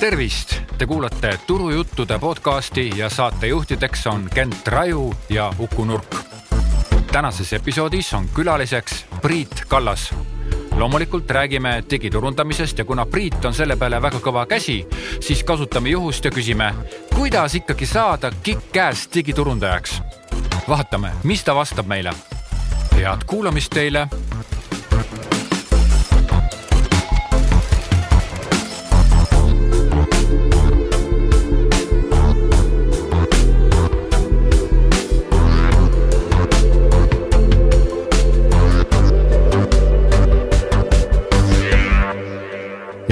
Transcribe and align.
tervist, 0.00 0.54
te 0.78 0.86
kuulate 0.86 1.38
Turujuttude 1.46 2.18
podcasti 2.18 2.90
ja 2.96 3.10
saatejuhtideks 3.10 4.06
on 4.06 4.28
Kent 4.34 4.68
Raju 4.68 5.14
ja 5.28 5.52
Uku 5.58 5.84
Nurk. 5.84 6.16
tänases 7.12 7.52
episoodis 7.52 8.14
on 8.14 8.28
külaliseks 8.34 9.06
Priit 9.22 9.62
Kallas 9.68 10.14
loomulikult 10.78 11.30
räägime 11.30 11.84
digiturundamisest 11.90 12.78
ja 12.78 12.84
kuna 12.84 13.06
Priit 13.06 13.44
on 13.44 13.54
selle 13.54 13.76
peale 13.76 14.02
väga 14.02 14.20
kõva 14.22 14.46
käsi, 14.46 14.86
siis 15.20 15.44
kasutame 15.44 15.90
juhust 15.90 16.24
ja 16.24 16.30
küsime, 16.30 16.74
kuidas 17.14 17.54
ikkagi 17.54 17.86
saada 17.86 18.30
kick-ass 18.42 19.08
digiturundajaks. 19.14 20.02
vaatame, 20.68 21.10
mis 21.22 21.44
ta 21.44 21.54
vastab 21.54 21.86
meile. 21.86 22.14
head 22.96 23.24
kuulamist 23.26 23.70
teile 23.70 24.08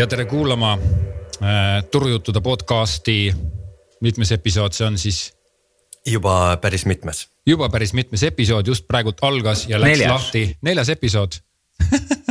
ja 0.07 0.11
tere 0.11 0.25
kuulama 0.25 0.73
äh, 1.43 1.85
Turujuttude 1.91 2.41
podcasti. 2.41 3.35
mitmes 4.01 4.31
episood 4.33 4.73
see 4.77 4.87
on 4.87 4.99
siis? 4.99 5.33
juba 6.07 6.57
päris 6.63 6.87
mitmes. 6.87 7.27
juba 7.47 7.69
päris 7.69 7.93
mitmes 7.93 8.23
episood 8.23 8.67
just 8.67 8.87
praegult 8.87 9.19
algas 9.27 9.65
ja 9.69 9.81
läks 9.81 9.99
neljas. 9.99 10.13
lahti, 10.13 10.45
neljas 10.63 10.93
episood 10.95 11.41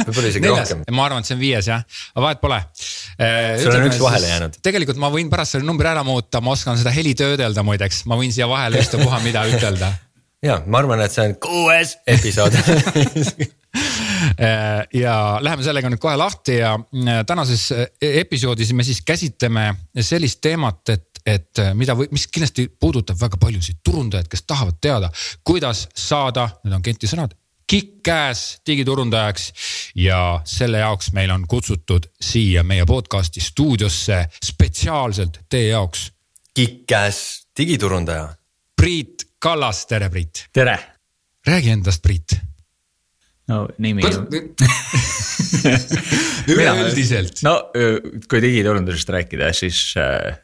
võib-olla 0.06 0.32
isegi 0.32 0.48
rohkem. 0.48 0.86
ma 0.92 1.10
arvan, 1.10 1.26
et 1.26 1.28
see 1.28 1.36
on 1.36 1.42
viies 1.42 1.68
jah, 1.68 1.84
aga 2.16 2.26
vahet 2.30 2.42
pole 2.46 2.62
äh,. 2.62 3.60
sul 3.60 3.76
on 3.76 3.90
üks 3.90 4.00
vahele 4.00 4.32
jäänud. 4.32 4.58
tegelikult 4.64 5.02
ma 5.04 5.12
võin 5.12 5.34
pärast 5.34 5.58
selle 5.58 5.68
numbri 5.68 5.92
ära 5.92 6.08
muuta, 6.08 6.40
ma 6.40 6.56
oskan 6.56 6.80
seda 6.80 6.96
heli 6.96 7.12
töödelda 7.12 7.66
muideks, 7.68 8.06
ma 8.08 8.16
võin 8.16 8.32
siia 8.32 8.48
vahele 8.48 8.86
ükspuha 8.86 9.20
mida 9.28 9.44
ütelda 9.52 9.92
ja 10.46 10.62
ma 10.66 10.84
arvan, 10.84 11.02
et 11.06 11.14
see 11.14 11.26
on 11.26 11.38
kuues 11.42 11.98
episood 12.08 12.56
Äh, 14.40 14.88
ja 14.94 15.38
läheme 15.42 15.64
sellega 15.64 15.90
nüüd 15.92 16.02
kohe 16.02 16.16
lahti 16.20 16.58
ja 16.58 16.74
äh, 16.76 17.22
tänases 17.28 17.70
äh, 17.72 17.86
episoodis 18.24 18.74
me 18.74 18.84
siis 18.84 19.02
käsitleme 19.06 19.74
sellist 20.02 20.42
teemat, 20.44 20.90
et, 20.90 21.20
et 21.26 21.62
mida 21.74 21.96
või, 21.96 22.10
mis 22.16 22.28
kindlasti 22.28 22.68
puudutab 22.80 23.20
väga 23.22 23.40
paljusid 23.42 23.80
turundajaid, 23.84 24.28
kes 24.32 24.44
tahavad 24.48 24.80
teada, 24.82 25.12
kuidas 25.44 25.86
saada, 25.96 26.50
need 26.64 26.78
on 26.78 26.86
Genti 26.86 27.12
sõnad 27.12 27.36
kick-ass 27.66 28.60
digiturundajaks 28.68 29.46
ja 29.98 30.20
selle 30.46 30.84
jaoks 30.84 31.10
meil 31.18 31.32
on 31.34 31.48
kutsutud 31.50 32.06
siia 32.22 32.62
meie 32.64 32.86
podcast'i 32.86 33.42
stuudiosse 33.42 34.20
spetsiaalselt 34.38 35.40
teie 35.50 35.72
jaoks. 35.72 36.12
Kick-ass 36.54 37.48
digiturundaja. 37.58 38.28
Priit 38.78 39.25
Kallas, 39.46 39.86
tere 39.86 40.10
Priit. 40.10 40.48
tere. 40.54 40.80
räägi 41.48 41.70
endast, 41.70 42.02
Priit 42.02 42.34
no 43.48 43.68
nimi. 43.78 44.02
üleüldiselt. 46.48 47.44
no 47.46 47.54
kui 48.30 48.42
digiturundusest 48.42 49.10
rääkida, 49.14 49.52
siis 49.54 49.94
äh, 50.02 50.40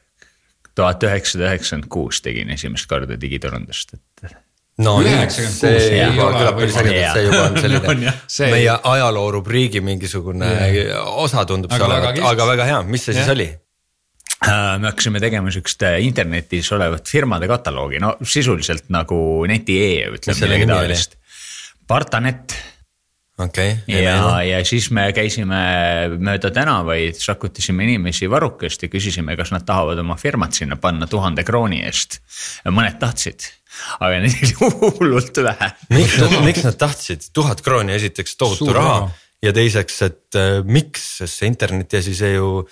tuhat 0.78 1.02
üheksasada 1.08 1.50
üheksakümmend 1.50 1.90
kuus 1.90 2.22
tegin 2.22 2.54
esimest 2.54 2.86
korda 2.90 3.18
digiturundust, 3.22 3.98
et. 3.98 4.38
no 4.86 5.00
see 5.02 5.98
juba 5.98 6.30
kõlab 6.38 6.62
päris 6.62 6.78
ägedalt, 6.84 7.18
see 7.18 7.26
juba 7.26 7.42
on 7.48 7.60
selline 7.66 7.98
no, 8.06 8.16
see... 8.28 8.54
meie 8.54 8.78
ajaloo 8.94 9.34
rubriigi 9.40 9.82
mingisugune 9.82 10.54
ja. 10.78 11.02
osa 11.26 11.48
tundub 11.50 11.74
see 11.74 11.90
olevat, 11.90 12.22
aga 12.36 12.50
väga 12.54 12.70
hea, 12.70 12.80
mis 12.86 13.10
see 13.10 13.18
ja. 13.18 13.24
siis 13.24 13.34
oli? 13.34 13.50
Äh, 14.42 14.80
me 14.82 14.90
hakkasime 14.90 15.22
tegema 15.22 15.52
siukest 15.54 15.84
äh, 15.86 16.00
internetis 16.02 16.72
olevat 16.74 17.10
firmade 17.10 17.46
kataloogi, 17.50 18.00
no 18.02 18.16
sisuliselt 18.26 18.90
nagu 18.94 19.18
neti.ee 19.50 20.10
ütleme 20.16 20.48
midagi 20.48 20.70
taolist. 20.72 21.18
Partanet 21.88 22.56
okay, 23.38 23.76
ja, 23.88 24.42
ja 24.42 24.64
siis 24.66 24.90
me 24.96 25.08
käisime 25.14 25.62
mööda 26.18 26.50
tänavaid, 26.56 27.20
sakutasime 27.22 27.86
inimesi 27.86 28.30
varrukast 28.32 28.82
ja 28.86 28.90
küsisime, 28.90 29.38
kas 29.38 29.54
nad 29.54 29.66
tahavad 29.68 30.02
oma 30.02 30.18
firmat 30.18 30.58
sinna 30.58 30.80
panna 30.82 31.06
tuhande 31.12 31.46
krooni 31.46 31.84
eest. 31.86 32.22
mõned 32.66 32.98
tahtsid, 33.02 33.46
aga 34.00 34.22
neid 34.24 34.38
oli 34.42 34.56
hullult 34.98 35.42
vähe. 35.46 35.74
miks 35.94 36.18
nad, 36.22 36.40
miks 36.46 36.66
nad 36.66 36.82
tahtsid, 36.82 37.30
tuhat 37.34 37.62
krooni 37.66 37.94
esiteks 38.00 38.40
tohutu 38.42 38.74
raha 38.74 39.12
ja 39.42 39.54
teiseks, 39.54 40.02
et 40.06 40.38
äh, 40.40 40.62
miks, 40.66 41.18
sest 41.22 41.42
see 41.42 41.50
internetiasi, 41.52 42.16
see 42.18 42.36
ju, 42.36 42.66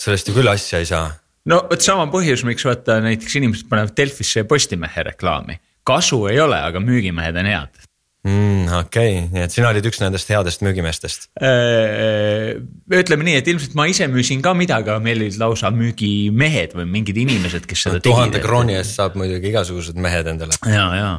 sellest 0.00 0.28
ju 0.28 0.36
küll 0.36 0.50
asja 0.50 0.82
ei 0.82 0.88
saa. 0.88 1.08
no 1.50 1.62
vot 1.70 1.84
sama 1.84 2.06
põhjus, 2.12 2.44
miks 2.48 2.66
vaata 2.66 3.00
näiteks 3.04 3.40
inimesed 3.40 3.70
panevad 3.70 3.96
Delfisse 3.96 4.42
ja 4.42 4.48
Postimehe 4.48 5.08
reklaami 5.10 5.60
kasu 5.84 6.24
ei 6.30 6.40
ole, 6.40 6.60
aga 6.70 6.80
müügimehed 6.80 7.36
on 7.40 7.50
head 7.50 7.84
mm,. 8.24 8.70
okei 8.80 9.18
okay., 9.18 9.28
nii 9.34 9.44
et 9.44 9.54
sina 9.54 9.70
olid 9.72 9.86
üks 9.88 10.00
nendest 10.02 10.30
headest 10.32 10.64
müügimeestest. 10.64 11.28
Äh, 11.44 12.54
ütleme 13.00 13.26
nii, 13.28 13.36
et 13.42 13.50
ilmselt 13.52 13.76
ma 13.78 13.86
ise 13.90 14.08
müüsin 14.10 14.42
ka 14.44 14.54
midagi, 14.56 14.90
aga 14.90 15.02
meil 15.04 15.20
olid 15.22 15.38
lausa 15.40 15.70
müügimehed 15.74 16.76
või 16.78 16.88
mingid 16.96 17.20
inimesed, 17.26 17.68
kes 17.68 17.86
seda 17.86 18.00
no, 18.00 18.04
tegid. 18.04 18.10
tuhande 18.10 18.42
krooni 18.44 18.78
eest 18.78 18.98
saab 18.98 19.18
muidugi 19.20 19.52
igasugused 19.52 20.00
mehed 20.00 20.32
endale. 20.34 20.56
ja, 20.64 20.88
ja. 20.98 21.12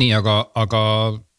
nii, 0.00 0.14
aga, 0.20 0.38
aga 0.62 0.82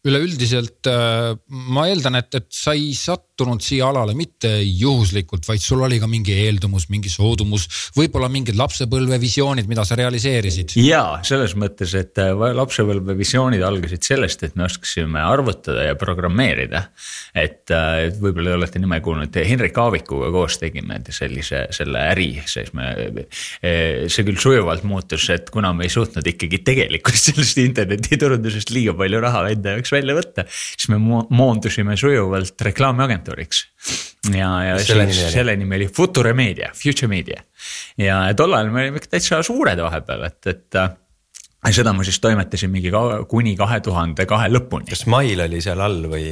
üleüldiselt 0.04 0.92
äh, 0.92 1.32
ma 1.48 1.88
eeldan, 1.88 2.20
et, 2.20 2.34
et 2.36 2.50
sa 2.52 2.76
ei 2.76 2.92
sattunud 3.34 3.64
siia 3.66 3.88
alale 3.90 4.14
mitte 4.14 4.50
juhuslikult, 4.62 5.48
vaid 5.50 5.62
sul 5.62 5.82
oli 5.82 5.98
ka 5.98 6.06
mingi 6.10 6.36
eeldumus, 6.46 6.86
mingi 6.94 7.10
soodumus, 7.10 7.66
võib-olla 7.96 8.28
mingid 8.30 8.54
lapsepõlvevisioonid, 8.60 9.66
mida 9.66 9.82
sa 9.86 9.98
realiseerisid. 9.98 10.76
ja 10.78 11.18
selles 11.26 11.56
mõttes, 11.58 11.96
et 11.98 12.20
äh, 12.22 12.30
lapsepõlvevisioonid 12.30 13.64
algasid 13.66 14.06
sellest, 14.06 14.44
et 14.46 14.56
me 14.56 14.68
oskasime 14.68 15.24
arvutada 15.26 15.88
ja 15.88 15.96
programmeerida. 15.98 16.84
et, 17.34 17.72
äh, 17.74 18.06
et 18.06 18.20
võib-olla 18.22 18.54
olete 18.60 18.80
nime 18.80 19.00
kuulnud, 19.02 19.34
Henrik 19.34 19.78
Aavikuga 19.82 20.30
koos 20.30 20.60
tegime 20.62 21.02
sellise, 21.10 21.66
selle 21.74 22.06
äri, 22.14 22.30
siis 22.46 22.70
me. 22.78 22.94
see 23.64 24.24
küll 24.28 24.38
sujuvalt 24.38 24.86
muutus, 24.86 25.26
et 25.34 25.50
kuna 25.50 25.74
me 25.74 25.88
ei 25.88 25.90
suutnud 25.90 26.28
ikkagi 26.28 26.62
tegelikult 26.62 27.18
sellest 27.32 27.58
internetiturundusest 27.66 28.70
liiga 28.76 28.94
palju 28.94 29.26
raha 29.26 29.48
enda 29.56 29.74
jaoks 29.74 29.96
välja 29.98 30.14
võtta, 30.22 30.46
siis 30.54 30.92
me 30.94 31.02
moondusime 31.02 31.98
sujuvalt 31.98 32.62
reklaamiagentuuriks. 33.24 33.68
ja, 34.34 34.64
ja 34.64 34.80
selle 34.84 35.06
nimi 35.06 35.32
selle 35.32 35.56
nimi 35.56 35.76
oli 35.76 35.88
Future 35.88 36.34
Media, 36.34 36.72
Future 36.74 37.08
Media 37.08 37.44
ja 37.98 38.34
tol 38.36 38.54
ajal 38.54 38.72
me 38.72 38.86
olime 38.88 39.02
ikka 39.02 39.16
täitsa 39.16 39.42
suured 39.44 39.80
vahepeal, 39.80 40.24
et, 40.28 40.48
et 40.48 40.80
äh, 40.80 40.94
seda 41.72 41.94
ma 41.94 42.04
siis 42.04 42.20
toimetasin 42.24 42.72
mingi 42.72 42.92
ka, 42.92 43.24
kuni 43.30 43.56
kahe 43.60 43.80
tuhande 43.84 44.26
kahe 44.26 44.50
lõpuni. 44.52 44.90
kas 44.90 45.06
Mail 45.08 45.44
oli 45.46 45.62
seal 45.62 45.82
all 45.84 46.08
või 46.12 46.26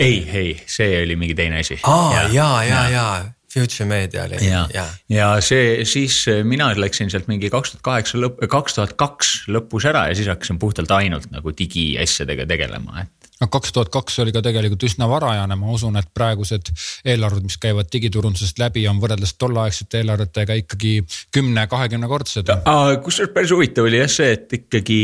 ei, 0.00 0.20
ei, 0.26 0.52
see 0.66 1.02
oli 1.02 1.16
mingi 1.16 1.34
teine 1.38 1.62
asi. 1.62 1.80
aa 1.82 2.12
ja, 2.12 2.28
ja, 2.32 2.50
ja, 2.66 2.84
ja, 2.90 3.08
Future 3.56 3.88
Media 3.88 4.26
oli. 4.26 4.42
ja, 4.44 4.66
ja., 4.74 4.86
ja 5.08 5.28
see 5.40 5.84
siis 5.88 6.24
mina 6.44 6.72
läksin 6.76 7.10
sealt 7.10 7.30
mingi 7.30 7.50
kaks 7.52 7.76
tuhat 7.76 7.86
kaheksa 7.86 8.20
lõpp, 8.20 8.42
kaks 8.52 8.76
tuhat 8.76 8.96
kaks 9.00 9.34
lõpus 9.48 9.86
ära 9.88 10.08
ja 10.10 10.18
siis 10.18 10.28
hakkasin 10.28 10.58
puhtalt 10.60 10.92
ainult 10.92 11.30
nagu 11.32 11.54
digiasjadega 11.56 12.44
tegelema, 12.50 13.06
et 13.06 13.15
no 13.40 13.48
kaks 13.52 13.74
tuhat 13.74 13.90
kaks 13.92 14.18
oli 14.24 14.32
ka 14.34 14.42
tegelikult 14.44 14.86
üsna 14.88 15.08
varajane, 15.10 15.58
ma 15.60 15.74
usun, 15.74 15.98
et 16.00 16.08
praegused 16.14 16.70
eelarved, 17.04 17.44
mis 17.48 17.58
käivad 17.60 17.90
digiturundusest 17.92 18.60
läbi, 18.62 18.86
on 18.90 19.02
võrreldes 19.02 19.36
tolleaegsete 19.40 20.00
eelarvetega 20.02 20.56
ikkagi 20.62 20.96
kümne-kahekümnekordsed. 21.36 22.54
kusjuures 23.04 23.34
päris 23.34 23.52
huvitav 23.54 23.90
oli 23.90 24.00
jah 24.00 24.10
see, 24.10 24.32
et 24.38 24.58
ikkagi 24.60 25.00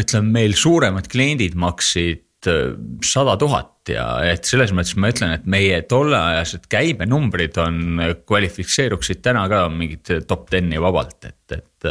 ütleme, 0.00 0.34
meil 0.40 0.56
suuremad 0.58 1.10
kliendid 1.10 1.58
maksid 1.58 2.26
Äh, 2.29 2.29
sada 3.04 3.34
tuhat 3.40 3.90
ja 3.90 4.04
et 4.30 4.46
selles 4.48 4.72
mõttes 4.76 4.94
ma 5.00 5.10
ütlen, 5.12 5.34
et 5.34 5.44
meie 5.50 5.80
tolleajased 5.88 6.68
käibenumbrid 6.70 7.58
on, 7.60 8.00
kvalifitseeruksid 8.28 9.20
täna 9.24 9.46
ka 9.50 9.64
mingit 9.72 10.12
top 10.30 10.48
ten'i 10.52 10.80
vabalt, 10.82 11.28
et, 11.28 11.58
et, 11.58 11.90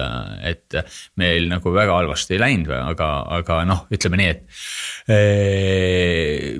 et 0.53 0.79
meil 1.19 1.49
nagu 1.51 1.73
väga 1.75 1.99
halvasti 2.01 2.37
ei 2.37 2.43
läinud, 2.45 2.73
aga, 2.79 3.11
aga 3.39 3.61
noh, 3.69 3.85
ütleme 3.93 4.21
nii, 4.21 4.33
et 4.33 4.43
ee, 5.13 6.59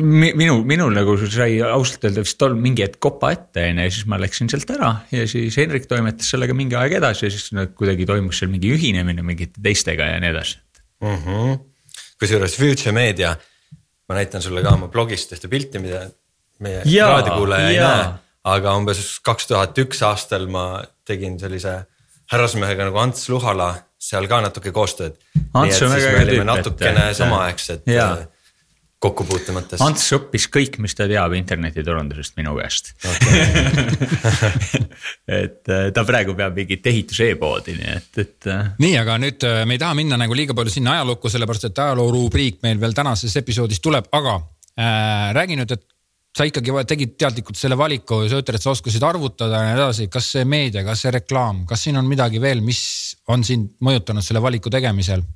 minul, 0.00 0.62
minul 0.68 0.94
nagu 0.96 1.16
sai 1.20 1.58
ausalt 1.64 2.06
öelda 2.08 2.24
vist 2.24 2.38
tol 2.40 2.54
mingi 2.56 2.84
hetk 2.86 3.00
kopa 3.02 3.32
ette 3.34 3.66
on 3.68 3.82
ju 3.82 3.88
ja 3.88 3.92
siis 3.92 4.06
ma 4.08 4.18
läksin 4.20 4.48
sealt 4.52 4.70
ära 4.72 4.94
ja 5.12 5.26
siis 5.28 5.58
Henrik 5.60 5.84
toimetas 5.90 6.32
sellega 6.32 6.56
mingi 6.56 6.78
aeg 6.80 6.96
edasi 6.96 7.26
ja 7.26 7.34
siis 7.34 7.50
kuidagi 7.76 8.08
toimus 8.08 8.40
seal 8.40 8.52
mingi 8.52 8.72
ühinemine 8.72 9.24
mingite 9.26 9.60
teistega 9.62 10.14
ja 10.14 10.22
nii 10.22 10.32
edasi 10.32 10.56
mm. 11.02 11.20
-hmm 11.26 11.60
kusjuures 12.22 12.56
Future 12.58 12.94
Media, 12.96 13.34
ma 14.08 14.18
näitan 14.18 14.42
sulle 14.44 14.62
ka 14.64 14.74
oma 14.78 14.90
blogist 14.92 15.34
ühte 15.34 15.50
pilti, 15.50 15.82
mida 15.82 16.04
meie 16.62 16.82
raadiokuulaja 16.86 17.70
ei 17.70 17.80
näe. 17.82 18.10
aga 18.52 18.74
umbes 18.78 19.02
kaks 19.22 19.48
tuhat 19.50 19.78
üks 19.78 20.02
aastal 20.06 20.48
ma 20.50 20.82
tegin 21.06 21.38
sellise 21.40 21.82
härrasmehega 22.32 22.88
nagu 22.88 22.98
Ants 23.02 23.28
Luhala 23.30 23.74
seal 24.02 24.26
ka 24.30 24.40
natuke 24.42 24.72
koostööd. 24.74 25.18
nii 25.54 25.70
et 25.70 25.78
siis 25.78 25.90
me 25.90 26.22
olime 26.24 26.46
natukene 26.48 27.10
samaaegsed. 27.18 27.86
Kokkupuutumates. 29.02 29.82
Ants 29.82 30.04
õppis 30.16 30.46
kõik, 30.52 30.78
mis 30.82 30.94
ta 30.98 31.08
teab 31.10 31.34
internetiturundusest 31.36 32.36
minu 32.38 32.54
käest 32.58 32.92
okay. 33.10 33.42
et 35.42 35.72
äh, 35.72 35.88
ta 35.94 36.04
praegu 36.08 36.36
peab 36.38 36.56
mingit 36.58 36.86
ehitus 36.92 37.22
e-poodi, 37.26 37.76
nii 37.80 37.94
et, 37.96 38.10
et. 38.22 38.50
Äh, 38.50 38.72
nii, 38.82 38.94
aga 39.00 39.18
nüüd 39.22 39.46
äh, 39.48 39.62
me 39.68 39.78
ei 39.78 39.82
taha 39.82 39.96
minna 39.98 40.18
nagu 40.20 40.36
liiga 40.38 40.56
palju 40.58 40.74
sinna 40.74 40.98
ajalukku, 40.98 41.32
sellepärast 41.32 41.70
et 41.70 41.82
ajaloorubriik 41.86 42.62
meil 42.66 42.80
veel 42.82 42.94
tänases 42.96 43.34
episoodis 43.42 43.82
tuleb, 43.82 44.06
aga 44.14 44.38
äh, 44.38 45.32
räägi 45.36 45.58
nüüd, 45.58 45.74
et 45.74 45.88
sa 46.32 46.46
ikkagi 46.48 46.72
tegid 46.88 47.18
teadlikult 47.20 47.58
selle 47.60 47.76
valiku 47.76 48.22
ja 48.22 48.30
sa 48.32 48.40
ütled, 48.40 48.56
et 48.56 48.64
sa 48.64 48.72
oskasid 48.72 49.04
arvutada 49.04 49.58
ja 49.60 49.68
nii 49.68 49.80
edasi, 49.80 50.08
kas 50.12 50.30
see 50.36 50.46
meedia, 50.48 50.84
kas 50.86 51.04
see 51.04 51.12
reklaam, 51.12 51.66
kas 51.68 51.84
siin 51.84 51.98
on 52.00 52.08
midagi 52.08 52.40
veel, 52.40 52.62
mis 52.64 52.80
on 53.32 53.44
sind 53.44 53.74
mõjutanud 53.84 54.24
selle 54.24 54.40
valiku 54.44 54.72
tegemisel? 54.72 55.26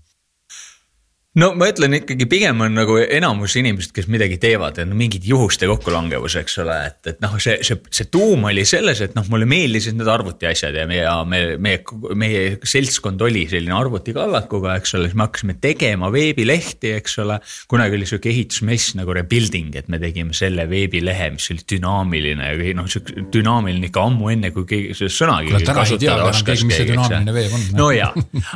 No 1.37 1.51
ma 1.59 1.69
ütlen 1.69 1.99
ikkagi 1.99 2.27
pigem 2.31 2.63
on 2.65 2.77
nagu 2.77 2.97
enamus 3.03 3.57
inimesed, 3.61 3.93
kes 3.97 4.09
midagi 4.13 4.39
teevad, 4.41 4.79
on 4.83 4.95
mingid 4.97 5.27
juhuste 5.29 5.69
kokkulangevus, 5.69 6.39
eks 6.41 6.59
ole, 6.63 6.77
et, 6.89 7.01
et 7.13 7.21
noh, 7.25 7.35
see, 7.43 7.59
see, 7.67 7.79
see 7.93 8.09
tuum 8.13 8.47
oli 8.49 8.65
selles, 8.69 9.03
et 9.05 9.17
noh, 9.17 9.27
mulle 9.33 9.49
meeldisid 9.49 9.99
need 9.99 10.09
arvutiasjad 10.11 10.79
ja 10.81 10.87
meie, 10.89 11.05
me, 11.29 11.43
meie, 11.63 11.83
meie 12.17 12.45
seltskond 12.65 13.21
oli 13.27 13.45
selline 13.51 13.77
arvutikallakuga, 13.77 14.79
eks 14.81 14.97
ole, 14.97 15.11
siis 15.11 15.19
me 15.19 15.27
hakkasime 15.27 15.59
tegema 15.61 16.11
veebilehti, 16.15 16.95
eks 16.97 17.19
ole. 17.25 17.39
kunagi 17.69 17.99
oli 17.99 18.09
sihuke 18.09 18.33
ehitusmess 18.33 18.97
nagu 18.97 19.13
Rebuilding, 19.17 19.77
et 19.77 19.93
me 19.93 20.01
tegime 20.01 20.37
selle 20.37 20.65
veebilehe, 20.71 21.31
mis 21.37 21.51
oli 21.53 21.67
dünaamiline 21.77 22.49
ja 22.55 22.73
noh, 22.79 22.89
sihuke 22.91 23.27
dünaamiline 23.35 23.91
ikka 23.91 24.07
ammu 24.09 24.33
enne, 24.33 24.53
kui 24.57 24.65
keegi 24.69 24.97
seda 24.97 25.13
sõnagi 25.13 25.53
no 27.77 27.93
ja, 27.93 28.09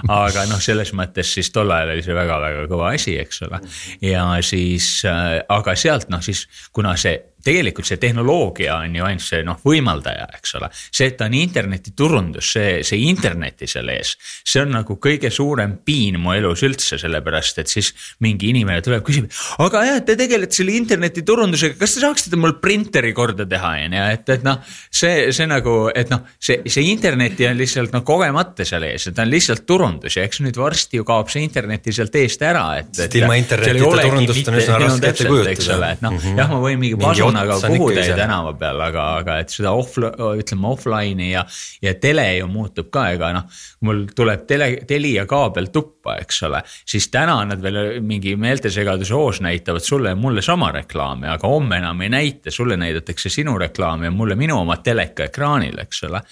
aga 0.08 0.48
noh, 0.48 0.64
selles 0.64 0.94
mõttes 0.96 1.36
siis 1.36 1.52
tol 1.52 1.70
ajal 1.76 1.94
oli 1.94 2.04
see 2.06 2.16
väga-väga 2.16 2.69
kõva 2.70 2.92
asi, 2.94 3.16
eks 3.20 3.42
ole. 3.48 3.60
ja 4.04 4.24
siis, 4.46 4.92
äh, 5.08 5.40
aga 5.48 5.76
sealt 5.78 6.08
noh, 6.12 6.22
siis 6.24 6.46
kuna 6.76 6.96
see 7.00 7.18
tegelikult 7.44 7.88
see 7.88 8.00
tehnoloogia 8.00 8.76
on 8.84 8.96
ju 8.96 9.06
ainult 9.06 9.24
see 9.24 9.42
noh, 9.46 9.58
võimaldaja, 9.64 10.28
eks 10.38 10.54
ole. 10.58 10.70
see, 10.72 11.10
et 11.10 11.16
ta 11.18 11.28
on 11.30 11.36
internetiturundus, 11.38 12.52
see, 12.56 12.72
see 12.86 13.06
interneti 13.10 13.68
seal 13.70 13.90
ees, 13.92 14.14
see 14.44 14.62
on 14.62 14.74
nagu 14.78 14.96
kõige 15.02 15.30
suurem 15.34 15.78
piin 15.84 16.20
mu 16.20 16.34
elus 16.36 16.64
üldse, 16.66 16.98
sellepärast 17.00 17.62
et 17.62 17.72
siis 17.72 17.92
mingi 18.24 18.50
inimene 18.54 18.82
tuleb, 18.84 19.04
küsib. 19.06 19.30
aga 19.64 19.84
jah, 19.86 20.00
te 20.06 20.16
tegelete 20.20 20.60
selle 20.60 20.76
internetiturundusega, 20.78 21.78
kas 21.80 21.96
te 21.96 22.04
saaksite 22.04 22.40
mul 22.40 22.56
printeri 22.62 23.12
korda 23.16 23.46
teha, 23.48 23.74
on 23.86 23.98
ju, 23.98 24.06
et, 24.16 24.34
et 24.36 24.46
noh. 24.46 24.60
see, 25.02 25.30
see 25.36 25.48
nagu, 25.50 25.76
et 25.94 26.12
noh, 26.12 26.24
see, 26.38 26.60
see 26.70 26.88
interneti 26.90 27.48
on 27.48 27.58
lihtsalt 27.60 27.94
noh, 27.96 28.04
kogemata 28.06 28.66
seal 28.68 28.86
ees, 28.88 29.08
et 29.10 29.16
ta 29.16 29.26
on 29.26 29.32
lihtsalt 29.32 29.66
turundus 29.68 30.18
ja 30.18 30.26
eks 30.26 30.42
nüüd 30.44 30.58
varsti 30.60 31.00
ju 31.00 31.06
kaob 31.08 31.30
see 31.32 31.44
interneti 31.46 31.94
sealt 31.94 32.16
eest 32.20 32.42
ära, 32.46 32.66
et. 32.80 32.92
sest 32.96 33.16
ilma 33.20 33.36
internetita 33.40 34.06
turundust 34.06 34.50
on 34.50 34.58
üsna 34.60 34.80
raske 34.84 35.12
ette 35.12 35.28
kujutada. 35.28 35.92
noh 36.04 36.14
mm 36.14 36.22
-hmm., 36.24 36.40
jah, 36.42 36.50
ma 36.52 36.60
võin 36.62 36.80
mingi 36.80 36.98
personaga 37.32 37.72
kuhutäie 37.76 38.16
tänava 38.16 38.52
peal, 38.58 38.80
aga, 38.84 39.04
aga 39.20 39.36
et 39.42 39.52
seda 39.54 39.72
off, 39.76 39.96
ütleme 39.98 40.70
offline'i 40.70 41.30
ja, 41.32 41.44
ja 41.82 41.94
tele 42.00 42.26
ju 42.38 42.48
muutub 42.50 42.90
ka, 42.92 43.06
ega 43.14 43.32
noh. 43.36 43.60
mul 43.86 44.04
tuleb 44.16 44.46
tele, 44.48 44.70
Telia 44.88 45.26
kaabel 45.30 45.70
tuppa, 45.74 46.16
eks 46.22 46.42
ole, 46.48 46.62
siis 46.66 47.10
täna 47.12 47.38
nad 47.48 47.62
veel 47.62 48.00
mingi 48.06 48.36
meeltesegaduse 48.40 49.14
hoos 49.14 49.42
näitavad 49.44 49.84
sulle 49.84 50.14
ja 50.14 50.18
mulle 50.18 50.42
sama 50.42 50.72
reklaami, 50.74 51.28
aga 51.30 51.48
homme 51.48 51.80
enam 51.80 52.00
ei 52.06 52.12
näita, 52.12 52.50
sulle 52.54 52.78
näidatakse 52.80 53.32
sinu 53.32 53.58
reklaami 53.58 54.10
ja 54.10 54.14
mulle 54.14 54.38
minu 54.38 54.60
oma 54.60 54.80
teleka 54.84 55.28
ekraanil, 55.30 55.78
eks 55.84 56.04
ole. 56.08 56.22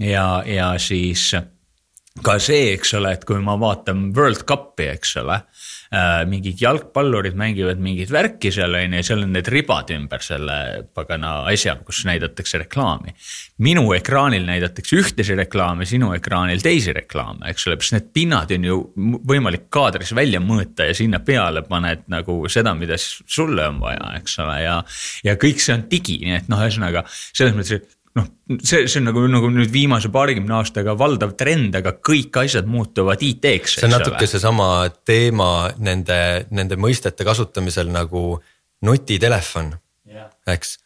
ja, 0.00 0.26
ja 0.46 0.72
siis 0.78 1.32
ka 2.24 2.38
see, 2.42 2.72
eks 2.76 2.94
ole, 2.96 3.12
et 3.16 3.24
kui 3.28 3.40
ma 3.42 3.56
vaatan 3.60 4.10
World 4.16 4.44
Cupi, 4.48 4.88
eks 4.94 5.16
ole. 5.22 5.40
Mingid 6.26 6.60
jalgpallurid 6.60 7.36
mängivad 7.38 7.80
mingit 7.82 8.10
värki 8.10 8.50
seal 8.54 8.74
on 8.74 8.96
ju, 8.98 9.02
seal 9.06 9.22
on 9.22 9.32
need 9.36 9.48
ribad 9.52 9.90
ümber 9.94 10.22
selle 10.24 10.56
pagana 10.94 11.38
asja, 11.50 11.76
kus 11.86 12.04
näidatakse 12.08 12.58
reklaami. 12.64 13.14
minu 13.62 13.84
ekraanil 13.94 14.46
näidatakse 14.46 14.96
ühtesid 14.98 15.38
reklaame, 15.38 15.86
sinu 15.86 16.12
ekraanil 16.16 16.62
teisi 16.64 16.92
reklaame, 16.96 17.46
eks 17.52 17.68
ole, 17.68 17.78
sest 17.80 17.96
need 17.96 18.10
pinnad 18.16 18.52
on 18.56 18.66
ju 18.66 18.80
võimalik 19.26 19.68
kaadris 19.72 20.14
välja 20.16 20.40
mõõta 20.42 20.88
ja 20.88 20.94
sinna 20.96 21.20
peale 21.24 21.62
paned 21.66 22.06
nagu 22.12 22.42
seda, 22.52 22.74
mida 22.74 22.98
sulle 22.98 23.68
on 23.70 23.80
vaja, 23.82 24.14
eks 24.20 24.38
ole, 24.44 24.58
ja. 24.64 24.80
ja 25.24 25.36
kõik 25.40 25.62
see 25.62 25.76
on 25.76 25.86
digi, 25.90 26.18
nii 26.24 26.40
et 26.40 26.50
noh, 26.52 26.62
ühesõnaga 26.66 27.06
selles 27.10 27.56
mõttes, 27.56 27.80
et 27.80 27.96
noh, 28.16 28.28
see, 28.62 28.86
see 28.86 29.00
on 29.00 29.08
nagu, 29.10 29.24
nagu 29.30 29.50
nüüd 29.52 29.70
viimase 29.72 30.10
paarikümne 30.12 30.58
aastaga 30.58 30.96
valdav 30.98 31.34
trend, 31.38 31.76
aga 31.78 31.96
kõik 32.04 32.40
asjad 32.44 32.68
muutuvad 32.70 33.22
IT-ks. 33.22 33.78
see 33.80 33.88
on 33.88 33.96
natuke 33.96 34.28
seesama 34.30 34.70
teema 35.06 35.50
nende, 35.78 36.18
nende 36.50 36.80
mõistete 36.80 37.26
kasutamisel 37.26 37.92
nagu 37.92 38.28
nutitelefon 38.86 39.74
yeah., 40.08 40.30
eks 40.48 40.78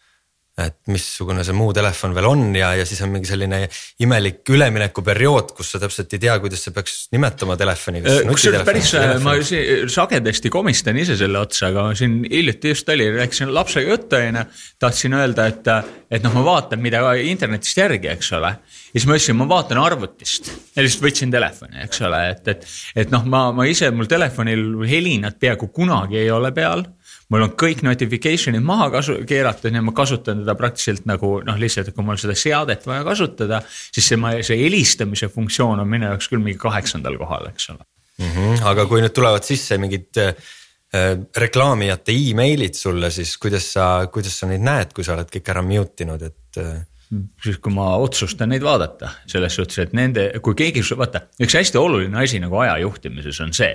et 0.69 0.77
missugune 0.91 1.45
see 1.47 1.57
muu 1.57 1.73
telefon 1.77 2.15
veel 2.17 2.29
on 2.29 2.43
ja, 2.57 2.73
ja 2.79 2.87
siis 2.89 3.01
on 3.05 3.13
mingi 3.15 3.29
selline 3.29 3.63
imelik 4.05 4.49
üleminekuperiood, 4.53 5.55
kus 5.57 5.73
sa 5.75 5.81
täpselt 5.83 6.13
ei 6.17 6.23
tea, 6.23 6.37
kuidas 6.43 6.65
sa 6.67 6.73
peaks 6.75 6.97
nimetama 7.15 7.57
telefoni. 7.61 8.03
Äh, 8.05 8.23
kusjuures 8.29 8.67
päris, 8.67 8.93
äh, 8.99 9.15
ma 9.25 9.37
sagedasti 9.41 10.53
komistan 10.53 10.99
ise 11.01 11.17
selle 11.21 11.41
otsa, 11.43 11.71
aga 11.71 11.89
siin 11.99 12.21
hiljuti 12.27 12.75
just 12.75 12.93
oli, 12.93 13.09
rääkisin 13.17 13.55
lapsega 13.55 13.97
juttu 13.97 14.19
onju. 14.21 14.45
tahtsin 14.81 15.17
öelda, 15.17 15.47
et, 15.51 15.73
et 16.11 16.23
noh, 16.25 16.35
ma 16.39 16.45
vaatan, 16.47 16.81
mida 16.83 17.03
internetist 17.25 17.79
järgi, 17.79 18.11
eks 18.13 18.33
ole. 18.39 18.55
ja 18.91 18.95
siis 18.99 19.09
ma 19.09 19.19
ütlesin, 19.19 19.39
ma 19.39 19.49
vaatan 19.51 19.81
arvutist 19.83 20.53
ja 20.77 20.85
lihtsalt 20.85 21.05
võtsin 21.09 21.33
telefoni, 21.33 21.83
eks 21.85 22.03
ole, 22.07 22.23
et, 22.35 22.49
et, 22.55 22.71
et 23.05 23.13
noh, 23.13 23.27
ma, 23.29 23.49
ma 23.57 23.69
ise, 23.71 23.91
mul 23.95 24.09
telefonil 24.11 24.85
helinat 24.89 25.39
peaaegu 25.41 25.71
kunagi 25.75 26.21
ei 26.23 26.31
ole 26.35 26.53
peal 26.57 26.85
mul 27.31 27.47
on 27.47 27.53
kõik 27.59 27.85
notification'id 27.87 28.65
maha 28.67 28.89
kasu-, 28.97 29.21
keeratud 29.29 29.75
ja 29.75 29.83
ma 29.85 29.95
kasutan 29.97 30.43
teda 30.43 30.57
praktiliselt 30.59 31.07
nagu 31.09 31.37
noh, 31.47 31.61
lihtsalt, 31.61 31.91
et 31.91 31.97
kui 31.97 32.07
mul 32.07 32.19
seda 32.21 32.37
seadet 32.39 32.87
vaja 32.89 33.07
kasutada, 33.07 33.63
siis 33.95 34.11
see, 34.13 34.35
see 34.47 34.59
helistamise 34.65 35.31
funktsioon 35.33 35.83
on 35.83 35.91
minu 35.91 36.11
jaoks 36.11 36.31
küll 36.31 36.43
mingi 36.43 36.61
kaheksandal 36.61 37.19
kohal, 37.21 37.51
eks 37.53 37.71
ole 37.75 37.85
mm. 38.19 38.33
-hmm. 38.35 38.65
aga 38.73 38.87
kui 38.91 39.03
nüüd 39.05 39.15
tulevad 39.17 39.47
sisse 39.47 39.79
mingid 39.79 40.21
äh, 40.21 40.35
reklaamijate 41.37 42.13
email'id 42.13 42.75
sulle, 42.75 43.11
siis 43.15 43.37
kuidas 43.39 43.73
sa, 43.73 43.91
kuidas 44.13 44.39
sa 44.39 44.51
neid 44.51 44.65
näed, 44.67 44.95
kui 44.95 45.07
sa 45.07 45.15
oled 45.15 45.31
kõik 45.31 45.53
ära 45.55 45.63
mute 45.63 46.07
inud, 46.07 46.23
et 46.23 46.63
äh...? 46.63 46.79
Siis 47.43 47.59
kui 47.59 47.73
ma 47.75 47.97
otsustan 47.99 48.53
neid 48.53 48.63
vaadata, 48.63 49.11
selles 49.31 49.57
suhtes, 49.59 49.81
et 49.83 49.95
nende, 49.97 50.29
kui 50.45 50.55
keegi, 50.59 50.85
vaata, 50.97 51.25
üks 51.43 51.57
hästi 51.59 51.81
oluline 51.81 52.23
asi 52.23 52.39
nagu 52.43 52.61
aja 52.63 52.79
juhtimises 52.85 53.41
on 53.43 53.55
see 53.57 53.75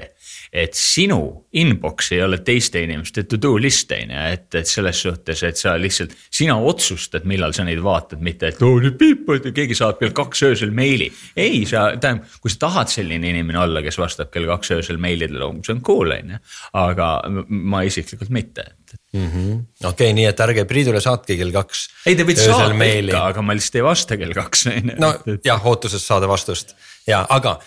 et 0.55 0.75
sinu 0.77 1.19
inbox 1.59 2.11
ei 2.15 2.21
ole 2.23 2.39
teiste 2.45 2.81
inimeste 2.83 3.25
to 3.27 3.39
do 3.41 3.55
list 3.59 3.91
on 3.95 4.13
ju, 4.13 4.21
et, 4.35 4.47
et 4.55 4.69
selles 4.69 5.01
suhtes, 5.05 5.41
et 5.47 5.59
sa 5.59 5.75
lihtsalt, 5.79 6.15
sina 6.33 6.55
otsustad, 6.55 7.25
millal 7.27 7.53
sa 7.55 7.65
neid 7.67 7.81
vaatad, 7.83 8.21
mitte 8.25 8.51
et 8.51 8.61
oo 8.63 8.79
nüüd 8.83 8.97
piipad 8.99 9.49
ja 9.49 9.53
keegi 9.55 9.77
saab 9.77 9.99
kell 9.99 10.15
kaks 10.15 10.45
öösel 10.49 10.71
meili. 10.75 11.11
ei, 11.35 11.63
sa, 11.69 11.89
tähendab, 12.01 12.29
kui 12.41 12.53
sa 12.53 12.61
tahad 12.67 12.91
selline 12.93 13.33
inimene 13.33 13.61
olla, 13.65 13.83
kes 13.85 13.99
vastab 14.01 14.31
kell 14.33 14.47
kaks 14.49 14.75
öösel 14.77 15.01
meilidele, 15.01 15.51
see 15.65 15.75
on 15.75 15.83
cool 15.85 16.15
on 16.15 16.35
ju, 16.35 16.41
aga 16.85 17.09
ma 17.47 17.83
isiklikult 17.87 18.33
mitte 18.35 18.69
mm 19.13 19.29
-hmm.. 19.29 19.61
okei 19.83 19.91
okay,, 19.91 20.17
nii 20.17 20.25
et 20.31 20.43
ärge 20.47 20.65
Priidule 20.69 21.01
saatke 21.01 21.37
kell 21.37 21.53
kaks. 21.55 21.87
ei, 22.05 22.15
te 22.15 22.27
võite 22.27 22.43
saata 22.45 22.73
ikka, 22.73 23.23
aga 23.31 23.45
ma 23.45 23.55
lihtsalt 23.57 23.79
ei 23.81 23.87
vasta 23.87 24.17
kell 24.17 24.33
kaks 24.33 24.65
on 24.71 24.91
ju. 24.91 24.99
no 24.99 25.13
jah, 25.43 25.65
ootuses 25.65 26.07
saada 26.07 26.27
vastust 26.31 26.75
ja, 27.07 27.25
aga 27.29 27.59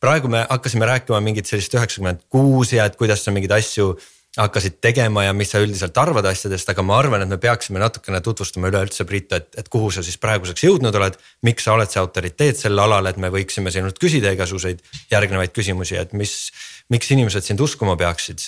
praegu 0.00 0.28
me 0.28 0.46
hakkasime 0.50 0.86
rääkima 0.86 1.20
mingit 1.20 1.46
sellist 1.46 1.74
üheksakümmend 1.74 2.26
kuus 2.28 2.72
ja 2.72 2.84
et 2.86 2.96
kuidas 2.96 3.24
sa 3.24 3.34
mingeid 3.34 3.56
asju 3.58 3.94
hakkasid 4.36 4.80
tegema 4.84 5.24
ja 5.24 5.32
mis 5.32 5.50
sa 5.52 5.60
üldiselt 5.64 5.96
arvad 5.98 6.26
asjadest, 6.28 6.68
aga 6.68 6.84
ma 6.84 6.98
arvan, 7.00 7.22
et 7.24 7.30
me 7.30 7.38
peaksime 7.40 7.80
natukene 7.80 8.20
tutvustama 8.24 8.68
üleüldse, 8.68 9.06
Priit, 9.08 9.32
et, 9.32 9.48
et 9.56 9.70
kuhu 9.72 9.88
sa 9.94 10.04
siis 10.04 10.18
praeguseks 10.20 10.66
jõudnud 10.66 10.96
oled. 10.98 11.16
miks 11.46 11.64
sa 11.64 11.72
oled 11.76 11.90
see 11.90 12.02
autoriteet 12.02 12.60
sel 12.60 12.78
alal, 12.78 13.08
et 13.08 13.16
me 13.16 13.30
võiksime 13.32 13.72
sinult 13.72 13.98
küsida 14.02 14.34
igasuguseid 14.36 14.82
järgnevaid 15.12 15.54
küsimusi, 15.56 15.96
et 15.96 16.12
mis, 16.12 16.34
miks 16.92 17.10
inimesed 17.16 17.48
sind 17.48 17.64
uskuma 17.64 17.96
peaksid? 17.96 18.44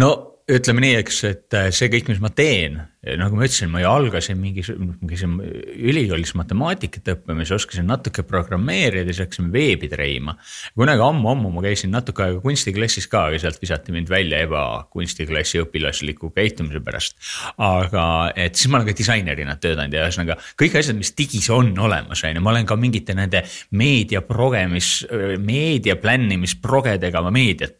no 0.00 0.29
ütleme 0.50 0.82
nii, 0.84 0.94
eks, 1.00 1.18
et 1.28 1.56
äh, 1.56 1.68
see 1.74 1.90
kõik, 1.92 2.10
mis 2.10 2.20
ma 2.22 2.30
teen, 2.34 2.80
nagu 3.00 3.36
ma 3.38 3.46
ütlesin, 3.46 3.70
ma 3.72 3.80
ju 3.80 3.88
algasin 3.88 4.36
mingi, 4.36 4.60
käisin 5.08 5.38
ülikoolis 5.40 6.34
matemaatikat 6.36 7.06
õppima, 7.14 7.46
siis 7.46 7.54
oskasin 7.56 7.86
natuke 7.88 8.24
programmeerida, 8.28 9.06
siis 9.08 9.22
hakkasime 9.24 9.48
veebi 9.54 9.88
treima. 9.88 10.34
kunagi 10.76 11.04
ammu-ammu 11.06 11.52
ma 11.54 11.64
käisin 11.64 11.94
natuke 11.94 12.26
aega 12.26 12.42
kunstiklassis 12.44 13.08
ka, 13.08 13.24
aga 13.30 13.40
sealt 13.40 13.62
visati 13.62 13.94
mind 13.96 14.12
välja 14.12 14.42
ebakunstiklassi 14.44 15.62
õpilasliku 15.64 16.32
käitumise 16.36 16.84
pärast. 16.84 17.16
aga 17.56 18.04
et 18.36 18.60
siis 18.60 18.68
ma 18.68 18.80
olen 18.80 18.90
ka 18.92 18.98
disainerina 19.00 19.56
töötanud 19.56 19.96
ja 19.96 20.04
ühesõnaga 20.04 20.36
kõik 20.60 20.76
asjad, 20.82 21.00
mis 21.00 21.14
digis 21.16 21.48
on 21.56 21.72
olemas, 21.78 22.24
on 22.24 22.36
ju, 22.36 22.44
ma 22.44 22.52
olen 22.52 22.68
ka 22.68 22.76
mingite 22.76 23.16
nende 23.16 23.46
meediaprogemis, 23.70 24.92
meedia 25.40 25.96
plännimisprogedega 25.96 27.24
meediat 27.32 27.79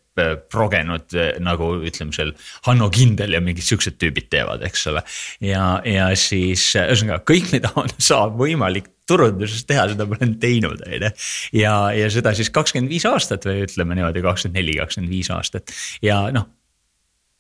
progenud 0.53 1.17
äh, 1.17 1.33
nagu 1.43 1.73
ütleme 1.87 2.15
seal 2.17 2.33
Hanno 2.67 2.91
Kindel 2.95 3.37
ja 3.37 3.43
mingid 3.45 3.67
siuksed 3.67 3.99
tüübid 4.01 4.31
teevad, 4.33 4.65
eks 4.67 4.87
ole. 4.93 5.05
ja, 5.45 5.65
ja 5.87 6.11
siis 6.19 6.71
äh, 6.79 6.91
ühesõnaga 6.93 7.25
kõik, 7.29 7.51
mida 7.55 7.73
on, 7.81 7.91
saab 8.11 8.39
võimalik 8.41 8.93
turunduses 9.11 9.67
teha, 9.67 9.89
seda 9.91 10.07
ma 10.07 10.19
olen 10.21 10.37
teinud, 10.43 10.85
on 10.87 10.95
ju. 10.95 11.13
ja, 11.59 11.75
ja 11.97 12.13
seda 12.13 12.35
siis 12.39 12.53
kakskümmend 12.55 12.93
viis 12.93 13.09
aastat 13.11 13.49
või 13.49 13.65
ütleme 13.67 13.99
niimoodi, 13.99 14.23
kakskümmend 14.25 14.61
neli, 14.61 14.79
kakskümmend 14.79 15.13
viis 15.13 15.33
aastat 15.35 15.75
ja 16.05 16.23
noh 16.35 16.49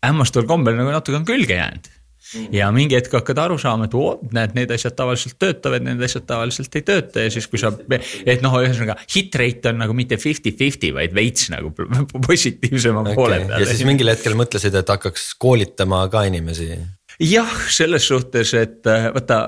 hämmastaval 0.05 0.49
kombel 0.49 0.79
nagu 0.79 0.93
natuke 0.95 1.19
on 1.21 1.27
külge 1.29 1.59
jäänud 1.59 1.89
ja 2.55 2.69
mingi 2.75 2.97
hetk 2.99 3.15
hakkad 3.21 3.41
aru 3.43 3.59
saama, 3.61 3.89
et 3.89 3.97
oo, 3.99 4.15
näed, 4.37 4.55
need 4.59 4.73
asjad 4.75 4.97
tavaliselt 4.99 5.39
töötavad, 5.41 5.85
need 5.87 6.03
asjad 6.07 6.27
tavaliselt 6.29 6.79
ei 6.79 6.87
tööta 6.87 7.27
ja 7.27 7.33
siis, 7.33 7.49
kui 7.51 7.61
sa, 7.61 7.73
et 8.25 8.45
noh, 8.45 8.57
ühesõnaga 8.61 8.97
hit 9.03 9.37
rate 9.41 9.73
on 9.73 9.83
nagu 9.83 9.97
mitte 9.97 10.19
fifty-fifty, 10.21 10.93
vaid 10.97 11.15
veits 11.17 11.51
nagu 11.53 11.73
positiivsema 12.29 13.05
okay. 13.05 13.19
poole 13.19 13.43
peal. 13.45 13.65
ja 13.65 13.69
siis 13.71 13.85
mingil 13.89 14.13
hetkel 14.13 14.39
mõtlesid, 14.39 14.79
et 14.81 14.95
hakkaks 14.97 15.33
koolitama 15.41 16.05
ka 16.13 16.25
inimesi? 16.31 16.73
jah, 17.21 17.55
selles 17.73 18.07
suhtes, 18.09 18.55
et 18.59 18.87
vaata 18.87 19.45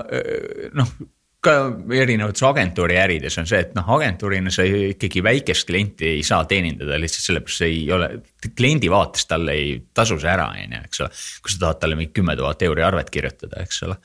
noh 0.77 0.95
ka 1.43 1.53
erinevates 1.93 2.43
agentuuri 2.47 2.97
ärides 3.01 3.37
on 3.41 3.47
see, 3.49 3.59
et 3.65 3.73
noh, 3.77 3.87
agentuurina 3.95 4.51
sa 4.53 4.65
ikkagi 4.65 5.23
väikest 5.25 5.67
klienti 5.69 6.09
ei 6.17 6.21
saa 6.25 6.45
teenindada 6.49 6.99
lihtsalt 7.01 7.27
sellepärast 7.27 7.63
see 7.63 7.71
ei 7.71 7.81
ole, 7.95 8.09
kliendi 8.57 8.91
vaates 8.91 9.27
talle 9.29 9.55
ei 9.57 9.73
tasu 9.95 10.17
see 10.21 10.31
ära, 10.31 10.49
on 10.53 10.77
ju, 10.77 10.83
eks 10.87 11.03
ole. 11.03 11.11
kui 11.43 11.53
sa 11.53 11.63
tahad 11.65 11.81
talle 11.83 11.99
mingi 11.99 12.13
kümme 12.15 12.37
tuhat 12.39 12.63
euri 12.67 12.85
arvet 12.85 13.11
kirjutada, 13.13 13.63
eks 13.63 13.83
ole. 13.87 13.99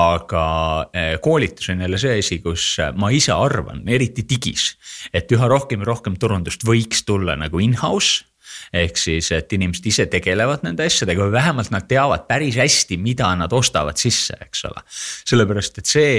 aga 0.00 0.44
eh, 0.92 1.14
koolitus 1.24 1.72
on 1.72 1.86
jälle 1.86 2.00
see 2.00 2.18
asi, 2.20 2.40
kus 2.44 2.68
ma 3.00 3.10
ise 3.14 3.32
arvan, 3.36 3.84
eriti 3.88 4.26
digis, 4.28 4.74
et 5.14 5.32
üha 5.32 5.48
rohkem 5.50 5.84
ja 5.84 5.92
rohkem 5.94 6.20
turundust 6.20 6.66
võiks 6.68 7.04
tulla 7.08 7.38
nagu 7.40 7.62
in-house 7.64 8.33
ehk 8.72 8.98
siis, 9.00 9.30
et 9.34 9.52
inimesed 9.52 9.86
ise 9.90 10.06
tegelevad 10.10 10.64
nende 10.66 10.86
asjadega 10.86 11.26
või 11.26 11.34
vähemalt 11.36 11.72
nad 11.74 11.86
teavad 11.90 12.26
päris 12.28 12.58
hästi, 12.60 12.98
mida 13.02 13.30
nad 13.38 13.52
ostavad 13.52 14.00
sisse, 14.00 14.36
eks 14.40 14.64
ole. 14.70 14.84
sellepärast, 15.30 15.78
et 15.78 15.90
see, 15.90 16.14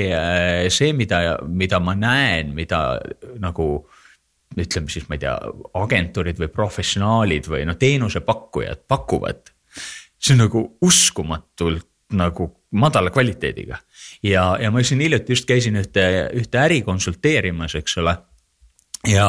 see, 0.74 0.94
mida, 0.98 1.22
mida 1.48 1.80
ma 1.84 1.96
näen, 2.00 2.54
mida 2.58 3.00
nagu 3.42 3.70
ütleme 4.56 4.92
siis, 4.92 5.08
ma 5.10 5.18
ei 5.18 5.25
tea, 5.25 5.34
agentuurid 5.82 6.39
või 6.39 6.51
professionaalid 6.54 7.50
või 7.51 7.65
noh, 7.68 7.77
teenusepakkujad 7.80 8.86
pakuvad. 8.88 9.51
see 10.20 10.34
on 10.34 10.46
nagu 10.46 10.62
uskumatult 10.82 11.88
nagu 12.15 12.48
madala 12.72 13.10
kvaliteediga 13.10 13.80
ja, 14.24 14.58
ja 14.62 14.72
ma 14.72 14.84
siin 14.84 15.01
hiljuti 15.01 15.34
just 15.34 15.48
käisin 15.50 15.77
ühte, 15.80 16.06
ühte 16.38 16.60
äri 16.62 16.82
konsulteerimas, 16.86 17.75
eks 17.75 17.98
ole. 17.98 18.15
ja 19.10 19.27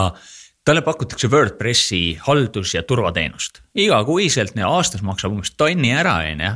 talle 0.66 0.82
pakutakse 0.82 1.30
WordPressi 1.30 2.18
haldus- 2.26 2.74
ja 2.74 2.82
turvateenust. 2.82 3.62
igakuiselt, 3.74 4.56
aastas 4.66 5.02
maksab 5.02 5.36
umbes 5.36 5.54
tonni 5.56 5.92
ära, 5.94 6.18
on 6.32 6.42
ju. 6.42 6.52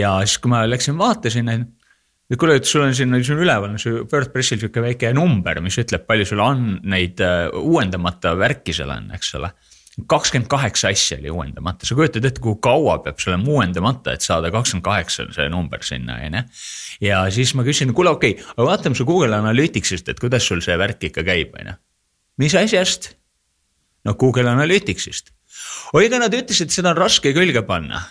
ja 0.00 0.18
siis, 0.24 0.38
kui 0.38 0.52
ma 0.52 0.64
läksin 0.68 0.98
vaatasin, 0.98 1.48
et 1.48 2.38
kuule, 2.38 2.58
et 2.60 2.64
sul 2.64 2.84
on 2.84 2.94
siin, 2.94 3.14
siin 3.24 3.38
üleval 3.38 3.72
on 3.72 3.78
see 3.80 4.02
WordPressil 4.02 4.60
sihuke 4.60 4.82
väike 4.82 5.14
number, 5.16 5.62
mis 5.64 5.78
ütleb, 5.78 6.04
palju 6.06 6.26
sul 6.26 6.42
on 6.44 6.80
neid 6.84 7.22
uh, 7.24 7.48
uuendamata 7.56 8.34
värki 8.36 8.74
seal 8.76 8.92
on, 8.92 9.08
eks 9.16 9.34
ole 9.40 9.52
kakskümmend 10.04 10.48
kaheksa 10.52 10.90
asja 10.92 11.16
oli 11.16 11.30
uuendamata, 11.32 11.86
sa 11.88 11.96
kujutad 11.96 12.26
ette, 12.28 12.40
kui 12.44 12.58
kaua 12.60 12.98
peab 13.00 13.16
see 13.22 13.30
olema 13.32 13.48
uuendamata, 13.54 14.12
et 14.12 14.26
saada 14.26 14.50
kakskümmend 14.52 14.84
kaheksa 14.84 15.24
on 15.24 15.32
see 15.32 15.48
number 15.48 15.80
sinna, 15.86 16.18
on 16.26 16.36
ju. 16.36 16.42
ja 17.08 17.22
siis 17.32 17.54
ma 17.56 17.64
küsisin, 17.64 17.94
kuule, 17.96 18.12
okei 18.12 18.36
okay,, 18.36 18.50
aga 18.58 18.66
vaatame 18.68 18.98
su 18.98 19.08
Google 19.08 19.38
Analyticsist, 19.38 20.12
et 20.12 20.20
kuidas 20.20 20.44
sul 20.44 20.60
see 20.60 20.76
värk 20.76 21.08
ikka 21.08 21.24
käib, 21.24 21.56
on 21.56 21.72
ju 21.72 21.78
mis 22.42 22.54
asjast? 22.58 23.14
no 24.06 24.14
Google 24.14 24.50
Analyticsist. 24.50 25.32
oi, 25.94 26.06
aga 26.06 26.26
nad 26.26 26.36
ütlesid, 26.36 26.70
seda 26.74 26.92
on 26.94 27.00
raske 27.00 27.34
külge 27.36 27.64
panna 27.66 28.04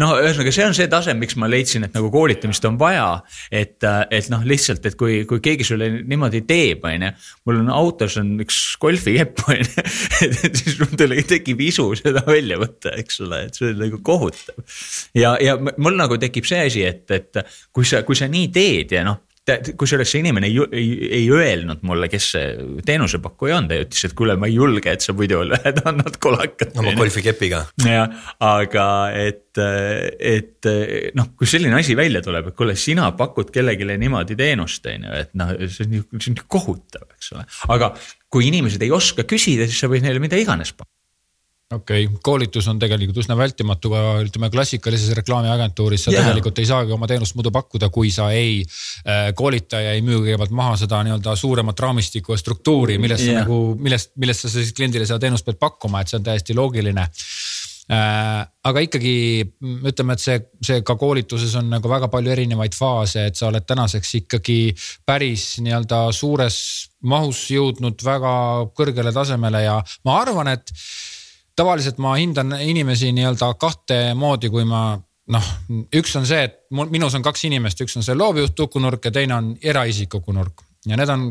noh, 0.00 0.14
ühesõnaga, 0.22 0.52
see 0.54 0.64
on 0.64 0.76
see 0.76 0.88
tase, 0.90 1.12
miks 1.18 1.36
ma 1.40 1.48
leidsin, 1.50 1.84
et 1.84 1.96
nagu 1.96 2.08
koolitamist 2.12 2.64
on 2.68 2.78
vaja. 2.80 3.20
et, 3.52 3.76
et 3.84 4.28
noh, 4.32 4.44
lihtsalt, 4.48 4.86
et 4.88 4.96
kui, 4.98 5.22
kui 5.28 5.42
keegi 5.44 5.66
sulle 5.68 5.88
niimoodi 6.08 6.42
teeb, 6.48 6.86
on 6.88 7.06
ju. 7.06 7.10
mul 7.48 7.60
on 7.60 7.72
autos 7.76 8.16
on 8.22 8.32
üks 8.42 8.60
golfikepp, 8.80 9.44
on 9.52 9.60
ju. 9.60 9.84
et 10.48 10.62
siis 10.62 10.78
mul 10.80 10.96
tekib 11.28 11.60
isu 11.60 11.90
seda 12.00 12.24
välja 12.26 12.56
võtta, 12.60 12.94
eks 13.02 13.20
ole, 13.26 13.44
et 13.48 13.58
see 13.58 13.74
on 13.74 13.82
nagu 13.84 14.00
kohutav. 14.04 14.80
ja, 15.18 15.36
ja 15.44 15.58
mul 15.60 15.98
nagu 15.98 16.16
tekib 16.22 16.48
see 16.48 16.64
asi, 16.70 16.86
et, 16.88 17.04
et 17.12 17.44
kui 17.72 17.88
sa, 17.88 18.00
kui 18.08 18.16
sa 18.16 18.30
nii 18.32 18.48
teed 18.54 18.96
ja 18.96 19.04
noh 19.08 19.20
kusjuures 19.50 20.06
see 20.06 20.20
inimene 20.22 20.46
ei, 20.46 20.58
ei, 20.78 20.90
ei 21.18 21.24
öelnud 21.34 21.80
mulle, 21.86 22.06
kes 22.10 22.28
see 22.36 22.50
teenusepakkuja 22.86 23.56
on, 23.58 23.68
ta 23.70 23.78
ütles, 23.82 24.04
et 24.06 24.14
kuule, 24.18 24.36
ma 24.38 24.46
ei 24.46 24.54
julge, 24.54 24.92
et 24.92 25.02
sa 25.02 25.14
muidu 25.16 25.40
lähed, 25.48 25.80
annad 25.88 26.18
kolakat. 26.22 26.76
oma 26.78 26.94
golfikepiga. 26.98 27.64
jah, 27.82 28.14
aga 28.46 28.86
et, 29.18 29.58
et 29.58 30.70
noh, 31.18 31.32
kui 31.38 31.50
selline 31.50 31.80
asi 31.80 31.98
välja 31.98 32.22
tuleb, 32.22 32.52
et 32.52 32.58
kuule, 32.58 32.78
sina 32.78 33.10
pakud 33.18 33.50
kellelegi 33.54 33.88
niimoodi 33.90 34.38
teenust, 34.38 34.86
on 34.92 35.08
ju, 35.08 35.18
et 35.24 35.34
noh, 35.38 35.52
see 35.66 35.90
on 35.90 35.98
ju, 36.38 36.46
kohutav, 36.46 37.08
eks 37.18 37.34
ole. 37.34 37.46
aga 37.74 37.92
kui 38.32 38.46
inimesed 38.52 38.82
ei 38.86 38.94
oska 38.94 39.26
küsida, 39.28 39.66
siis 39.66 39.82
sa 39.82 39.90
võid 39.90 40.06
neile 40.06 40.22
mida 40.22 40.38
iganes 40.38 40.70
pakkuda 40.70 40.91
okei 41.74 42.06
okay., 42.06 42.20
koolitus 42.22 42.68
on 42.68 42.78
tegelikult 42.82 43.20
üsna 43.22 43.36
vältimatu 43.38 43.92
ka 43.92 44.02
ütleme 44.26 44.50
klassikalises 44.52 45.14
reklaamiagentuuris, 45.18 46.06
sa 46.06 46.12
yeah. 46.12 46.24
tegelikult 46.24 46.60
ei 46.62 46.68
saagi 46.68 46.94
oma 46.96 47.08
teenust 47.10 47.36
muidu 47.38 47.52
pakkuda, 47.54 47.88
kui 47.94 48.12
sa 48.14 48.30
ei 48.34 48.60
äh,. 48.62 49.32
koolita 49.38 49.80
ja 49.80 49.96
ei 49.96 50.04
müü 50.04 50.22
kõigepealt 50.24 50.54
maha 50.56 50.76
seda 50.80 51.02
nii-öelda 51.06 51.36
suuremat 51.38 51.80
raamistikku 51.86 52.34
ja 52.34 52.40
struktuuri, 52.40 52.98
millest 53.02 53.26
yeah. 53.26 53.42
sa 53.42 53.46
nagu, 53.46 53.74
millest, 53.80 54.14
millest 54.20 54.46
sa 54.46 54.52
siis 54.52 54.72
kliendile 54.76 55.08
seda 55.08 55.22
teenust 55.22 55.48
pead 55.48 55.60
pakkuma, 55.62 56.02
et 56.02 56.12
see 56.12 56.20
on 56.20 56.26
täiesti 56.28 56.56
loogiline 56.58 57.06
äh,. 57.06 58.42
aga 58.68 58.84
ikkagi 58.86 59.14
ütleme, 59.90 60.16
et 60.16 60.22
see, 60.22 60.38
see 60.64 60.82
ka 60.86 60.96
koolituses 61.00 61.54
on 61.58 61.70
nagu 61.72 61.90
väga 61.90 62.10
palju 62.12 62.34
erinevaid 62.34 62.76
faase, 62.78 63.26
et 63.30 63.38
sa 63.38 63.48
oled 63.48 63.66
tänaseks 63.66 64.14
ikkagi 64.22 64.60
päris 65.06 65.56
nii-öelda 65.64 66.04
suures 66.16 66.58
mahus 67.02 67.46
jõudnud 67.50 68.04
väga 68.06 68.34
kõrgele 68.76 69.14
tasemele 69.14 69.64
ja 69.64 69.80
ma 70.06 70.20
arvan, 70.22 70.52
et 70.54 70.70
tavaliselt 71.56 71.98
ma 72.02 72.14
hindan 72.16 72.56
inimesi 72.60 73.12
nii-öelda 73.12 73.54
kahte 73.60 74.02
moodi, 74.18 74.50
kui 74.52 74.64
ma 74.68 74.98
noh, 75.32 75.48
üks 75.94 76.16
on 76.18 76.26
see, 76.26 76.42
et 76.48 76.58
mul, 76.74 76.90
minus 76.92 77.14
on 77.18 77.24
kaks 77.24 77.46
inimest, 77.48 77.80
üks 77.84 77.96
on 77.98 78.06
see 78.06 78.16
loovjuht 78.18 78.58
Uku-nurk 78.66 79.08
ja 79.08 79.14
teine 79.14 79.36
on 79.38 79.50
eraisik 79.62 80.14
Uku-nurk. 80.18 80.64
ja 80.86 80.96
need 80.98 81.10
on, 81.14 81.28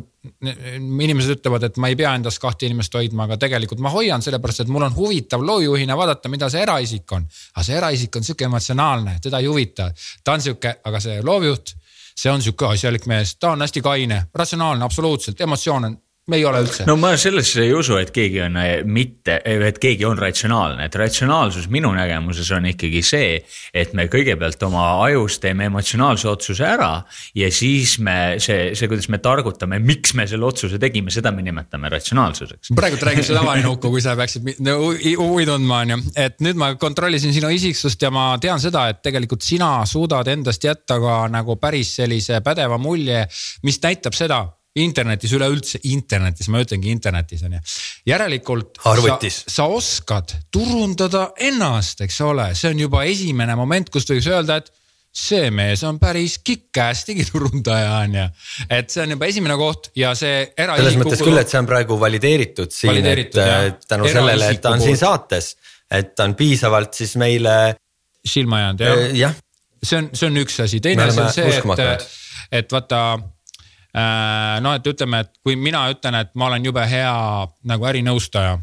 inimesed 1.04 1.34
ütlevad, 1.36 1.66
et 1.68 1.78
ma 1.82 1.90
ei 1.92 1.98
pea 2.00 2.14
endast 2.16 2.40
kahte 2.40 2.70
inimest 2.70 2.94
hoidma, 2.96 3.26
aga 3.28 3.36
tegelikult 3.42 3.82
ma 3.84 3.92
hoian, 3.92 4.24
sellepärast 4.24 4.64
et 4.64 4.72
mul 4.72 4.86
on 4.88 4.96
huvitav 4.96 5.44
loovjuhina 5.44 5.98
vaadata, 6.00 6.32
mida 6.32 6.48
see 6.50 6.62
eraisik 6.64 7.12
on. 7.18 7.28
aga 7.56 7.66
see 7.68 7.76
eraisik 7.76 8.16
on 8.16 8.24
sihuke 8.24 8.48
emotsionaalne, 8.48 9.18
teda 9.24 9.42
ei 9.44 9.52
huvita, 9.52 9.90
ta 10.24 10.38
on 10.38 10.46
sihuke, 10.46 10.78
aga 10.88 11.04
see 11.04 11.20
loovjuht, 11.28 11.76
see 12.16 12.32
on 12.32 12.42
sihuke 12.42 12.70
asjalik 12.70 13.10
mees, 13.12 13.36
ta 13.36 13.52
on 13.52 13.68
hästi 13.68 13.84
kaine, 13.84 14.24
ratsionaalne, 14.34 14.88
absoluutselt, 14.88 15.44
emotsioon 15.44 15.90
on 15.90 16.00
me 16.32 16.40
ei 16.40 16.46
ole 16.48 16.64
üldse. 16.64 16.86
no 16.88 16.96
ma 17.00 17.12
sellesse 17.20 17.66
ei 17.66 17.74
usu, 17.76 17.98
et 18.00 18.12
keegi 18.16 18.42
on 18.46 18.58
äh, 18.62 18.72
mitte, 18.88 19.38
et 19.44 19.80
keegi 19.82 20.06
on 20.08 20.20
ratsionaalne, 20.20 20.88
et 20.88 20.96
ratsionaalsus 21.00 21.68
minu 21.74 21.92
nägemuses 21.96 22.52
on 22.56 22.70
ikkagi 22.72 23.02
see, 23.06 23.34
et 23.74 23.94
me 23.98 24.08
kõigepealt 24.12 24.64
oma 24.68 24.86
ajus 25.06 25.40
teeme 25.44 25.68
emotsionaalse 25.70 26.30
otsuse 26.32 26.66
ära 26.68 26.92
ja 27.38 27.50
siis 27.54 27.98
me 28.04 28.38
see, 28.42 28.72
see, 28.78 28.90
kuidas 28.92 29.10
me 29.12 29.22
targutame, 29.24 29.82
miks 29.84 30.16
me 30.18 30.28
selle 30.30 30.48
otsuse 30.48 30.80
tegime, 30.82 31.12
seda 31.14 31.34
me 31.36 31.44
nimetame 31.46 31.92
ratsionaalsuseks. 31.92 32.74
praegult 32.78 33.04
räägid 33.10 33.28
seda 33.28 33.42
tavaline 33.42 33.72
Uku, 33.72 33.92
kui 33.94 34.04
sa 34.04 34.16
peaksid 34.20 34.48
huvi 35.20 35.46
tundma, 35.50 35.84
on 35.84 35.96
ju, 35.96 36.00
et 36.20 36.40
nüüd 36.44 36.60
ma 36.60 36.74
kontrollisin 36.80 37.36
sinu 37.36 37.52
isiksust 37.54 38.02
ja 38.02 38.12
ma 38.14 38.32
tean 38.42 38.62
seda, 38.64 38.88
et 38.92 39.04
tegelikult 39.04 39.44
sina 39.46 39.74
suudad 39.90 40.32
endast 40.32 40.64
jätta 40.64 41.00
ka 41.02 41.22
nagu 41.32 41.58
päris 41.62 41.96
sellise 42.00 42.42
pädeva 42.46 42.80
mulje, 42.82 43.26
mis 43.68 43.80
näitab 43.84 44.16
seda 44.18 44.44
internetis 44.80 45.34
üleüldse, 45.36 45.82
internetis, 45.92 46.48
ma 46.52 46.62
ütlengi 46.64 46.92
internetis 46.94 47.42
on 47.44 47.58
ju. 47.58 47.64
järelikult 48.08 48.80
Arvutis. 48.88 49.42
sa, 49.44 49.56
sa 49.56 49.66
oskad 49.68 50.36
turundada 50.52 51.32
ennast, 51.40 52.04
eks 52.06 52.22
ole, 52.24 52.52
see 52.56 52.72
on 52.72 52.86
juba 52.86 53.04
esimene 53.10 53.58
moment, 53.60 53.92
kust 53.92 54.14
võiks 54.14 54.30
öelda, 54.32 54.62
et 54.62 54.72
see 55.12 55.50
mees 55.52 55.84
on 55.84 55.98
päris 56.00 56.38
kick-ass 56.40 57.04
digiturundaja 57.10 57.98
on 58.06 58.16
ju. 58.16 58.30
et 58.78 58.94
see 58.94 59.04
on 59.04 59.16
juba 59.18 59.28
esimene 59.28 59.58
koht 59.60 59.92
ja 60.00 60.14
see 60.16 60.46
eraisiku. 60.56 60.86
selles 60.86 61.00
mõttes 61.02 61.26
küll, 61.26 61.42
et 61.42 61.52
see 61.52 61.60
on 61.60 61.68
praegu 61.68 62.00
valideeritud 62.00 62.72
siin, 62.72 63.12
et 63.12 63.36
tänu 63.36 64.08
sellele, 64.08 64.54
et 64.56 64.64
ta 64.64 64.72
on 64.78 64.86
siin 64.86 65.00
saates, 65.00 65.52
et 65.92 66.16
ta 66.16 66.30
on 66.30 66.38
piisavalt 66.40 66.96
siis 66.96 67.18
meile. 67.20 67.76
silma 68.24 68.64
jäänud 68.64 68.88
jah 68.88 69.04
äh,? 69.04 69.14
jah. 69.20 69.36
see 69.84 70.00
on, 70.00 70.10
see 70.16 70.32
on 70.32 70.42
üks 70.46 70.60
asi, 70.64 70.80
teine 70.80 71.10
asi 71.10 71.20
on 71.20 71.32
see, 71.36 71.60
et, 71.60 72.10
et 72.62 72.72
vaata 72.72 73.04
Äh, 73.12 73.31
no 73.94 74.76
et 74.78 74.86
ütleme, 74.88 75.26
et 75.26 75.34
kui 75.44 75.58
mina 75.60 75.84
ütlen, 75.92 76.16
et 76.22 76.30
ma 76.36 76.48
olen 76.48 76.66
jube 76.66 76.86
hea 76.88 77.16
nagu 77.68 77.90
ärinõustaja 77.90 78.60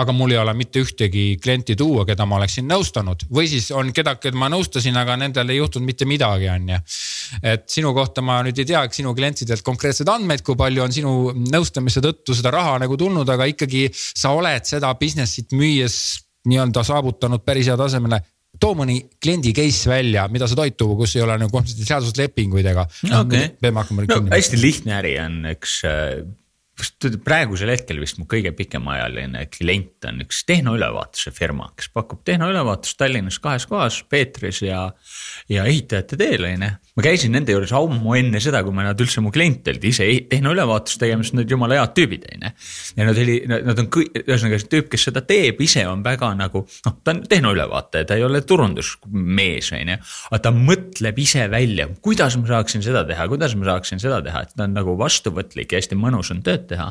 aga 0.00 0.12
mul 0.16 0.32
ei 0.32 0.38
ole 0.40 0.54
mitte 0.56 0.80
ühtegi 0.80 1.24
klienti 1.42 1.76
tuua, 1.76 2.06
keda 2.08 2.24
ma 2.28 2.38
oleksin 2.38 2.64
nõustanud 2.68 3.26
või 3.34 3.48
siis 3.50 3.68
on 3.76 3.92
keda, 3.94 4.14
keda 4.20 4.38
ma 4.40 4.48
nõustasin, 4.52 4.96
aga 4.96 5.18
nendel 5.20 5.52
ei 5.52 5.58
juhtunud 5.58 5.86
mitte 5.88 6.08
midagi, 6.08 6.48
on 6.48 6.70
ju. 6.72 6.80
et 7.52 7.66
sinu 7.70 7.92
kohta 7.96 8.24
ma 8.24 8.40
nüüd 8.46 8.58
ei 8.58 8.68
tea 8.72 8.82
sinu 8.92 9.12
klientidelt 9.16 9.64
konkreetseid 9.66 10.08
andmeid, 10.08 10.44
kui 10.46 10.56
palju 10.56 10.84
on 10.84 10.96
sinu 10.96 11.14
nõustamise 11.52 12.00
tõttu 12.04 12.36
seda 12.38 12.54
raha 12.54 12.78
nagu 12.86 12.96
tulnud, 12.96 13.28
aga 13.28 13.48
ikkagi 13.52 13.88
sa 13.92 14.32
oled 14.36 14.68
seda 14.68 14.94
business'it 15.00 15.52
müües 15.56 15.98
nii-öelda 16.48 16.82
saavutanud 16.88 17.44
päris 17.44 17.68
hea 17.68 17.76
tasemele 17.78 18.22
too 18.60 18.76
mõni 18.78 18.98
kliendi 19.22 19.54
case 19.56 19.90
välja, 19.90 20.26
mida 20.32 20.48
sa 20.48 20.58
tohid 20.58 20.76
tuua, 20.78 20.96
kus 21.00 21.16
ei 21.16 21.24
ole 21.24 21.38
nagu 21.40 21.52
konfidentsiaalsuslepinguid 21.54 22.68
ega 22.72 22.86
okay.. 23.20 23.52
peame 23.60 23.82
hakkama 23.82 24.06
no,. 24.06 24.20
hästi 24.32 24.60
lihtne 24.60 24.96
äri 24.98 25.16
on 25.22 25.40
üks 25.54 25.80
äh, 25.88 26.22
praegusel 27.24 27.70
hetkel 27.72 28.00
vist 28.02 28.18
mu 28.20 28.26
kõige 28.30 28.52
pikemaajaline 28.56 29.44
klient 29.52 30.06
on 30.08 30.22
üks 30.24 30.42
tehnoülevaatuse 30.48 31.32
firma, 31.34 31.68
kes 31.78 31.90
pakub 31.94 32.22
tehnoülevaatust 32.26 32.98
Tallinnas 33.00 33.38
kahes 33.42 33.66
kohas, 33.70 34.00
Peetris 34.10 34.62
ja, 34.64 34.84
ja 35.52 35.66
ehitajate 35.68 36.18
teel 36.20 36.46
on 36.48 36.66
ju. 36.66 36.70
ma 36.96 37.04
käisin 37.06 37.32
nende 37.32 37.54
juures 37.54 37.72
ammu 37.76 38.16
enne 38.18 38.40
seda, 38.42 38.62
kui 38.64 38.74
nad 38.76 39.00
üldse 39.00 39.22
mu 39.24 39.32
klient 39.34 39.68
olid, 39.72 39.84
ise 39.88 40.08
tehnoülevaatust 40.30 41.00
tegemas, 41.00 41.32
nad 41.36 41.50
jumala 41.50 41.78
head 41.80 41.94
tüübid 41.98 42.26
on 42.30 42.46
ju. 42.48 42.52
ja 42.98 43.08
nad 43.08 43.22
oli, 43.24 43.38
nad 43.48 43.84
on 43.84 43.90
ühesõnaga 43.92 44.60
see 44.62 44.72
tüüp, 44.76 44.90
kes 44.92 45.08
seda 45.08 45.24
teeb, 45.26 45.60
ise 45.64 45.86
on 45.88 46.04
väga 46.04 46.32
nagu 46.38 46.64
noh, 46.66 46.98
ta 47.04 47.14
on 47.14 47.22
tehnoülevaataja, 47.28 48.08
ta 48.08 48.18
ei 48.18 48.26
ole 48.26 48.42
turundusmees 48.46 49.72
on 49.78 49.94
ju. 49.94 49.98
aga 50.30 50.42
ta 50.48 50.54
mõtleb 50.56 51.22
ise 51.22 51.46
välja, 51.52 51.88
kuidas 52.04 52.36
ma 52.40 52.50
saaksin 52.50 52.84
seda 52.84 53.04
teha, 53.08 53.28
kuidas 53.30 53.56
ma 53.58 53.70
saaksin 53.72 54.02
seda 54.02 54.22
teha, 54.24 54.44
et 54.46 54.56
ta 54.56 54.66
on 54.66 54.76
nagu 54.76 54.96
vastuvõtlik 54.98 55.72
ja 55.72 55.80
hästi 55.82 55.98
mõnus 55.98 56.32
on 56.34 56.42
tööd 56.44 56.71
teha. 56.72 56.88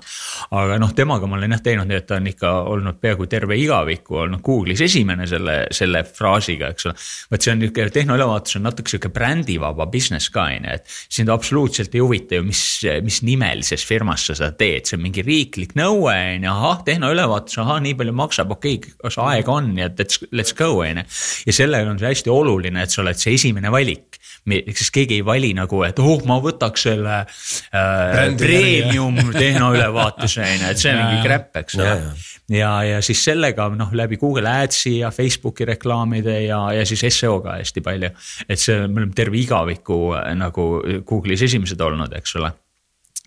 aga 0.58 0.78
noh, 0.82 0.94
temaga 0.96 1.28
ma 1.30 1.38
olen 1.40 1.56
jah 1.56 1.64
teinud 1.66 1.90
nii, 1.90 2.00
et 2.02 2.08
ta 2.10 2.18
on 2.20 2.30
ikka 2.32 2.52
olnud 2.72 3.00
peaaegu 3.02 3.28
terve 3.32 3.58
igaviku 3.60 4.22
olnud 4.24 4.44
Google'is 4.46 4.84
esimene 4.86 5.28
selle, 5.30 5.58
selle 5.74 6.04
fraasiga, 6.08 6.72
eks 6.76 6.90
ole. 6.90 6.96
vot 7.32 7.46
see 7.46 7.54
on 7.54 7.62
nihuke 7.62 7.88
tehnoülevaatus 7.98 8.60
on 8.60 8.66
natuke 8.70 8.94
sihuke 8.94 9.12
brändivaba 9.14 9.88
business 9.92 10.32
ka 10.34 10.48
on 10.50 10.68
ju, 10.70 10.78
et 10.78 10.98
sind 11.18 11.32
absoluutselt 11.34 11.96
ei 11.96 12.04
huvita 12.04 12.40
ju, 12.40 12.46
mis, 12.48 12.64
mis 13.06 13.22
nimelises 13.28 13.86
firmas 13.88 14.28
sa 14.30 14.38
seda 14.38 14.54
teed, 14.58 14.88
see 14.88 15.00
on 15.00 15.06
mingi 15.06 15.26
riiklik 15.26 15.76
nõue 15.80 16.14
on 16.14 16.48
ju, 16.48 16.54
ahah, 16.54 16.82
tehnoülevaatus, 16.88 17.60
ahah, 17.64 17.82
nii 17.84 17.98
palju 18.00 18.16
maksab, 18.18 18.56
okei 18.58 18.80
okay,, 18.80 18.96
kas 19.02 19.20
aega 19.22 19.58
on 19.58 19.74
ja 19.80 19.90
let's, 19.92 20.22
let's 20.32 20.56
go 20.58 20.74
on 20.82 21.04
ju. 21.04 21.08
ja 21.50 21.60
sellega 21.62 21.92
on 21.92 22.02
see 22.02 22.14
hästi 22.14 22.34
oluline, 22.34 22.86
et 22.86 22.94
sa 22.94 23.04
oled 23.06 23.20
see 23.20 23.38
esimene 23.40 23.74
valik 23.74 24.22
sest 24.42 24.90
keegi 24.96 25.20
ei 25.20 25.26
vali 25.26 25.52
nagu, 25.54 25.84
et 25.86 26.00
oh, 26.02 26.22
ma 26.26 26.40
võtaks 26.42 26.88
selle 26.88 27.18
äh, 27.22 28.32
premium 28.40 29.20
tehnoülevaatuse 29.72 30.42
on 30.42 30.56
ju, 30.56 30.72
et 30.72 30.82
see 30.82 30.94
on 30.94 31.02
mingi 31.02 31.22
crap, 31.26 31.52
eks 31.62 31.78
ole. 31.80 31.92
ja, 31.92 32.10
ja, 32.58 32.72
ja 32.88 33.04
siis 33.06 33.24
sellega 33.26 33.68
noh, 33.76 33.94
läbi 33.98 34.20
Google 34.22 34.50
Adsi 34.64 34.98
ja 35.00 35.12
Facebooki 35.16 35.68
reklaamide 35.70 36.42
ja, 36.46 36.64
ja 36.76 36.86
siis 36.88 37.06
seo-ga 37.20 37.60
hästi 37.60 37.86
palju. 37.86 38.12
et 38.48 38.60
see, 38.60 38.82
me 38.88 39.04
oleme 39.04 39.16
terve 39.18 39.40
igaviku 39.40 40.02
äh, 40.18 40.34
nagu 40.38 40.68
Google'is 41.08 41.46
esimesed 41.48 41.82
olnud, 41.82 42.14
eks 42.18 42.36
ole 42.42 42.52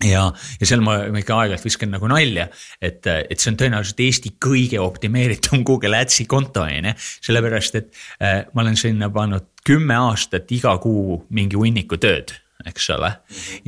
ja, 0.03 0.25
ja 0.59 0.67
seal 0.67 0.83
ma 0.83 0.97
ikka 1.07 1.39
aeg-ajalt 1.39 1.65
viskan 1.65 1.93
nagu 1.95 2.09
nalja, 2.11 2.49
et, 2.83 3.05
et 3.07 3.39
see 3.39 3.53
on 3.53 3.59
tõenäoliselt 3.59 4.01
Eesti 4.05 4.35
kõige 4.43 4.81
optimeeritum 4.83 5.63
Google 5.67 6.01
Adsi 6.03 6.27
konto 6.29 6.65
on 6.65 6.91
ju. 6.91 6.95
sellepärast, 7.29 7.81
et 7.81 7.91
äh, 8.19 8.41
ma 8.53 8.65
olen 8.65 8.79
sinna 8.79 9.09
pannud 9.13 9.53
kümme 9.65 9.95
aastat 9.97 10.51
iga 10.53 10.75
kuu 10.83 11.23
mingi 11.33 11.57
hunniku 11.57 11.97
tööd 11.97 12.35
eks 12.65 12.89
ole. 12.95 13.11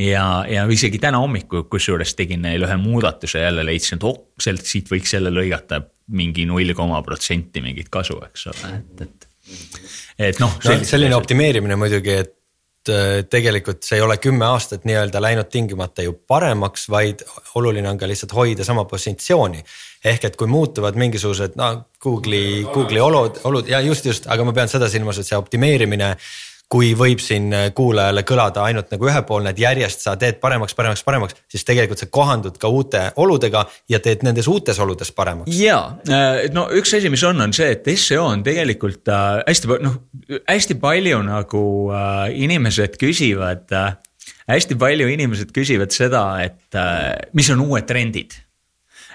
ja, 0.02 0.26
ja 0.50 0.66
isegi 0.72 1.00
täna 1.00 1.22
hommikul, 1.24 1.68
kusjuures 1.72 2.16
tegin 2.18 2.42
neile 2.46 2.70
ühe 2.70 2.80
muudatuse, 2.82 3.44
jälle 3.44 3.66
leidsin, 3.66 4.00
et 4.00 4.08
oh, 4.10 4.18
sealt, 4.42 4.66
siit 4.66 4.92
võiks 4.92 5.14
jälle 5.14 5.34
lõigata 5.34 5.82
mingi 6.08 6.46
null 6.48 6.74
koma 6.76 7.02
protsenti 7.04 7.62
mingit 7.62 7.92
kasu, 7.92 8.20
eks 8.30 8.48
ole, 8.54 8.74
et, 8.80 9.06
et. 9.06 9.30
et 10.30 10.42
noh 10.44 10.58
no,. 10.64 10.80
selline 10.88 11.16
optimeerimine 11.16 11.76
muidugi, 11.80 12.20
et 12.24 12.38
Äh, 12.90 13.26
tegelikult 13.30 13.84
see 13.84 13.98
ei 14.00 14.04
ole 14.04 14.18
kümme 14.22 14.46
aastat 14.48 14.86
nii-öelda 14.88 15.22
läinud 15.22 15.50
tingimata 15.52 16.06
ju 16.06 16.14
paremaks, 16.28 16.88
vaid 16.92 17.24
oluline 17.60 17.90
on 17.90 18.00
ka 18.00 18.08
lihtsalt 18.08 18.36
hoida 18.36 18.64
sama 18.64 18.86
positsiooni. 18.86 19.64
ehk 20.06 20.26
et 20.26 20.36
kui 20.36 20.48
muutuvad 20.48 20.96
mingisugused 20.96 21.58
no 21.58 21.90
Google'i, 22.04 22.64
Google'i 22.74 23.02
olud, 23.02 23.40
olud 23.44 23.68
ja 23.68 23.80
just, 23.82 24.06
just, 24.06 24.28
aga 24.28 24.44
ma 24.46 24.54
pean 24.54 24.70
seda 24.70 24.90
silmas, 24.90 25.18
et 25.20 25.28
see 25.28 25.38
optimeerimine 25.38 26.16
kui 26.72 26.92
võib 27.00 27.22
siin 27.24 27.48
äh, 27.56 27.68
kuulajale 27.76 28.24
kõlada 28.28 28.64
ainult 28.68 28.92
nagu 28.92 29.08
ühepoolne, 29.08 29.54
et 29.54 29.62
järjest 29.62 30.04
sa 30.04 30.16
teed 30.20 30.42
paremaks, 30.44 30.76
paremaks, 30.76 31.04
paremaks, 31.08 31.38
siis 31.52 31.64
tegelikult 31.68 32.02
sa 32.04 32.10
kohandud 32.12 32.58
ka 32.60 32.72
uute 32.72 33.04
oludega 33.24 33.64
ja 33.92 34.02
teed 34.04 34.26
nendes 34.28 34.50
uutes 34.52 34.80
oludes 34.84 35.14
paremaks. 35.16 35.56
ja 35.62 35.80
äh, 36.12 36.48
no 36.54 36.68
üks 36.76 36.92
asi, 36.98 37.12
mis 37.14 37.24
on, 37.28 37.40
on 37.44 37.56
see, 37.56 37.72
et 37.78 37.88
seo 37.98 38.26
on 38.28 38.44
tegelikult 38.44 39.08
äh, 39.12 39.40
hästi 39.48 39.80
noh, 39.84 40.02
hästi 40.50 40.78
palju 40.82 41.22
nagu 41.28 41.64
inimesed 42.36 43.00
küsivad 43.00 43.72
hästi 44.48 44.76
palju 44.80 45.08
inimesed 45.12 45.54
küsivad 45.56 45.96
seda, 45.96 46.24
et 46.44 46.76
mis 47.36 47.48
on 47.54 47.64
uued 47.64 47.88
trendid 47.88 48.36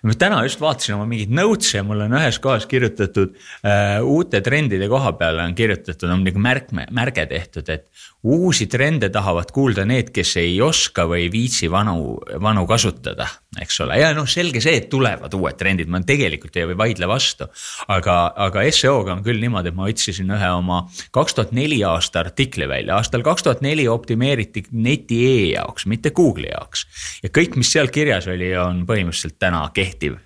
ma 0.03 0.15
täna 0.19 0.41
just 0.47 0.61
vaatasin 0.63 0.97
oma 0.97 1.07
mingeid 1.11 1.33
notes'e 1.35 1.79
ja 1.79 1.87
mul 1.87 2.03
on 2.07 2.17
ühes 2.19 2.39
kohas 2.43 2.67
kirjutatud 2.71 3.37
äh, 3.37 4.01
uute 4.03 4.43
trendide 4.45 4.89
koha 4.91 5.15
peale 5.19 5.45
on 5.47 5.55
kirjutatud, 5.59 6.09
on 6.11 6.25
nagu 6.27 6.43
märkme, 6.43 6.89
märge 6.95 7.27
tehtud, 7.31 7.71
et 7.71 7.87
uusi 8.23 8.67
trende 8.71 9.09
tahavad 9.11 9.51
kuulda 9.53 9.85
need, 9.89 10.13
kes 10.15 10.37
ei 10.41 10.55
oska 10.63 11.05
või 11.11 11.25
ei 11.25 11.31
viitsi 11.33 11.71
vanu, 11.71 12.15
vanu 12.43 12.65
kasutada, 12.71 13.27
eks 13.61 13.81
ole, 13.83 13.99
ja 13.99 14.13
noh, 14.15 14.29
selge 14.31 14.63
see, 14.63 14.77
et 14.79 14.89
tulevad 14.93 15.35
uued 15.35 15.59
trendid, 15.59 15.91
ma 15.91 16.01
tegelikult 16.07 16.57
ei 16.57 16.77
vaidle 16.79 17.09
vastu. 17.11 17.49
aga, 17.89 18.17
aga 18.47 18.65
seo-ga 18.71 19.17
on 19.17 19.25
küll 19.27 19.43
niimoodi, 19.43 19.73
et 19.73 19.79
ma 19.79 19.91
otsisin 19.91 20.31
ühe 20.31 20.51
oma 20.55 20.85
kaks 21.11 21.39
tuhat 21.39 21.53
neli 21.57 21.83
aasta 21.85 22.23
artikli 22.23 22.69
välja, 22.71 22.97
aastal 22.97 23.27
kaks 23.27 23.49
tuhat 23.49 23.63
neli 23.67 23.89
optimeeriti 23.89 24.69
neti 24.73 25.23
e 25.27 25.39
jaoks, 25.57 25.87
mitte 25.91 26.15
Google'i 26.15 26.53
jaoks. 26.55 26.87
ja 27.23 27.33
kõik, 27.35 27.59
mis 27.59 27.73
seal 27.75 27.91
kirjas 27.91 28.31
oli, 28.31 28.55
on 28.57 28.87
põhimõtteliselt 28.87 29.41
täna 29.43 29.67
kehtiv 29.75 30.21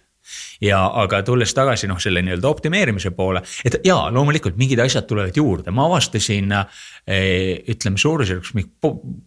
ja 0.60 0.80
aga 1.02 1.22
tulles 1.26 1.54
tagasi 1.54 1.88
noh, 1.90 2.00
selle 2.02 2.22
nii-öelda 2.24 2.48
optimeerimise 2.48 3.12
poole, 3.16 3.42
et 3.64 3.80
jaa, 3.84 4.08
loomulikult 4.14 4.56
mingid 4.60 4.80
asjad 4.84 5.06
tulevad 5.08 5.36
juurde, 5.36 5.74
ma 5.74 5.86
avastasin 5.90 6.52
eh, 6.56 7.62
ütleme 7.72 8.00
suurusjärgus 8.00 8.54
mingi 8.56 8.70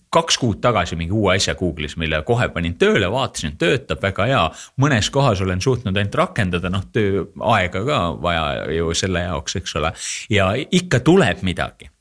kaks 0.09 0.39
kuud 0.41 0.57
tagasi 0.61 0.97
mingi 0.97 1.13
uue 1.13 1.35
asja 1.35 1.53
Google'is, 1.59 1.95
mille 2.01 2.21
kohe 2.25 2.49
panin 2.53 2.75
tööle, 2.81 3.11
vaatasin, 3.11 3.57
töötab 3.61 4.01
väga 4.01 4.25
hea. 4.25 4.41
mõnes 4.81 5.11
kohas 5.13 5.41
olen 5.45 5.61
suutnud 5.61 5.97
ainult 5.97 6.17
rakendada, 6.17 6.71
noh, 6.73 6.87
tööaega 6.93 7.85
ka 7.85 8.01
vaja 8.21 8.49
ju 8.73 8.93
selle 8.97 9.27
jaoks, 9.27 9.59
eks 9.61 9.77
ole, 9.77 9.93
ja 10.33 10.51
ikka 10.57 11.03
tuleb 11.05 11.45
midagi 11.45 11.91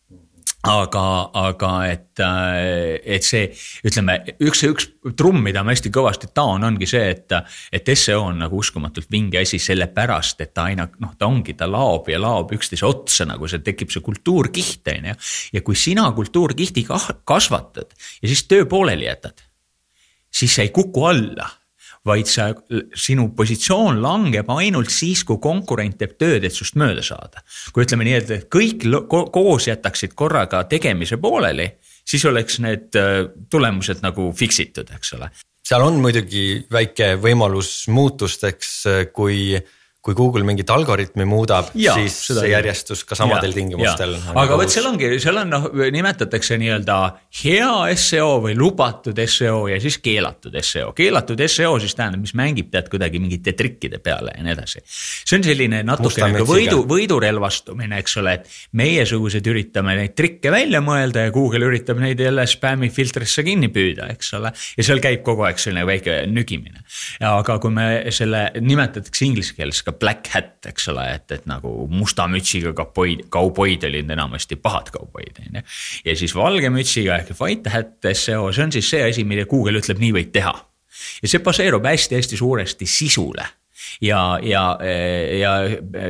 aga, 0.67 1.31
aga 1.39 1.73
et, 1.87 2.21
äh, 2.21 2.99
et 3.17 3.25
see, 3.25 3.47
ütleme, 3.87 4.19
üks, 4.43 4.65
üks 4.67 4.89
trumm, 5.19 5.41
mida 5.45 5.63
ma 5.63 5.75
hästi 5.75 5.93
kõvasti 5.95 6.31
taon, 6.35 6.67
ongi 6.67 6.89
see, 6.91 7.05
et, 7.15 7.35
et 7.73 7.93
seo 7.95 8.25
on 8.27 8.41
nagu 8.43 8.59
uskumatult 8.59 9.11
vinge 9.13 9.39
asi, 9.41 9.61
sellepärast 9.63 10.43
et 10.43 10.53
ta 10.57 10.67
aina 10.71 10.89
noh, 10.99 11.15
ta 11.19 11.29
ongi, 11.31 11.55
ta 11.59 11.69
laob 11.71 12.11
ja 12.11 12.19
laob 12.23 12.53
üksteise 12.57 12.87
otsa, 12.89 13.29
nagu 13.29 13.49
see 13.51 13.63
tekib 13.65 13.95
see 13.95 14.03
kultuurkiht, 14.05 14.91
on 14.97 15.13
ju. 15.13 15.19
ja 15.55 15.63
kui 15.63 15.79
sina 15.79 16.09
kultuurkihti 16.17 16.87
kasvatad 16.89 17.95
ja 17.95 18.27
siis 18.27 18.45
töö 18.51 18.67
pooleli 18.67 19.07
jätad, 19.07 19.47
siis 20.35 20.59
sa 20.59 20.67
ei 20.67 20.75
kuku 20.75 21.07
alla 21.07 21.49
vaid 22.09 22.31
sa, 22.31 22.49
sinu 22.97 23.29
positsioon 23.37 24.01
langeb 24.03 24.49
ainult 24.55 24.93
siis, 24.93 25.25
kui 25.29 25.41
konkurent 25.43 25.99
teeb 26.01 26.17
tööd, 26.21 26.47
et 26.47 26.55
sinust 26.55 26.79
mööda 26.81 27.05
saada. 27.05 27.45
kui 27.73 27.85
ütleme 27.85 28.09
nii, 28.09 28.17
et 28.19 28.49
kõik 28.53 28.89
koos 29.35 29.69
jätaksid 29.69 30.17
korraga 30.19 30.65
tegemise 30.71 31.21
pooleli, 31.21 31.69
siis 32.09 32.25
oleks 32.29 32.59
need 32.65 32.97
äh, 32.99 33.29
tulemused 33.51 34.03
nagu 34.05 34.31
fix 34.37 34.61
itud, 34.65 34.91
eks 34.97 35.15
ole. 35.19 35.31
seal 35.69 35.85
on 35.85 35.99
muidugi 36.01 36.65
väike 36.73 37.15
võimalus 37.21 37.73
muutusteks, 37.93 38.77
äh, 38.89 39.03
kui 40.09 40.17
Google 40.17 40.45
mingit 40.49 40.71
algoritmi 40.73 41.27
muudab, 41.29 41.69
siis 41.77 42.15
see 42.31 42.49
järjestus 42.49 43.03
ka 43.05 43.17
samadel 43.19 43.53
ja, 43.53 43.57
tingimustel. 43.59 44.15
aga 44.33 44.57
vot 44.57 44.73
seal 44.73 44.89
ongi, 44.89 45.11
seal 45.21 45.37
on 45.43 45.51
noh, 45.53 45.67
nimetatakse 45.93 46.57
nii-öelda 46.61 46.97
hea 47.43 47.97
seo 48.01 48.39
või 48.47 48.55
lubatud 48.57 49.21
seo 49.29 49.67
ja 49.69 49.77
siis 49.83 49.99
keelatud 50.01 50.57
seo. 50.65 50.95
keelatud 50.97 51.43
seo 51.45 51.75
siis 51.83 51.93
tähendab, 51.99 52.23
mis 52.25 52.33
mängib 52.39 52.71
tead 52.73 52.89
kuidagi 52.89 53.21
mingite 53.21 53.53
trikkide 53.59 54.01
peale 54.05 54.33
ja 54.37 54.47
nii 54.47 54.55
edasi. 54.55 54.81
see 54.89 55.37
on 55.37 55.45
selline 55.45 55.83
natuke 55.85 56.25
nagu 56.25 56.47
võidu, 56.49 56.81
võidurelvastumine, 56.89 58.01
eks 58.01 58.17
ole, 58.23 58.39
et 58.39 58.57
meiesugused 58.81 59.53
üritame 59.53 59.99
neid 59.99 60.17
trikke 60.17 60.53
välja 60.55 60.81
mõelda 60.85 61.27
ja 61.27 61.35
Google 61.35 61.69
üritab 61.69 62.01
neid 62.01 62.25
jälle 62.25 62.47
spämmifiltrisse 62.49 63.45
kinni 63.45 63.69
püüda, 63.75 64.09
eks 64.17 64.33
ole. 64.41 64.55
ja 64.57 64.89
seal 64.89 65.05
käib 65.05 65.21
kogu 65.27 65.45
aeg 65.45 65.61
selline 65.61 65.85
väike 65.89 66.23
nügimine. 66.33 66.81
aga 67.29 67.61
kui 67.61 67.77
me 67.77 67.89
selle 68.15 68.47
nimetatakse 68.57 69.29
inglise 69.29 69.53
keeles 69.59 69.85
ka 69.85 69.98
black 70.01 70.31
hat, 70.33 70.67
eks 70.71 70.89
ole, 70.93 71.05
et, 71.17 71.31
et 71.35 71.47
nagu 71.51 71.71
musta 71.91 72.29
mütsiga 72.31 72.73
kauboid, 72.77 73.27
kauboid 73.33 73.85
olid 73.89 74.11
enamasti 74.15 74.59
pahad 74.63 74.91
kauboid, 74.95 75.41
on 75.45 75.61
ju. 75.61 75.65
ja 76.05 76.17
siis 76.19 76.35
valge 76.37 76.71
mütsiga 76.75 77.19
ehk 77.21 77.35
white 77.41 77.73
hat 77.75 78.11
seo, 78.13 78.51
see 78.53 78.67
on 78.67 78.75
siis 78.75 78.91
see 78.91 79.05
asi, 79.11 79.25
mida 79.29 79.47
Google 79.51 79.81
ütleb, 79.81 80.01
nii 80.03 80.15
võid 80.19 80.33
teha. 80.35 80.55
ja 81.23 81.31
see 81.31 81.43
baseerub 81.45 81.87
hästi-hästi 81.87 82.41
suuresti 82.41 82.89
sisule 82.89 83.47
ja, 84.05 84.23
ja, 84.43 84.65
ja 85.39 85.55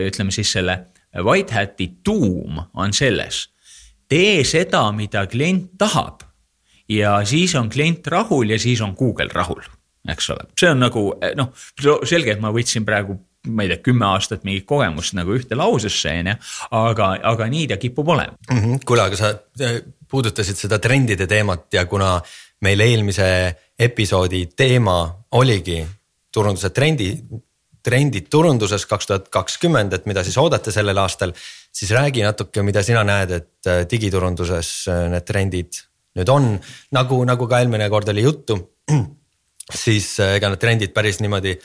ütleme 0.09 0.35
siis 0.35 0.53
selle 0.53 0.81
white 1.25 1.55
hat'i 1.55 1.91
tuum 2.05 2.61
on 2.75 2.93
selles. 2.93 3.49
tee 4.09 4.45
seda, 4.45 4.89
mida 4.93 5.27
klient 5.27 5.75
tahab 5.79 6.25
ja 6.89 7.19
siis 7.29 7.55
on 7.59 7.69
klient 7.69 8.07
rahul 8.07 8.51
ja 8.51 8.59
siis 8.59 8.81
on 8.81 8.95
Google 8.97 9.31
rahul 9.35 9.65
eks 10.09 10.31
ole, 10.33 10.47
see 10.59 10.71
on 10.73 10.81
nagu 10.81 11.03
noh, 11.39 11.51
selge, 12.09 12.35
et 12.35 12.43
ma 12.43 12.53
võtsin 12.55 12.87
praegu 12.89 13.19
ma 13.49 13.65
ei 13.65 13.73
tea, 13.73 13.83
kümme 13.91 14.07
aastat 14.09 14.45
mingit 14.47 14.67
kogemust 14.69 15.17
nagu 15.19 15.35
ühte 15.37 15.59
lausesse, 15.59 16.13
on 16.21 16.33
ju, 16.33 16.37
aga, 16.81 17.11
aga 17.33 17.49
nii 17.53 17.67
ta 17.73 17.81
kipub 17.81 18.09
olema 18.15 18.37
mm 18.51 18.61
-hmm.. 18.61 18.85
kuule, 18.87 19.07
aga 19.09 19.17
sa 19.17 19.33
äh, 19.65 19.81
puudutasid 20.09 20.57
seda 20.57 20.79
trendide 20.79 21.27
teemat 21.27 21.67
ja 21.73 21.87
kuna 21.87 22.21
meil 22.61 22.81
eelmise 22.81 23.29
episoodi 23.79 24.47
teema 24.57 24.99
oligi 25.33 25.85
turunduse 26.33 26.71
trendi, 26.71 27.13
trendid 27.83 28.27
turunduses 28.31 28.87
kaks 28.87 29.07
tuhat 29.07 29.29
kakskümmend, 29.29 29.93
et 29.93 30.07
mida 30.07 30.25
siis 30.25 30.39
oodata 30.39 30.73
sellel 30.73 30.99
aastal. 30.99 31.33
siis 31.73 31.91
räägi 31.91 32.23
natuke, 32.23 32.63
mida 32.63 32.83
sina 32.83 33.05
näed, 33.05 33.31
et 33.31 33.67
äh, 33.67 33.85
digiturunduses 33.91 34.89
äh, 34.89 35.11
need 35.11 35.25
trendid 35.25 35.89
nüüd 36.19 36.33
on, 36.33 36.51
nagu, 36.97 37.21
nagu 37.29 37.49
ka 37.49 37.63
eelmine 37.63 37.89
kord 37.93 38.11
oli 38.13 38.25
juttu. 38.27 38.59
siis 39.85 40.15
ega 40.25 40.51
need 40.51 40.63
trendid 40.63 40.95
päris 40.97 41.21
niimoodi 41.21 41.59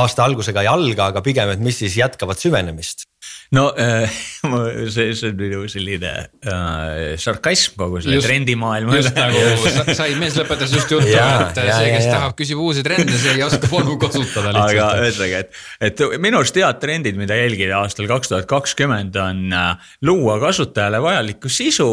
aasta 0.00 0.24
algusega 0.24 0.64
ei 0.64 0.70
alga, 0.70 1.10
aga 1.12 1.22
pigem, 1.24 1.52
et 1.52 1.60
mis 1.60 1.82
siis 1.82 1.98
jätkavad 2.00 2.40
süvenemist 2.40 3.06
no 3.52 3.66
äh, 3.76 4.08
see, 4.94 5.12
see 5.14 5.30
on 5.30 5.36
minu 5.38 5.66
selline 5.70 6.12
äh, 6.48 7.18
sarkasm 7.20 7.76
kogu 7.80 8.00
selle 8.02 8.16
just, 8.16 8.28
trendimaailma. 8.28 8.96
just 8.98 9.12
nagu 9.16 9.92
sai, 9.98 10.14
mees 10.20 10.38
lõpetas 10.40 10.72
just 10.72 10.90
juttu, 10.92 11.04
et 11.04 11.14
ja, 11.14 11.52
see, 11.52 11.92
kes 11.92 12.08
ja, 12.08 12.16
tahab, 12.16 12.36
küsib 12.38 12.62
uusi 12.64 12.84
trende, 12.86 13.12
see 13.12 13.36
ei 13.36 13.44
oska 13.46 13.68
vanu 13.70 13.98
kasutada 14.00 14.54
lihtsalt. 14.56 14.80
aga 14.80 15.04
ühesõnaga, 15.04 15.44
et, 15.44 15.62
et 15.90 16.04
minu 16.24 16.40
arust 16.40 16.58
head 16.62 16.82
trendid, 16.82 17.20
mida 17.20 17.36
jälgida 17.38 17.82
aastal 17.82 18.08
kaks 18.10 18.32
tuhat 18.32 18.48
kakskümmend 18.50 19.20
on 19.20 19.44
äh, 19.56 19.94
luua 20.08 20.40
kasutajale 20.42 21.02
vajalikku 21.04 21.52
sisu 21.52 21.90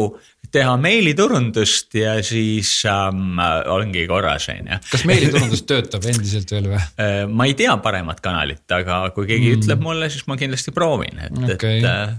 teha 0.52 0.76
meiliturundust 0.80 1.94
ja 1.98 2.16
siis 2.26 2.72
ähm, 2.88 3.38
ongi 3.70 4.06
korras, 4.10 4.48
on 4.52 4.72
ju. 4.72 4.80
kas 4.90 5.04
meiliturundus 5.08 5.62
töötab 5.68 6.06
endiselt 6.10 6.50
veel 6.54 6.72
või? 6.72 6.80
Äh, 7.00 7.20
ma 7.28 7.46
ei 7.50 7.54
tea 7.58 7.76
paremat 7.82 8.22
kanalit, 8.24 8.64
aga 8.74 9.02
kui 9.14 9.28
keegi 9.30 9.52
mm. 9.52 9.60
ütleb 9.60 9.84
mulle, 9.84 10.10
siis 10.12 10.26
ma 10.30 10.38
kindlasti 10.40 10.74
proovin, 10.76 11.22
et 11.28 11.38
okay., 11.54 11.78
et 11.78 11.88
äh, 11.90 12.18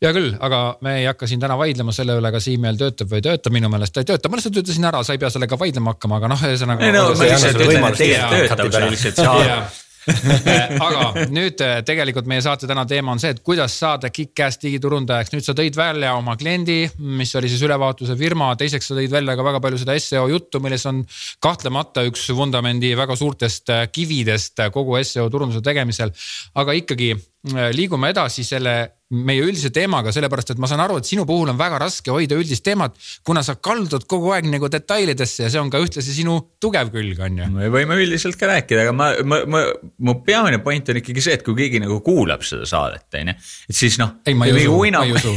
hea 0.00 0.14
küll, 0.16 0.32
aga 0.40 0.62
me 0.86 0.96
ei 1.02 1.06
hakka 1.10 1.28
siin 1.28 1.42
täna 1.42 1.58
vaidlema 1.60 1.92
selle 1.96 2.16
üle, 2.20 2.32
kas 2.32 2.48
email 2.52 2.80
töötab 2.80 3.12
või 3.12 3.20
ei 3.20 3.28
tööta, 3.28 3.52
minu 3.52 3.68
meelest 3.72 3.96
ta 3.96 4.04
ei 4.04 4.08
tööta, 4.08 4.32
ma 4.32 4.40
lihtsalt 4.40 4.62
ütlesin 4.62 4.88
ära, 4.88 5.04
sa 5.04 5.16
ei 5.16 5.20
pea 5.20 5.32
sellega 5.34 5.60
vaidlema 5.60 5.94
hakkama, 5.94 6.20
aga 6.22 6.32
noh, 6.32 6.48
ühesõnaga. 6.48 6.88
ei 6.88 6.96
no 6.96 7.06
ma 7.12 7.28
lihtsalt 7.28 7.60
ütlen, 7.60 7.86
et 7.90 8.00
tegelikult 8.00 8.36
töötab, 8.48 8.74
sa 8.74 8.84
lihtsalt 8.88 9.24
saad 9.24 9.78
aga 10.86 11.26
nüüd 11.32 11.60
äh, 11.64 11.80
tegelikult 11.86 12.28
meie 12.30 12.42
saate 12.44 12.68
täna 12.70 12.86
teema 12.88 13.12
on 13.14 13.20
see, 13.22 13.32
et 13.34 13.42
kuidas 13.44 13.74
saada 13.82 14.10
kick-ass 14.14 14.60
digiturundajaks. 14.62 15.32
nüüd 15.34 15.46
sa 15.46 15.54
tõid 15.56 15.76
välja 15.76 16.14
oma 16.18 16.36
kliendi, 16.40 16.82
mis 17.20 17.34
oli 17.38 17.50
siis 17.52 17.64
ülevaatuse 17.66 18.16
firma, 18.20 18.52
teiseks 18.60 18.90
sa 18.90 18.98
tõid 18.98 19.12
välja 19.12 19.36
ka 19.38 19.46
väga 19.46 19.62
palju 19.64 19.80
seda 19.82 19.98
seo 20.00 20.26
juttu, 20.32 20.62
milles 20.64 20.86
on 20.88 21.02
kahtlemata 21.42 22.04
üks 22.08 22.28
vundamendi 22.36 22.94
väga 22.98 23.16
suurtest 23.18 23.74
äh, 23.74 23.84
kividest 23.92 24.64
kogu 24.72 24.98
seo 25.04 25.28
turunduse 25.32 25.62
tegemisel. 25.64 26.14
aga 26.60 26.74
ikkagi 26.80 27.12
äh, 27.14 27.29
liigume 27.48 28.10
edasi 28.12 28.44
selle 28.44 28.74
meie 29.10 29.42
üldise 29.42 29.72
teemaga, 29.74 30.12
sellepärast 30.14 30.52
et 30.54 30.60
ma 30.62 30.68
saan 30.70 30.84
aru, 30.84 31.00
et 31.00 31.08
sinu 31.08 31.24
puhul 31.26 31.50
on 31.50 31.58
väga 31.58 31.80
raske 31.82 32.12
hoida 32.14 32.36
üldist 32.38 32.62
teemat, 32.62 32.94
kuna 33.26 33.42
sa 33.42 33.56
kaldud 33.58 34.04
kogu 34.10 34.30
aeg 34.36 34.46
nagu 34.46 34.68
detailidesse 34.70 35.42
ja 35.42 35.48
see 35.50 35.58
on 35.58 35.70
ka 35.72 35.80
ühtlasi 35.82 36.14
sinu 36.14 36.36
tugev 36.62 36.92
külg, 36.94 37.18
on 37.26 37.40
ju. 37.40 37.48
me 37.56 37.70
võime 37.74 37.96
üldiselt 37.98 38.38
ka 38.38 38.46
rääkida, 38.52 38.84
aga 38.86 38.94
ma, 38.94 39.08
ma, 39.26 39.40
ma, 39.50 39.62
mu 40.06 40.14
peamine 40.26 40.60
point 40.62 40.92
on 40.94 41.00
ikkagi 41.00 41.24
see, 41.26 41.34
et 41.40 41.42
kui 41.46 41.58
keegi 41.58 41.80
nagu 41.82 41.98
kuulab 42.06 42.44
seda 42.46 42.68
saadet, 42.70 43.08
on 43.18 43.32
ju, 43.32 43.34
et 43.72 43.80
siis 43.80 43.98
noh. 43.98 44.12
ei, 44.30 44.36
ma 44.38 44.46
ei 44.46 44.54
usu, 44.60 44.78
ma 44.94 45.02
ei 45.02 45.16
usu 45.18 45.34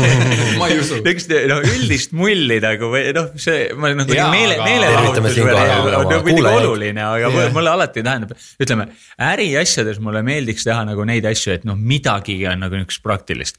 ma 0.60 0.68
ei 0.68 0.76
usu. 0.82 1.00
niisugust 1.00 1.32
noh, 1.48 1.64
üldist 1.72 2.12
mulli 2.20 2.60
nagu 2.60 2.92
või 2.92 3.16
noh, 3.16 3.32
see, 3.40 3.70
ma 3.80 3.94
noh, 3.96 4.12
meele, 4.12 4.60
meelelahutus 4.60 5.40
on 5.40 5.50
nagu 5.88 6.20
muidugi 6.20 6.52
oluline, 6.52 7.08
aga 7.16 7.32
yeah. 7.32 7.48
mulle 7.56 7.72
alati 7.72 8.04
tähendab, 8.04 8.36
ütleme 8.60 8.90
äriasjades 9.32 10.04
mulle 10.04 10.20
meeldiks 10.26 10.68
teha 10.68 10.84
nagu 10.84 11.08
neid 11.08 11.24
asju, 11.32 11.35
et 11.56 11.64
noh, 11.68 11.76
midagigi 11.76 12.46
on 12.50 12.62
nagu 12.64 12.78
niisugust 12.78 13.02
praktilist. 13.04 13.56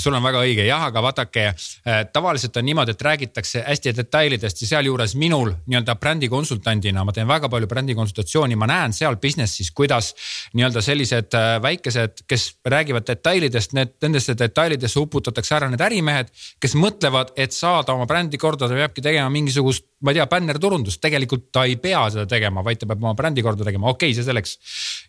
sul 0.00 0.16
on 0.16 0.24
väga 0.24 0.42
õige 0.46 0.66
jah, 0.66 0.86
aga 0.88 1.02
vaadake 1.04 1.46
äh, 1.50 2.00
tavaliselt 2.12 2.56
on 2.56 2.66
niimoodi, 2.68 2.94
et 2.96 3.02
räägitakse 3.02 3.64
hästi 3.66 3.94
detailidest 3.96 4.62
ja 4.62 4.70
sealjuures 4.74 5.14
minul 5.20 5.52
nii-öelda 5.66 5.96
brändikonsultandina, 6.00 7.04
ma 7.04 7.14
teen 7.16 7.28
väga 7.28 7.50
palju 7.52 7.68
brändikonsultatsiooni, 7.70 8.58
ma 8.60 8.68
näen 8.70 8.96
seal 8.96 9.18
business'is, 9.22 9.72
kuidas 9.76 10.12
nii-öelda 10.54 10.82
sellised 10.84 11.36
äh, 11.38 11.52
väikesed, 11.62 12.24
kes 12.30 12.48
räägivad 12.64 13.06
detailidest, 13.08 13.74
need 13.76 13.96
nendesse 14.02 14.36
detailidesse 14.38 15.00
uputatakse 15.00 15.56
ära 15.56 15.70
need 15.70 15.82
ärimehed, 15.84 16.32
kes 16.60 16.76
mõtlevad, 16.78 17.34
et 17.40 17.54
saada 17.56 17.94
oma 17.96 18.06
brändi 18.10 18.38
korda, 18.40 18.68
ta 18.68 18.76
peabki 18.76 19.04
tegema 19.04 19.30
mingisugust, 19.32 19.86
ma 20.04 20.12
ei 20.12 20.20
tea, 20.20 20.26
bännerturundust, 20.30 21.00
tegelikult 21.02 21.50
ta 21.52 21.66
ei 21.68 21.76
pea 21.80 22.02
seda 22.12 22.26
tegema, 22.28 22.64
vaid 22.64 22.80
ta 22.80 22.88
peab 22.88 23.02
oma 23.04 23.14
brändi 23.18 23.44
korda 23.44 23.66
tegema, 23.66 23.90
okei 23.92 24.10
okay,, 24.10 24.16
see 24.16 24.26
selleks. 24.26 24.56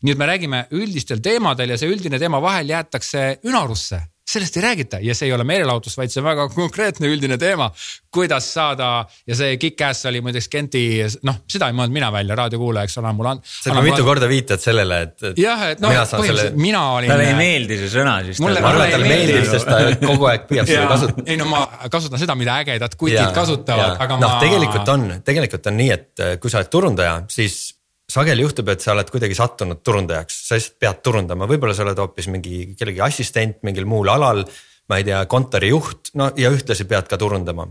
nii 0.02 0.16
et 0.16 0.20
me 0.20 0.28
räägime 0.30 0.64
üldistel 0.78 1.22
teemadel 1.24 1.76
ja 1.76 1.80
see 1.80 1.91
üldine 1.94 2.20
teema 2.20 2.42
vahel 2.44 2.74
jäetakse 2.74 3.26
üna 3.48 3.62
unarusse, 3.62 4.02
sellest 4.32 4.56
ei 4.58 4.64
räägita 4.64 5.00
ja 5.04 5.14
see 5.18 5.28
ei 5.28 5.34
ole 5.36 5.44
meelelahutus, 5.44 5.98
vaid 6.00 6.12
see 6.12 6.22
on 6.22 6.28
väga 6.30 6.46
konkreetne 6.54 7.10
üldine 7.12 7.38
teema. 7.38 7.68
kuidas 8.12 8.48
saada 8.54 9.06
ja 9.28 9.36
see 9.36 9.58
kick-ass 9.60 10.06
oli 10.08 10.22
muideks 10.24 10.48
Genti, 10.52 10.82
noh, 11.28 11.42
seda 11.52 11.68
ei 11.72 11.76
mõelnud 11.76 11.96
mina 11.96 12.12
välja, 12.12 12.36
raadiokuulaja, 12.40 12.88
eks 12.88 12.98
ole, 13.02 13.12
mul 13.18 13.30
on. 13.32 13.42
sa 13.44 13.72
juba 13.72 13.84
mitu 13.86 14.06
korda 14.08 14.30
viitad 14.32 14.64
sellele, 14.64 15.02
et, 15.08 15.18
et. 15.32 15.42
jah, 15.42 15.66
et 15.74 15.84
noh, 15.84 15.92
põhimõtteliselt 15.92 16.54
selle... 16.54 16.64
mina 16.64 16.84
olin. 16.96 17.12
talle 17.12 17.28
ei 17.28 17.36
meeldi 17.40 17.82
see 17.82 17.92
sõna 17.96 18.16
siis. 18.28 18.40
ma 18.44 18.54
arvan, 18.56 18.86
et 18.86 18.96
talle 18.96 19.12
meeldib, 19.12 19.50
sest 19.52 19.70
ta 19.72 19.82
kogu 20.06 20.32
aeg 20.32 20.48
püüab 20.52 20.72
seda 20.72 20.88
kasutada. 20.94 21.28
ei 21.28 21.42
no 21.42 21.50
ma 21.52 21.66
kasutan 21.92 22.24
seda, 22.24 22.38
mida 22.40 22.56
ägedad 22.64 22.98
kutid 23.00 23.36
kasutavad, 23.36 23.98
aga 23.98 24.16
noh, 24.16 24.24
ma. 24.24 24.32
noh, 24.32 24.40
tegelikult 24.46 24.96
on, 24.96 25.08
tegelikult 25.28 25.72
on 25.72 25.80
nii, 25.84 25.92
et 25.98 26.26
kui 26.40 26.54
sa 26.54 26.62
oled 26.62 26.72
turundaja, 26.72 27.20
siis 27.32 27.62
sageli 28.12 28.44
juhtub, 28.46 28.70
et 28.74 28.84
sa 28.84 28.96
oled 28.96 29.10
kuidagi 29.14 29.38
sattunud 29.38 29.82
turundajaks, 29.86 30.42
sa 30.48 30.58
lihtsalt 30.58 30.78
pead 30.82 31.00
turundama, 31.06 31.48
võib-olla 31.50 31.76
sa 31.78 31.86
oled 31.86 32.02
hoopis 32.02 32.28
mingi 32.34 32.64
kellegi 32.80 33.02
assistent 33.06 33.62
mingil 33.68 33.88
muul 33.90 34.12
alal. 34.12 34.46
ma 34.92 34.98
ei 35.00 35.06
tea, 35.08 35.22
kontorijuht, 35.32 36.10
no 36.20 36.26
ja 36.36 36.50
ühtlasi 36.52 36.84
pead 36.90 37.08
ka 37.08 37.18
turundama. 37.18 37.70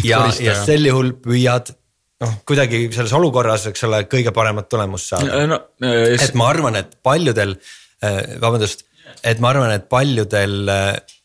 ja, 0.00 0.24
ja 0.40 0.54
sel 0.64 0.86
juhul 0.88 1.12
püüad 1.20 1.74
noh, 2.22 2.36
kuidagi 2.48 2.86
selles 2.94 3.12
olukorras, 3.18 3.66
eks 3.70 3.84
ole, 3.88 4.04
kõige 4.10 4.32
paremat 4.34 4.70
tulemust 4.70 5.12
saada 5.12 5.44
no,. 5.50 5.58
No, 5.82 5.92
et 6.14 6.38
ma 6.38 6.48
arvan, 6.52 6.78
et 6.80 6.94
paljudel, 7.04 7.56
äh, 8.04 8.20
vabandust, 8.42 8.86
et 9.26 9.42
ma 9.42 9.52
arvan, 9.52 9.74
et 9.74 9.88
paljudel 9.92 10.72
äh, 10.72 11.18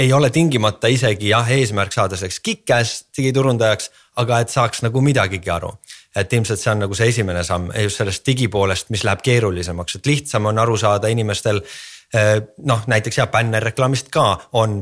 ei 0.00 0.12
ole 0.16 0.30
tingimata 0.32 0.88
isegi 0.88 1.30
jah, 1.34 1.48
eesmärk 1.52 1.92
saada 1.92 2.16
selleks 2.16 2.40
kick-ass 2.40 3.04
digiturundajaks, 3.16 3.90
aga 4.22 4.40
et 4.40 4.52
saaks 4.52 4.84
nagu 4.86 5.02
midagigi 5.04 5.52
aru 5.52 5.74
et 6.16 6.32
ilmselt 6.32 6.58
see 6.58 6.72
on 6.72 6.80
nagu 6.84 6.96
see 6.98 7.10
esimene 7.12 7.42
samm 7.46 7.68
just 7.84 8.00
sellest 8.00 8.24
digipoolest, 8.26 8.88
mis 8.90 9.04
läheb 9.06 9.22
keerulisemaks, 9.22 10.00
et 10.00 10.08
lihtsam 10.10 10.48
on 10.50 10.58
aru 10.58 10.76
saada 10.80 11.10
inimestel. 11.12 11.62
Eh, 12.14 12.32
noh, 12.66 12.82
näiteks 12.90 13.20
jah, 13.20 13.28
bännerreklaamist 13.30 14.10
ka 14.10 14.24
on 14.58 14.80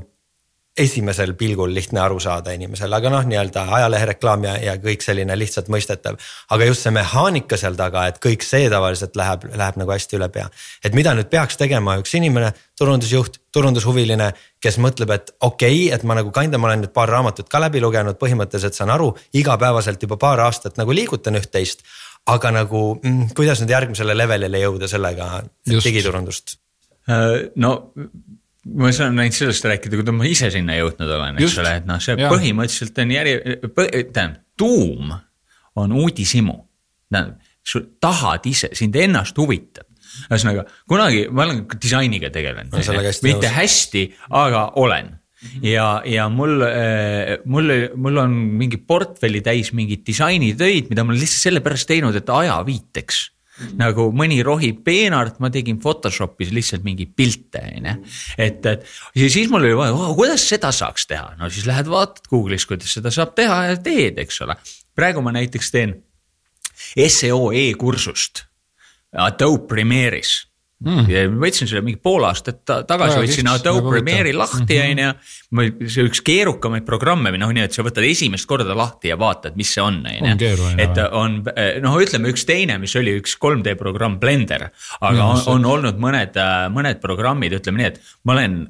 esimesel 0.78 1.34
pilgul 1.38 1.72
lihtne 1.74 2.00
aru 2.00 2.20
saada 2.22 2.52
inimesel, 2.56 2.92
aga 2.94 3.10
noh, 3.12 3.24
nii-öelda 3.28 3.64
ajalehereklaam 3.78 4.44
ja, 4.46 4.54
ja 4.62 4.74
kõik 4.82 5.02
selline 5.04 5.34
lihtsalt 5.38 5.70
mõistetav. 5.72 6.18
aga 6.54 6.68
just 6.68 6.86
see 6.86 6.92
mehaanika 6.94 7.58
seal 7.60 7.76
taga, 7.78 8.06
et 8.08 8.20
kõik 8.22 8.44
see 8.46 8.68
tavaliselt 8.70 9.16
läheb, 9.18 9.48
läheb 9.58 9.80
nagu 9.80 9.94
hästi 9.94 10.18
üle 10.18 10.28
pea. 10.34 10.48
et 10.84 10.94
mida 10.94 11.14
nüüd 11.18 11.30
peaks 11.32 11.58
tegema 11.60 11.98
üks 12.00 12.14
inimene, 12.18 12.52
turundusjuht, 12.78 13.40
turundushuviline, 13.52 14.30
kes 14.62 14.78
mõtleb, 14.78 15.14
et 15.14 15.32
okei 15.40 15.86
okay,, 15.86 15.94
et 15.94 16.04
ma 16.04 16.18
nagu 16.18 16.32
kinda, 16.34 16.58
ma 16.58 16.70
olen 16.70 16.86
nüüd 16.86 16.94
paar 16.94 17.10
raamatut 17.10 17.48
ka 17.48 17.60
läbi 17.62 17.82
lugenud, 17.82 18.18
põhimõtteliselt 18.20 18.78
saan 18.78 18.94
aru, 18.94 19.12
igapäevaselt 19.34 20.02
juba 20.02 20.20
paar 20.20 20.44
aastat 20.46 20.78
nagu 20.78 20.94
liigutan 20.94 21.38
üht-teist. 21.40 21.82
aga 22.28 22.50
nagu 22.52 23.00
mm, 23.02 23.34
kuidas 23.36 23.60
nüüd 23.62 23.70
järgmisele 23.72 24.14
levelile 24.16 24.58
jõuda 24.60 24.88
sellega 24.88 25.42
digiturundust? 25.66 26.58
Äh, 27.08 27.48
no 27.56 27.72
ma 28.76 28.90
saan 28.94 29.18
ainult 29.18 29.36
sellest 29.36 29.66
rääkida, 29.68 30.00
kui 30.00 30.14
ma 30.16 30.28
ise 30.28 30.50
sinna 30.52 30.76
jõudnud 30.78 31.10
olen, 31.18 31.40
eks 31.42 31.58
ole, 31.62 31.74
et 31.80 31.88
noh, 31.88 32.00
see 32.02 32.16
ja. 32.18 32.30
põhimõtteliselt 32.32 33.02
on 33.04 33.12
järje, 33.14 33.58
tähendab, 33.68 34.40
tuum 34.58 35.12
on 35.78 35.94
uudishimu. 36.02 36.56
tähendab, 37.12 37.38
sa 37.68 37.84
tahad 38.00 38.48
ise, 38.48 38.72
sind 38.76 38.96
ennast 38.96 39.38
huvitab. 39.38 39.86
ühesõnaga, 40.28 40.64
kunagi 40.88 41.26
ma 41.30 41.44
olen 41.44 41.64
disainiga 41.78 42.30
tegelenud 42.34 42.74
mitte 43.22 43.54
hästi, 43.54 44.04
aga 44.34 44.64
olen 44.80 45.12
ja, 45.62 46.02
ja 46.08 46.26
mul, 46.32 46.62
eh, 46.66 47.36
mul, 47.46 47.70
mul 47.94 48.22
on 48.24 48.36
mingi 48.58 48.80
portfelli 48.82 49.42
täis 49.44 49.70
mingeid 49.76 50.02
disainitöid, 50.06 50.88
mida 50.90 51.04
ma 51.04 51.12
olen 51.12 51.22
lihtsalt 51.22 51.48
sellepärast 51.48 51.90
teinud, 51.92 52.16
et 52.18 52.32
ajaviiteks 52.32 53.20
nagu 53.78 54.08
mõni 54.14 54.40
rohib 54.46 54.82
peenart, 54.86 55.38
ma 55.42 55.50
tegin 55.54 55.80
Photoshopis 55.82 56.52
lihtsalt 56.54 56.84
mingeid 56.86 57.14
pilte, 57.16 57.62
on 57.76 57.88
ju. 57.90 57.94
et, 58.38 58.66
et 58.66 58.86
ja 59.18 59.30
siis 59.30 59.50
mul 59.52 59.66
oli 59.66 59.76
vaja 59.78 60.12
kuidas 60.18 60.48
seda 60.48 60.72
saaks 60.74 61.08
teha, 61.10 61.32
no 61.38 61.50
siis 61.52 61.66
lähed 61.68 61.90
vaatad 61.90 62.28
Google'is, 62.30 62.66
kuidas 62.68 62.94
seda 62.98 63.12
saab 63.14 63.34
teha 63.38 63.62
ja 63.70 63.80
teed, 63.82 64.20
eks 64.24 64.42
ole. 64.46 64.58
praegu 64.98 65.24
ma 65.24 65.34
näiteks 65.36 65.72
teen 65.74 65.96
seo 67.08 67.50
e-kursust 67.52 68.44
Adobe 69.12 69.66
Premiere'is 69.70 70.47
mm.. 70.84 71.08
ja 71.10 71.24
võtsin 71.30 71.68
selle 71.70 71.82
mingi 71.86 72.00
pool 72.02 72.26
aastat 72.28 72.62
tagasi, 72.66 73.18
võtsin 73.22 73.50
Adobe 73.50 73.80
nagu 73.82 73.92
Premiere'i 73.94 74.34
lahti 74.36 74.78
mhm. 74.78 75.16
on 75.50 75.64
ju. 75.72 75.88
see 75.88 76.06
üks 76.08 76.22
keerukamaid 76.26 76.86
programme 76.88 77.32
või 77.34 77.42
noh, 77.42 77.52
nii 77.54 77.64
et 77.66 77.76
sa 77.76 77.84
võtad 77.86 78.06
esimest 78.06 78.48
korda 78.50 78.76
lahti 78.78 79.12
ja 79.12 79.18
vaatad, 79.20 79.56
mis 79.58 79.72
see 79.74 79.84
on, 79.84 80.00
on 80.06 80.44
ju. 80.44 80.70
et 80.84 81.02
on 81.08 81.40
noh, 81.84 81.98
ütleme 82.04 82.32
üks 82.32 82.46
teine, 82.48 82.78
mis 82.82 82.94
oli 83.00 83.16
üks 83.18 83.36
3D 83.40 83.74
programm 83.80 84.18
Blender. 84.22 84.68
aga 85.00 85.18
no, 85.18 85.32
on, 85.34 85.44
on 85.56 85.68
olnud 85.74 86.00
mõned, 86.00 86.38
mõned 86.74 87.02
programmid, 87.02 87.58
ütleme 87.58 87.82
nii, 87.82 87.92
et 87.92 88.14
ma 88.28 88.38
olen, 88.38 88.60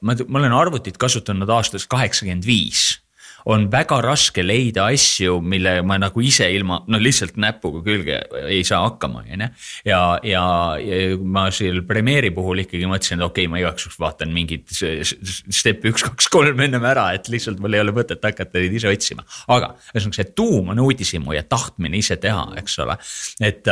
ma, 0.00 0.18
ma 0.26 0.42
olen 0.42 0.58
arvutit 0.58 0.98
kasutanud 1.00 1.50
aastast 1.50 1.90
kaheksakümmend 1.92 2.46
viis 2.48 3.03
on 3.50 3.66
väga 3.72 3.98
raske 4.04 4.42
leida 4.44 4.86
asju, 4.92 5.38
mille 5.44 5.76
ma 5.86 5.98
nagu 6.00 6.22
ise 6.24 6.46
ilma, 6.54 6.80
no 6.88 7.00
lihtsalt 7.00 7.36
näpuga 7.40 7.82
külge 7.84 8.20
ei 8.48 8.62
saa 8.66 8.84
hakkama, 8.86 9.24
on 9.24 9.32
ju. 9.32 9.48
ja, 9.90 10.00
ja, 10.24 10.44
ja 10.80 11.00
ma 11.20 11.46
seal 11.54 11.82
Premiere'i 11.88 12.32
puhul 12.34 12.64
ikkagi 12.64 12.88
mõtlesin, 12.88 13.20
et 13.20 13.26
okei 13.26 13.44
okay,, 13.44 13.52
ma 13.52 13.60
igaks 13.60 13.86
juhuks 13.86 14.00
vaatan 14.00 14.32
mingit 14.34 14.72
step'i 14.72 15.92
üks, 15.92 16.06
kaks, 16.06 16.30
kolm 16.32 16.64
ennem 16.64 16.88
ära, 16.88 17.10
et 17.16 17.28
lihtsalt 17.32 17.60
mul 17.62 17.76
ei 17.76 17.84
ole 17.84 17.94
mõtet 17.96 18.24
hakata 18.24 18.62
neid 18.62 18.78
ise 18.80 18.92
otsima. 18.92 19.26
aga 19.52 19.74
ühesõnaga 19.92 20.20
see 20.20 20.32
tuum 20.36 20.72
on 20.72 20.80
uudishimu 20.86 21.36
ja 21.36 21.44
tahtmine 21.48 22.00
ise 22.00 22.16
teha, 22.20 22.48
eks 22.60 22.80
ole, 22.84 22.96
et 23.44 23.68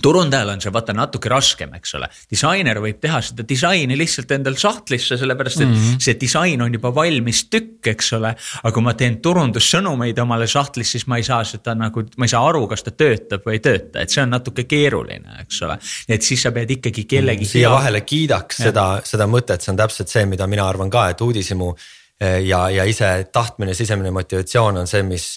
turundajal 0.00 0.48
on 0.54 0.60
see 0.62 0.72
vaata 0.72 0.94
natuke 0.96 1.28
raskem, 1.28 1.74
eks 1.76 1.94
ole, 1.98 2.08
disainer 2.30 2.78
võib 2.82 2.98
teha 3.02 3.20
seda 3.24 3.44
disaini 3.48 3.96
lihtsalt 3.98 4.30
endal 4.36 4.56
sahtlisse, 4.60 5.18
sellepärast 5.20 5.60
et 5.60 5.68
mm 5.68 5.74
-hmm. 5.74 6.00
see 6.00 6.16
disain 6.20 6.62
on 6.62 6.72
juba 6.72 6.94
valmis 6.94 7.44
tükk, 7.52 7.90
eks 7.92 8.12
ole. 8.16 8.34
aga 8.62 8.72
kui 8.72 8.82
ma 8.82 8.94
teen 8.94 9.20
turundussõnumeid 9.22 10.18
omale 10.22 10.46
sahtlis, 10.46 10.90
siis 10.96 11.06
ma 11.06 11.16
ei 11.20 11.26
saa 11.26 11.44
seda 11.44 11.74
nagu, 11.74 12.04
ma 12.16 12.24
ei 12.24 12.32
saa 12.34 12.48
aru, 12.48 12.66
kas 12.68 12.82
ta 12.82 12.90
töötab 12.90 13.44
või 13.46 13.58
ei 13.58 13.60
tööta, 13.60 14.00
et 14.00 14.10
see 14.10 14.22
on 14.22 14.30
natuke 14.30 14.64
keeruline, 14.64 15.40
eks 15.44 15.62
ole. 15.62 15.78
et 16.08 16.22
siis 16.22 16.42
sa 16.42 16.52
pead 16.52 16.70
ikkagi 16.70 17.04
kellegi. 17.04 17.44
siia 17.44 17.68
hea... 17.68 17.76
vahele 17.76 18.00
kiidaks 18.00 18.58
ja. 18.58 18.70
seda, 18.70 18.86
seda 19.04 19.26
mõtet, 19.26 19.60
see 19.60 19.72
on 19.72 19.76
täpselt 19.76 20.08
see, 20.08 20.26
mida 20.26 20.46
mina 20.46 20.68
arvan 20.68 20.90
ka, 20.90 21.08
et 21.10 21.20
uudishimu 21.20 21.74
eh, 22.20 22.40
ja, 22.46 22.68
ja 22.70 22.84
ise 22.84 23.28
tahtmine, 23.32 23.74
sisemine 23.74 24.10
motivatsioon 24.10 24.76
on 24.76 24.86
see, 24.86 25.02
mis 25.02 25.34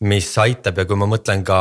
mis 0.00 0.28
aitab 0.38 0.76
ja 0.76 0.84
kui 0.84 0.98
ma 0.98 1.06
mõtlen 1.08 1.42
ka 1.46 1.58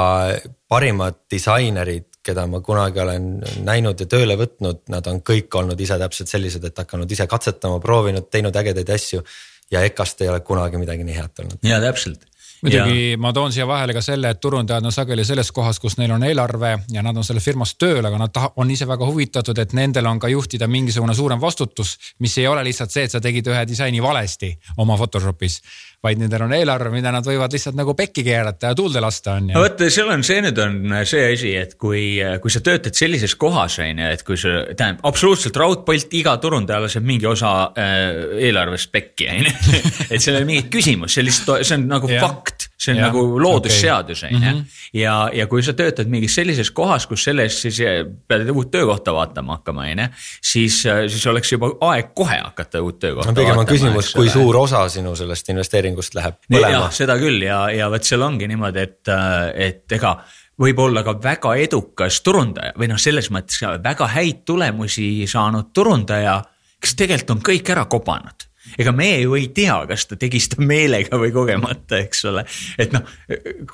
parimad 0.67 1.21
disainerid, 1.31 2.09
keda 2.25 2.45
ma 2.49 2.61
kunagi 2.65 3.01
olen 3.03 3.27
näinud 3.65 3.99
ja 4.01 4.07
tööle 4.09 4.37
võtnud, 4.39 4.85
nad 4.93 5.07
on 5.11 5.21
kõik 5.25 5.53
olnud 5.59 5.81
ise 5.81 5.97
täpselt 6.01 6.31
sellised, 6.31 6.63
et 6.65 6.85
hakanud 6.85 7.11
ise 7.11 7.27
katsetama, 7.29 7.81
proovinud, 7.83 8.29
teinud 8.31 8.55
ägedaid 8.63 8.89
asju. 8.97 9.25
ja 9.71 9.81
EKA-st 9.81 10.21
ei 10.21 10.29
ole 10.29 10.39
kunagi 10.45 10.77
midagi 10.77 11.03
nii 11.03 11.15
head 11.17 11.43
olnud. 11.43 11.59
ja 11.65 11.81
täpselt 11.81 12.25
muidugi 12.65 13.11
ja. 13.11 13.17
ma 13.17 13.31
toon 13.33 13.53
siia 13.53 13.67
vahele 13.67 13.93
ka 13.95 14.01
selle, 14.03 14.29
et 14.33 14.39
turundajad 14.41 14.85
on 14.85 14.93
sageli 14.93 15.25
selles 15.25 15.51
kohas, 15.55 15.79
kus 15.81 15.97
neil 15.99 16.13
on 16.15 16.23
eelarve 16.27 16.71
ja 16.91 17.03
nad 17.05 17.17
on 17.17 17.25
selle 17.27 17.43
firmas 17.43 17.75
tööl, 17.79 18.05
aga 18.05 18.19
nad 18.19 18.33
taha, 18.33 18.51
on 18.61 18.71
ise 18.71 18.87
väga 18.89 19.07
huvitatud, 19.09 19.59
et 19.61 19.75
nendel 19.77 20.07
on 20.09 20.19
ka 20.21 20.31
juhtida 20.31 20.67
mingisugune 20.71 21.15
suurem 21.15 21.41
vastutus. 21.41 21.95
mis 22.19 22.37
ei 22.37 22.47
ole 22.47 22.63
lihtsalt 22.63 22.91
see, 22.91 23.03
et 23.05 23.11
sa 23.11 23.21
tegid 23.21 23.47
ühe 23.51 23.65
disaini 23.67 24.01
valesti 24.03 24.51
oma 24.77 24.97
Photoshopis, 24.97 25.61
vaid 26.03 26.19
nendel 26.21 26.45
on 26.45 26.53
eelarve, 26.55 26.91
mida 26.93 27.11
nad 27.13 27.25
võivad 27.25 27.53
lihtsalt 27.53 27.77
nagu 27.77 27.95
pekki 27.97 28.23
keerata 28.25 28.71
ja 28.71 28.77
tuulde 28.77 29.01
lasta, 29.03 29.37
on 29.39 29.49
ju. 29.49 29.55
no 29.55 29.63
vot, 29.63 29.83
seal 29.93 30.11
on, 30.13 30.23
see 30.25 30.41
nüüd 30.45 30.59
on 30.61 30.95
see 31.07 31.23
asi, 31.33 31.53
et 31.57 31.75
kui, 31.81 32.03
kui 32.43 32.53
sa 32.53 32.61
töötad 32.65 32.97
sellises 32.97 33.35
kohas, 33.39 33.79
on 33.83 34.03
ju, 34.03 34.11
et 34.17 34.25
kui 34.27 34.37
sa, 34.39 34.57
tähendab 34.73 35.07
absoluutselt 35.09 35.57
raudpolt, 35.59 36.13
iga 36.17 36.35
turundaja 36.41 36.83
laseb 36.85 37.05
mingi 37.07 37.29
osa 37.29 37.53
äh, 37.71 38.03
eelarvest 38.49 38.91
pekki, 38.93 39.29
on 39.31 39.49
ju. 39.49 39.81
et 40.11 40.19
seal 40.19 40.35
ei 40.35 40.43
ole 40.43 40.49
mingit 40.51 40.69
küsimust, 40.73 41.17
see 41.17 41.25
lihtsalt, 41.25 41.65
see 41.65 41.79
on 41.79 41.87
nagu 41.89 42.11
yeah. 42.11 42.23
fakt, 42.25 42.69
see 42.77 42.93
on 42.93 43.01
yeah. 43.01 43.09
nagu 43.09 43.41
loodusseadus, 43.41 44.25
on 44.27 44.35
ju. 44.35 44.41
Mhm. 44.43 44.61
ja, 45.01 45.15
ja 45.33 45.47
kui 45.51 45.63
sa 45.65 45.75
töötad 45.77 46.11
mingis 46.11 46.37
sellises 46.37 46.71
kohas, 46.75 47.07
kus 47.09 47.25
selle 47.29 47.47
eest 47.47 47.65
siis 47.65 47.81
pead 48.27 48.49
uut 48.53 48.71
töökohta 48.73 49.13
vaatama 49.15 49.59
hakkama, 49.59 49.89
on 49.89 50.05
ju. 50.05 50.09
siis, 50.53 50.81
siis 50.83 51.27
oleks 51.31 51.55
juba 51.55 51.71
aeg 51.91 52.13
kohe 52.17 52.37
hakata 52.41 52.83
uut 52.85 52.99
töökohta 53.01 53.31
no, 53.31 53.37
pigem 53.37 53.57
vaatama. 53.57 53.71
pigem 53.71 53.89
on 53.89 53.95
küsimus, 53.95 54.13
kui 54.15 54.29
suur 54.31 54.61
osa 54.61 54.85
sinu 54.91 55.15
sellest 55.17 55.49
investeeringust 55.85 56.15
läheb 56.17 56.39
põlema. 56.49 56.89
seda 56.93 57.17
küll 57.19 57.43
ja, 57.45 57.65
ja 57.73 57.89
vot 57.91 58.05
seal 58.05 58.25
ongi 58.25 58.47
niimoodi, 58.49 58.81
et, 58.81 59.13
et 59.55 59.97
ega 59.97 60.17
võib 60.61 60.79
olla 60.79 61.03
ka 61.03 61.17
väga 61.21 61.55
edukas 61.59 62.21
turundaja 62.23 62.75
või 62.79 62.89
noh, 62.91 62.99
selles 63.01 63.29
mõttes 63.33 63.61
väga 63.83 64.09
häid 64.15 64.43
tulemusi 64.47 65.27
saanud 65.27 65.71
turundaja, 65.75 66.41
kes 66.79 66.95
tegelikult 66.95 67.37
on 67.37 67.45
kõik 67.51 67.71
ära 67.75 67.85
kobanud 67.91 68.47
ega 68.81 68.89
me 68.95 69.11
ju 69.21 69.35
ei 69.37 69.51
tea, 69.53 69.75
kas 69.85 70.07
ta 70.09 70.17
tegi 70.17 70.39
seda 70.41 70.63
meelega 70.65 71.19
või 71.21 71.29
kogemata, 71.35 71.99
eks 72.01 72.23
ole. 72.31 72.41
et 72.81 72.95
noh, 72.95 73.05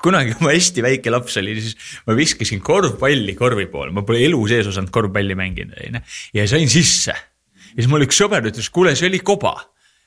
kunagi 0.04 0.36
kui 0.36 0.44
ma 0.44 0.52
hästi 0.52 0.84
väike 0.84 1.14
laps 1.14 1.40
olin, 1.40 1.62
siis 1.64 1.78
ma 2.10 2.18
viskasin 2.18 2.60
korvpalli 2.66 3.38
korvi 3.40 3.70
poole, 3.72 3.94
ma 3.96 4.04
pole 4.04 4.20
elu 4.28 4.42
sees 4.52 4.68
osanud 4.68 4.92
korvpalli 4.92 5.38
mängida, 5.40 5.80
on 5.88 6.02
ju. 6.02 6.06
ja 6.42 6.48
sain 6.52 6.68
sisse. 6.70 7.16
ja 7.16 7.78
siis 7.80 7.88
mul 7.88 8.04
üks 8.04 8.20
sõber 8.20 8.52
ütles, 8.52 8.68
kuule, 8.68 8.92
see 9.00 9.08
oli 9.08 9.24
koba. 9.24 9.56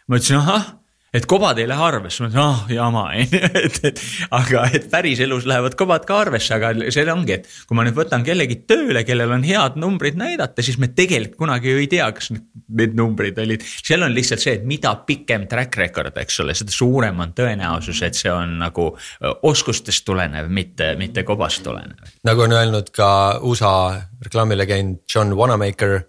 ma 0.05 0.21
ütlesin, 0.21 0.43
ahah 0.45 0.84
et 1.15 1.27
kobad 1.31 1.59
ei 1.63 1.69
lähe 1.71 1.85
arvesse, 1.87 2.23
ma 2.25 2.29
ütlesin, 2.29 2.43
ah 2.43 2.73
jama 2.73 3.05
on 3.11 3.21
ju, 3.21 3.41
et, 3.61 3.79
et 3.91 4.03
aga 4.35 4.65
et 4.75 4.89
päriselus 4.91 5.47
lähevad 5.49 5.77
kobad 5.79 6.07
ka 6.09 6.19
arvesse, 6.25 6.55
aga 6.57 6.73
see 6.95 7.05
ongi, 7.13 7.39
et 7.39 7.49
kui 7.69 7.79
ma 7.79 7.85
nüüd 7.87 7.97
võtan 7.97 8.25
kellegi 8.27 8.61
tööle, 8.69 9.05
kellel 9.07 9.35
on 9.37 9.45
head 9.47 9.79
numbrid 9.81 10.19
näidata, 10.19 10.65
siis 10.65 10.79
me 10.83 10.91
tegelikult 10.97 11.39
kunagi 11.45 11.73
ju 11.73 11.83
ei 11.83 11.89
tea, 11.91 12.09
kas 12.17 12.31
need 12.35 12.97
numbrid 12.99 13.39
olid. 13.43 13.65
seal 13.65 14.07
on 14.07 14.15
lihtsalt 14.15 14.43
see, 14.43 14.57
et 14.59 14.67
mida 14.69 14.95
pikem 15.07 15.47
track 15.51 15.79
record, 15.81 16.17
eks 16.21 16.41
ole, 16.45 16.57
seda 16.59 16.75
suurem 16.75 17.21
on 17.23 17.35
tõenäosus, 17.37 18.03
et 18.07 18.19
see 18.19 18.33
on 18.33 18.59
nagu 18.63 18.91
oskustest 19.47 20.05
tulenev, 20.07 20.51
mitte, 20.53 20.95
mitte 21.01 21.25
kobast 21.27 21.63
tulenev. 21.67 22.15
nagu 22.27 22.47
on 22.47 22.57
öelnud 22.59 22.91
ka 22.95 23.11
USA 23.43 23.75
reklaamilegend 24.25 25.05
John 25.15 25.35
Wanamaker 25.37 26.01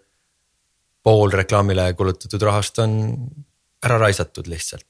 pool 1.05 1.29
reklaamile 1.29 1.91
kulutatud 1.93 2.41
rahast 2.41 2.79
on 2.81 2.97
ära 3.85 3.99
raisatud 4.01 4.47
lihtsalt 4.49 4.87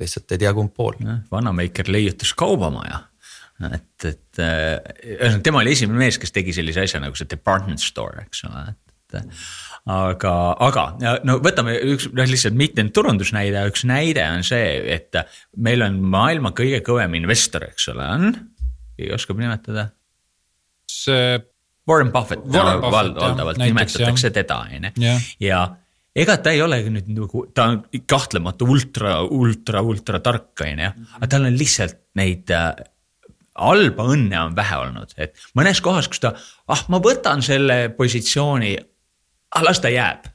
lihtsalt 0.00 0.34
ei 0.34 0.42
tea, 0.42 0.52
kumb 0.56 0.74
pool. 0.76 0.98
Vanameiker 1.30 1.90
leiutas 1.92 2.34
kaubamaja 2.38 3.04
et, 3.68 4.06
et 4.08 4.40
ühesõnaga 4.40 5.42
tema 5.44 5.60
oli 5.62 5.74
esimene 5.74 6.00
mees, 6.00 6.18
kes 6.20 6.32
tegi 6.32 6.54
sellise 6.56 6.86
asja 6.86 7.00
nagu 7.02 7.18
see 7.18 7.28
department 7.28 7.82
store, 7.82 8.24
eks 8.24 8.44
ole, 8.48 8.64
et 8.72 9.18
aga, 9.90 10.34
aga 10.68 10.86
no 11.26 11.38
võtame 11.42 11.76
üks 11.92 12.08
noh, 12.14 12.28
lihtsalt 12.30 12.56
mitte 12.58 12.84
nüüd 12.84 12.94
turundusnäide, 12.96 13.66
üks 13.70 13.84
näide 13.88 14.24
on 14.30 14.46
see, 14.46 14.78
et 14.94 15.18
meil 15.60 15.84
on 15.86 16.00
maailma 16.12 16.54
kõige 16.56 16.80
kõvem 16.86 17.18
investor, 17.20 17.66
eks 17.68 17.90
ole, 17.92 18.06
on, 18.06 18.36
keegi 18.96 19.14
oskab 19.18 19.40
nimetada? 19.42 19.90
see. 20.90 21.40
Warren 21.88 22.10
Buffett, 22.12 22.44
valdavalt 22.46 23.58
nimetatakse 23.58 24.28
teda, 24.30 24.60
on 24.68 24.84
ju, 25.00 25.14
ja 25.42 25.62
ega 26.16 26.36
ta 26.42 26.54
ei 26.54 26.62
ole 26.62 26.80
nüüd 26.88 27.10
nagu, 27.14 27.44
ta 27.54 27.68
on 27.70 27.82
kahtlemata 28.08 28.66
ultra, 28.66 29.20
ultra, 29.22 29.82
ultra 29.82 30.22
tark, 30.24 30.64
on 30.66 30.82
ju, 30.84 30.90
aga 31.18 31.30
tal 31.30 31.46
on 31.48 31.58
lihtsalt 31.58 32.00
neid 32.18 32.50
äh, 32.54 32.72
halba 33.60 34.08
õnne 34.14 34.42
on 34.48 34.56
vähe 34.56 34.80
olnud, 34.86 35.14
et 35.20 35.38
mõnes 35.58 35.82
kohas, 35.84 36.08
kus 36.10 36.22
ta, 36.22 36.34
ah, 36.70 36.84
ma 36.92 37.00
võtan 37.02 37.44
selle 37.44 37.88
positsiooni, 37.96 38.76
ah 39.54 39.66
las 39.66 39.82
ta 39.82 39.92
jääb 39.92 40.28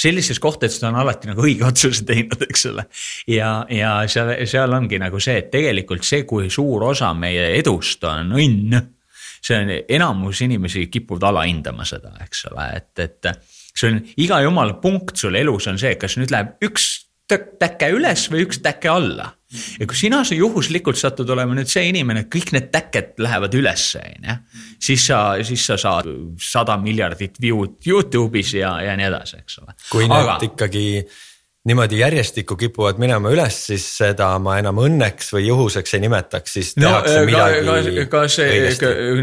sellises 0.00 0.38
kohtades 0.40 0.78
ta 0.80 0.88
on 0.88 0.98
alati 1.00 1.28
nagu 1.30 1.44
õige 1.44 1.66
otsuse 1.70 2.06
teinud, 2.08 2.40
eks 2.48 2.66
ole. 2.70 2.86
ja, 3.30 3.50
ja 3.72 3.92
seal, 4.10 4.32
seal 4.48 4.72
ongi 4.76 5.00
nagu 5.02 5.20
see, 5.22 5.40
et 5.42 5.50
tegelikult 5.52 6.06
see, 6.06 6.24
kui 6.28 6.50
suur 6.52 6.88
osa 6.90 7.12
meie 7.16 7.50
edust 7.58 8.04
on 8.08 8.32
õnn. 8.38 8.80
see 9.40 9.56
on, 9.56 9.72
enamus 9.88 10.42
inimesi 10.44 10.86
kipuvad 10.92 11.30
alahindama 11.30 11.84
seda, 11.88 12.14
eks 12.24 12.46
ole, 12.50 12.68
et, 12.76 12.92
et 13.04 13.32
see 13.74 13.92
on 13.92 14.00
iga 14.20 14.40
jumala 14.44 14.78
punkt 14.82 15.20
sul 15.20 15.38
elus 15.38 15.68
on 15.70 15.78
see, 15.80 15.94
kas 16.00 16.18
nüüd 16.20 16.32
läheb 16.34 16.56
üks 16.66 16.90
täkke 17.30 17.90
üles 17.94 18.24
või 18.30 18.44
üks 18.46 18.58
täkke 18.62 18.90
alla. 18.90 19.30
ja 19.78 19.86
kui 19.86 19.98
sina 19.98 20.20
juhuslikult 20.34 20.98
satud 20.98 21.30
olema 21.30 21.54
nüüd 21.54 21.70
see 21.70 21.88
inimene, 21.90 22.24
kõik 22.30 22.52
need 22.54 22.68
täkked 22.74 23.18
lähevad 23.22 23.54
ülesse, 23.58 24.02
on 24.02 24.28
ju. 24.28 24.36
siis 24.88 25.06
sa, 25.06 25.20
siis 25.46 25.64
sa 25.66 25.78
saad 25.80 26.10
sada 26.38 26.76
miljardit 26.78 27.38
view'd 27.42 27.78
Youtube'is 27.86 28.54
ja, 28.58 28.76
ja 28.84 28.96
nii 28.98 29.08
edasi, 29.10 29.42
eks 29.42 29.58
ole. 29.62 29.74
kui 29.90 30.06
Aga... 30.06 30.36
need 30.38 30.48
ikkagi 30.52 30.86
niimoodi 31.64 31.98
järjestikku 31.98 32.56
kipuvad 32.56 32.96
minema 32.98 33.28
üles, 33.34 33.56
siis 33.66 33.84
seda 33.98 34.30
ma 34.40 34.54
enam 34.62 34.78
õnneks 34.80 35.28
või 35.34 35.42
juhuseks 35.50 35.92
ei 35.96 36.00
nimetaks, 36.06 36.54
siis 36.56 36.70
tehakse 36.72 37.18
no, 37.18 37.26
midagi. 37.28 38.04
ka 38.08 38.22
see, 38.32 38.70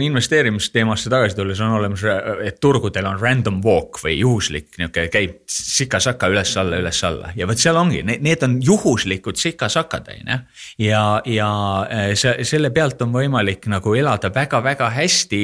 investeerimisteemasse 0.05 1.09
tagasi 1.09 1.37
tulles 1.39 1.61
on 1.65 1.73
olemas, 1.79 2.05
et 2.45 2.59
turgudel 2.61 3.09
on 3.09 3.17
random 3.21 3.57
walk 3.65 3.97
või 4.03 4.19
juhuslik 4.19 4.77
nihuke 4.77 5.07
käib 5.13 5.39
sika-saka 5.49 6.29
üles-alla, 6.29 6.77
üles-alla 6.83 7.33
ja 7.37 7.49
vot 7.49 7.57
seal 7.57 7.81
ongi, 7.81 8.03
need 8.05 8.45
on 8.45 8.59
juhuslikud 8.61 9.41
sika-sakad 9.41 10.13
on 10.13 10.33
ju. 10.35 10.41
ja, 10.85 11.03
ja 11.25 11.51
eh, 11.89 12.11
see, 12.13 12.45
selle 12.45 12.69
pealt 12.75 13.01
on 13.01 13.17
võimalik 13.17 13.65
nagu 13.71 13.97
elada 13.97 14.29
väga-väga 14.33 14.93
hästi 14.93 15.41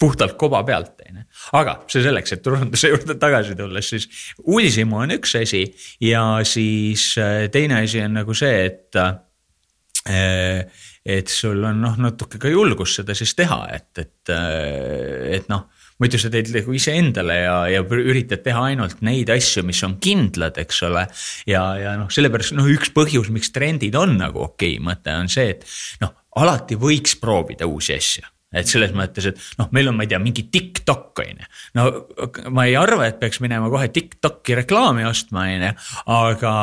puhtalt 0.00 0.36
koba 0.40 0.62
pealt, 0.66 0.96
on 1.08 1.20
ju. 1.20 1.26
aga 1.60 1.76
see 1.90 2.02
selleks, 2.04 2.34
et 2.34 2.42
turunduse 2.44 2.90
juurde 2.92 3.18
tagasi 3.20 3.54
tulles, 3.58 3.92
siis 3.94 4.08
uudishimu 4.44 5.02
on 5.04 5.14
üks 5.18 5.36
asi 5.40 5.64
ja 6.02 6.24
siis 6.46 7.12
äh, 7.20 7.46
teine 7.52 7.82
asi 7.84 8.02
on 8.04 8.18
nagu 8.20 8.34
see, 8.36 8.66
et 8.66 9.00
äh, 9.00 9.14
et 11.04 11.30
sul 11.32 11.62
on 11.64 11.78
noh, 11.80 11.94
natuke 12.00 12.36
ka 12.40 12.50
julgust 12.52 13.00
seda 13.00 13.14
siis 13.16 13.32
teha, 13.38 13.62
et, 13.72 13.90
et, 14.02 14.32
äh, 14.34 15.38
et 15.38 15.48
noh 15.52 15.70
muidu 16.02 16.18
sa 16.18 16.28
teed 16.32 16.50
nagu 16.52 16.74
iseendale 16.74 17.36
ja, 17.44 17.54
ja 17.70 17.82
üritad 17.84 18.42
teha 18.44 18.66
ainult 18.72 19.00
neid 19.06 19.30
asju, 19.30 19.62
mis 19.66 19.80
on 19.86 19.96
kindlad, 20.02 20.58
eks 20.60 20.82
ole. 20.88 21.06
ja, 21.48 21.62
ja 21.78 21.94
noh, 22.00 22.10
sellepärast 22.12 22.56
noh, 22.58 22.68
üks 22.68 22.90
põhjus, 22.96 23.30
miks 23.34 23.54
trendid 23.54 23.94
on 23.98 24.18
nagu 24.18 24.42
okei 24.48 24.74
okay, 24.76 24.84
mõte 24.84 25.14
on 25.14 25.30
see, 25.30 25.54
et 25.54 25.66
noh, 26.02 26.12
alati 26.42 26.78
võiks 26.80 27.14
proovida 27.22 27.70
uusi 27.70 27.94
asju 27.94 28.33
et 28.54 28.70
selles 28.70 28.94
mõttes, 28.96 29.28
et 29.30 29.44
noh, 29.60 29.68
meil 29.74 29.90
on, 29.90 29.98
ma 29.98 30.06
ei 30.06 30.12
tea, 30.12 30.20
mingi 30.22 30.46
TikTok 30.52 31.22
on 31.24 31.44
ju. 31.44 31.52
no 31.78 31.86
ma 32.54 32.66
ei 32.68 32.76
arva, 32.78 33.08
et 33.10 33.20
peaks 33.20 33.42
minema 33.44 33.70
kohe 33.72 33.90
TikToki 33.92 34.58
reklaami 34.62 35.06
ostma, 35.08 35.48
on 35.50 35.68
ju, 35.68 35.76
aga, 36.14 36.54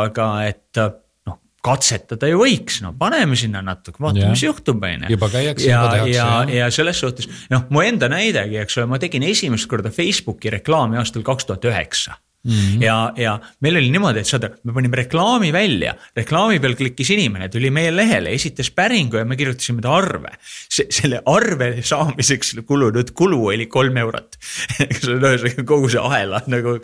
aga 0.00 0.28
et 0.48 0.82
noh, 1.28 1.38
katsetada 1.64 2.28
ju 2.30 2.42
võiks, 2.42 2.80
no 2.84 2.94
paneme 2.98 3.38
sinna 3.38 3.62
natuke, 3.64 4.00
vaatame, 4.02 4.32
mis 4.34 4.44
juhtub, 4.46 4.82
on 4.84 5.06
ju. 5.06 5.14
juba 5.16 5.30
käiakse, 5.32 5.68
ja, 5.68 5.78
juba 5.78 5.94
tehakse. 5.96 6.18
ja, 6.18 6.60
ja 6.64 6.70
selles 6.74 7.00
suhtes 7.04 7.30
noh, 7.52 7.66
mu 7.74 7.84
enda 7.84 8.10
näidegi, 8.12 8.60
eks 8.64 8.80
ole, 8.80 8.90
ma 8.94 9.00
tegin 9.02 9.26
esimest 9.28 9.70
korda 9.70 9.92
Facebooki 9.94 10.52
reklaami 10.58 11.00
aastal 11.00 11.26
kaks 11.26 11.50
tuhat 11.50 11.70
üheksa 11.70 12.18
Mm 12.44 12.52
-hmm. 12.52 12.82
ja, 12.82 13.12
ja 13.16 13.40
meil 13.60 13.76
oli 13.80 13.88
niimoodi, 13.90 14.20
et 14.20 14.28
saad 14.28 14.44
aru, 14.44 14.58
me 14.68 14.72
panime 14.76 14.98
reklaami 15.00 15.52
välja, 15.52 15.94
reklaami 16.16 16.58
peal 16.60 16.74
klikkis 16.76 17.10
inimene, 17.14 17.48
tuli 17.48 17.70
meie 17.72 17.92
lehele, 17.96 18.34
esitas 18.36 18.68
päringu 18.70 19.16
ja 19.16 19.24
me 19.24 19.36
kirjutasime 19.36 19.80
ta 19.80 19.94
arve. 19.96 20.34
selle 20.68 21.22
arve 21.26 21.70
saamiseks 21.82 22.54
kulunud 22.66 23.14
kulu 23.14 23.46
oli 23.46 23.66
kolm 23.66 23.96
eurot 23.96 24.36
ühesõnaga 24.84 25.64
kogu 25.64 25.88
see 25.88 26.00
ahela 26.00 26.42
nagu. 26.46 26.76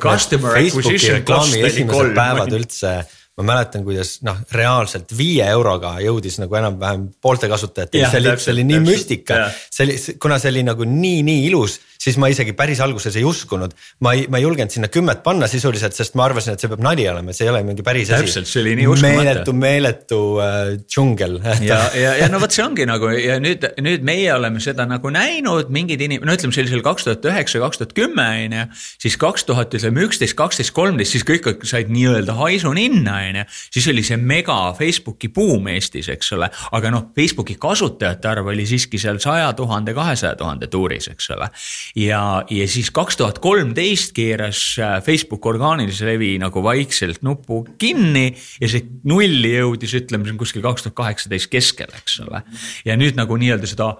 Customer 0.00 0.56
acquisition 0.56 1.22
cost 1.22 1.54
oli 1.54 1.84
kolm. 1.84 2.14
päevad 2.14 2.56
üldse 2.56 2.96
ma 3.34 3.48
mäletan, 3.48 3.82
kuidas 3.82 4.20
noh, 4.22 4.36
reaalselt 4.54 5.10
viie 5.18 5.42
euroga 5.50 5.96
jõudis 6.04 6.36
nagu 6.38 6.54
enam-vähem 6.54 7.08
poolte 7.22 7.48
kasutajateni, 7.50 8.06
see 8.06 8.20
oli, 8.22 8.34
see 8.38 8.52
oli 8.54 8.64
nii 8.68 8.82
müstika. 8.84 9.40
see 9.74 9.88
oli, 9.88 9.96
kuna 10.22 10.38
see 10.38 10.52
oli 10.54 10.62
nagu 10.68 10.86
nii, 10.86 11.24
nii 11.26 11.40
ilus, 11.48 11.80
siis 11.98 12.18
ma 12.20 12.28
isegi 12.30 12.54
päris 12.54 12.78
alguses 12.84 13.16
ei 13.18 13.24
uskunud. 13.26 13.74
ma 14.06 14.12
ei, 14.14 14.28
ma 14.30 14.38
ei 14.38 14.46
julgenud 14.46 14.70
sinna 14.70 14.90
kümmet 14.92 15.24
panna 15.26 15.48
sisuliselt, 15.50 15.96
sest 15.98 16.14
ma 16.14 16.28
arvasin, 16.28 16.54
et 16.54 16.62
see 16.62 16.70
peab 16.70 16.84
nali 16.86 17.08
olema, 17.10 17.34
et 17.34 17.38
see 17.38 17.48
ei 17.48 17.50
ole 17.50 17.64
mingi 17.66 17.82
päris 17.86 18.12
asi. 18.12 18.28
täpselt, 18.28 18.50
see 18.50 18.62
oli 18.62 18.76
nii 18.78 18.86
uskumatu. 18.92 19.24
meeletu, 19.24 19.56
meeletu 19.64 20.20
äh, 20.44 20.70
džungel 20.86 21.40
ja, 21.70 21.80
ja, 21.98 22.14
ja 22.20 22.30
no 22.30 22.38
vot, 22.42 22.54
see 22.54 22.62
ongi 22.62 22.86
nagu 22.86 23.10
ja 23.18 23.40
nüüd, 23.42 23.66
nüüd 23.82 24.06
meie 24.06 24.30
oleme 24.36 24.62
seda 24.62 24.86
nagu 24.86 25.10
näinud, 25.10 25.74
mingid 25.74 26.06
inimesed, 26.06 26.30
no 26.30 26.38
ütleme 26.38 26.54
sellisel 26.54 26.86
kaks 26.86 27.08
tuhat 27.08 27.26
üheksa, 27.32 27.58
kaks 27.66 27.82
tuhat 27.82 27.98
kümme 27.98 28.30
on 28.46 28.56
ju. 28.60 28.70
siis 29.08 29.18
kaks 29.18 29.50
tuhat, 29.50 29.74
ütleme 29.74 30.06
üksteist, 30.06 30.38
kaksteist, 30.38 30.74
kolmteist, 30.78 31.18
siis 31.18 31.26
kõik 31.26 31.66
said 31.66 31.90
nii-öelda 31.90 32.38
haisu 32.38 32.70
ninna 32.78 33.23
on 33.28 33.40
ju. 33.40 33.44
siis 33.74 33.88
oli 33.92 34.04
see 34.06 34.18
mega 34.20 34.56
Facebooki 34.78 35.30
buum 35.34 35.68
Eestis, 35.72 36.08
eks 36.12 36.32
ole, 36.36 36.48
aga 36.76 36.92
noh, 36.94 37.08
Facebooki 37.16 37.56
kasutajate 37.60 38.30
arv 38.30 38.50
oli 38.52 38.66
siiski 38.68 39.00
seal 39.00 39.20
saja 39.22 39.52
tuhande, 39.56 39.94
kahesaja 39.96 40.34
tuhande 40.40 40.68
tuuris, 40.72 41.08
eks 41.12 41.30
ole. 41.36 41.50
ja, 42.00 42.22
ja 42.50 42.68
siis 42.70 42.90
kaks 42.94 43.20
tuhat 43.20 43.40
kolmteist 43.44 44.14
keeras 44.16 44.62
äh, 44.78 44.98
Facebook 45.04 45.46
orgaanilise 45.46 46.08
levi 46.08 46.34
nagu 46.42 46.62
vaikselt 46.64 47.22
nupu 47.26 47.64
kinni 47.78 48.30
ja 48.60 48.70
see 48.70 48.84
nulli 49.08 49.54
jõudis, 49.56 49.96
ütleme 50.00 50.36
kuskil 50.38 50.64
kaks 50.64 50.86
tuhat 50.86 50.98
kaheksateist 51.02 51.50
keskel, 51.52 51.90
eks 51.96 52.20
ole. 52.26 52.44
ja 52.84 52.98
nüüd 53.00 53.18
nagu 53.18 53.38
nii-öelda 53.40 53.70
seda 53.70 53.92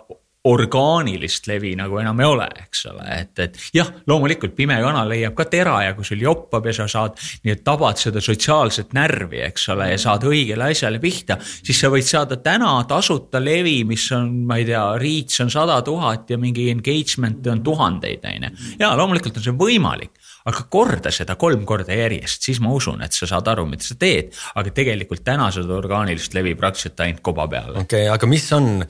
orgaanilist 0.45 1.47
levi 1.49 1.73
nagu 1.79 1.97
enam 2.01 2.19
ei 2.21 2.27
ole, 2.29 2.47
eks 2.67 2.83
ole, 2.91 3.05
et, 3.17 3.39
et 3.41 3.61
jah, 3.73 3.89
loomulikult 4.11 4.53
pime 4.57 4.77
kana 4.83 5.07
leiab 5.09 5.33
ka 5.39 5.47
tera 5.49 5.79
ja 5.87 5.95
kui 5.97 6.05
sul 6.05 6.21
joppab 6.21 6.69
ja 6.69 6.75
sa 6.77 6.89
saad, 6.91 7.17
nii 7.47 7.55
et 7.55 7.63
tabad 7.65 8.01
seda 8.01 8.21
sotsiaalset 8.25 8.93
närvi, 8.97 9.41
eks 9.47 9.71
ole, 9.73 9.89
ja 9.95 10.01
saad 10.01 10.27
õigele 10.29 10.69
asjale 10.69 11.01
pihta, 11.01 11.39
siis 11.41 11.81
sa 11.81 11.89
võid 11.93 12.05
saada 12.05 12.37
täna 12.45 12.75
tasuta 12.89 13.41
levi, 13.41 13.79
mis 13.89 14.05
on, 14.17 14.43
ma 14.49 14.61
ei 14.61 14.69
tea, 14.69 14.85
reach 15.01 15.41
on 15.45 15.53
sada 15.55 15.79
tuhat 15.87 16.35
ja 16.35 16.39
mingi 16.41 16.69
engagement 16.75 17.49
on 17.49 17.65
tuhandeid, 17.65 18.29
on 18.29 18.49
ju. 18.51 18.53
ja 18.85 18.93
loomulikult 19.01 19.41
on 19.41 19.49
see 19.49 19.57
võimalik 19.65 20.13
aga 20.45 20.67
korda 20.69 21.09
seda 21.15 21.39
kolm 21.41 21.65
korda 21.65 21.97
järjest, 21.97 22.45
siis 22.45 22.61
ma 22.61 22.69
usun, 22.77 23.01
et 23.05 23.17
sa 23.17 23.25
saad 23.31 23.49
aru, 23.49 23.65
mida 23.71 23.87
sa 23.87 23.97
teed, 23.97 24.35
aga 24.61 24.77
tegelikult 24.77 25.25
täna 25.25 25.49
seda 25.55 25.73
orgaanilist 25.79 26.37
levi 26.37 26.53
praktiliselt 26.59 27.01
ainult 27.01 27.25
koba 27.25 27.49
peal. 27.49 27.73
okei 27.81 28.05
okay,, 28.05 28.13
aga 28.13 28.29
mis 28.29 28.45
on 28.53 28.85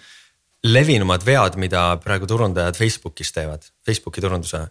levinumad 0.64 1.24
vead, 1.26 1.58
mida 1.60 1.86
praegu 2.04 2.28
turundajad 2.28 2.76
Facebookis 2.78 3.32
teevad, 3.36 3.66
Facebooki 3.84 4.24
turunduse 4.24 4.64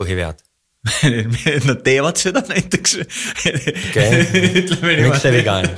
põhivead 0.00 0.40
Nad 1.68 1.80
teevad 1.80 2.18
seda 2.20 2.42
näiteks 2.44 2.98
okay.. 3.00 4.24
miks 5.00 5.22
see 5.22 5.30
viga 5.32 5.54
on 5.62 5.68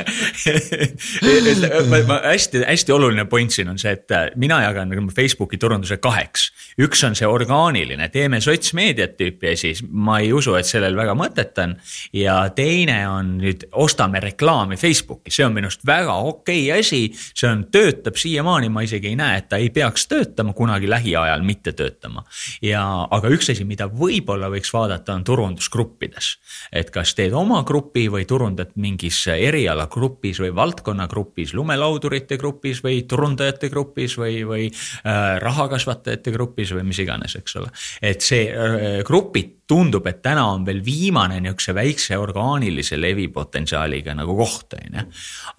ma, 2.08 2.16
hästi-hästi 2.24 2.94
oluline 2.94 3.24
point 3.30 3.54
siin 3.54 3.70
on 3.70 3.78
see, 3.78 3.92
et 3.94 4.10
äh, 4.10 4.24
mina 4.34 4.58
jagan 4.64 4.90
nagu 4.90 5.14
Facebooki 5.14 5.60
turunduse 5.62 6.00
kaheks. 6.02 6.48
üks 6.82 7.04
on 7.06 7.14
see 7.18 7.28
orgaaniline, 7.30 8.08
teeme 8.10 8.40
sotsmeediat 8.42 9.14
tüüpi 9.20 9.52
asi, 9.52 9.72
ma 9.90 10.18
ei 10.24 10.32
usu, 10.34 10.56
et 10.58 10.66
sellel 10.66 10.98
väga 10.98 11.14
mõtet 11.18 11.62
on. 11.62 11.76
ja 12.16 12.40
teine 12.56 12.98
on 13.06 13.36
nüüd 13.38 13.68
ostame 13.78 14.20
reklaami 14.26 14.74
Facebooki, 14.80 15.30
see 15.30 15.46
on 15.46 15.54
minu 15.54 15.70
arust 15.70 15.86
väga 15.86 16.18
okei 16.32 16.66
okay 16.66 16.82
asi. 16.82 17.02
see 17.14 17.46
on, 17.50 17.68
töötab 17.70 18.18
siiamaani, 18.18 18.72
ma 18.74 18.82
isegi 18.82 19.12
ei 19.14 19.20
näe, 19.22 19.38
et 19.38 19.48
ta 19.54 19.62
ei 19.62 19.70
peaks 19.70 20.10
töötama 20.10 20.56
kunagi 20.56 20.90
lähiajal 20.90 21.46
mitte 21.46 21.76
töötama. 21.78 22.26
ja, 22.58 22.82
aga 23.06 23.30
üks 23.38 23.54
asi, 23.54 23.62
mida 23.68 23.86
võib-olla 23.86 24.50
võiks 24.50 24.74
vaadata 24.74 24.95
vaadata, 24.96 25.14
on 25.14 25.24
turundusgruppides. 25.24 26.38
et 26.72 26.90
kas 26.90 27.14
teed 27.14 27.32
oma 27.32 27.62
grupi 27.64 28.08
või 28.08 28.24
turundad 28.26 28.72
mingis 28.76 29.26
erialagrupis 29.28 30.40
või 30.40 30.54
valdkonnagrupis, 30.54 31.54
lumelaudurite 31.54 32.36
grupis 32.36 32.82
või 32.82 33.02
turundajate 33.08 33.68
grupis 33.68 34.16
või, 34.18 34.44
või 34.44 34.70
äh, 34.70 35.38
rahakasvatajate 35.40 36.32
grupis 36.32 36.72
või 36.72 36.84
mis 36.84 36.98
iganes, 36.98 37.36
eks 37.36 37.56
ole. 37.56 37.70
et 38.02 38.20
see 38.20 38.48
äh, 38.50 39.02
grupid 39.04 39.65
tundub, 39.68 40.06
et 40.06 40.20
täna 40.24 40.44
on 40.54 40.66
veel 40.66 40.82
viimane 40.84 41.40
niisuguse 41.42 41.74
väikse 41.76 42.18
orgaanilise 42.20 42.98
levipotentsiaaliga 43.00 44.14
nagu 44.18 44.36
koht, 44.38 44.76
on 44.78 45.00
ju. 45.00 45.06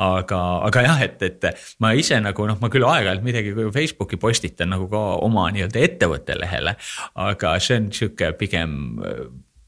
aga, 0.07 0.41
aga 0.69 0.85
jah, 0.87 1.03
et, 1.07 1.25
et 1.27 1.49
ma 1.83 1.91
ise 1.97 2.19
nagu 2.23 2.47
noh, 2.47 2.59
ma 2.61 2.71
küll 2.73 2.87
aeg-ajalt 2.87 3.25
midagi 3.25 3.53
Facebooki 3.75 4.19
postitan 4.21 4.71
nagu 4.75 4.87
ka 4.91 5.03
oma 5.27 5.49
nii-öelda 5.55 5.83
ettevõtte 5.89 6.39
lehele. 6.39 6.77
aga 7.27 7.57
see 7.63 7.81
on 7.81 7.91
sihuke 7.95 8.31
pigem, 8.39 8.79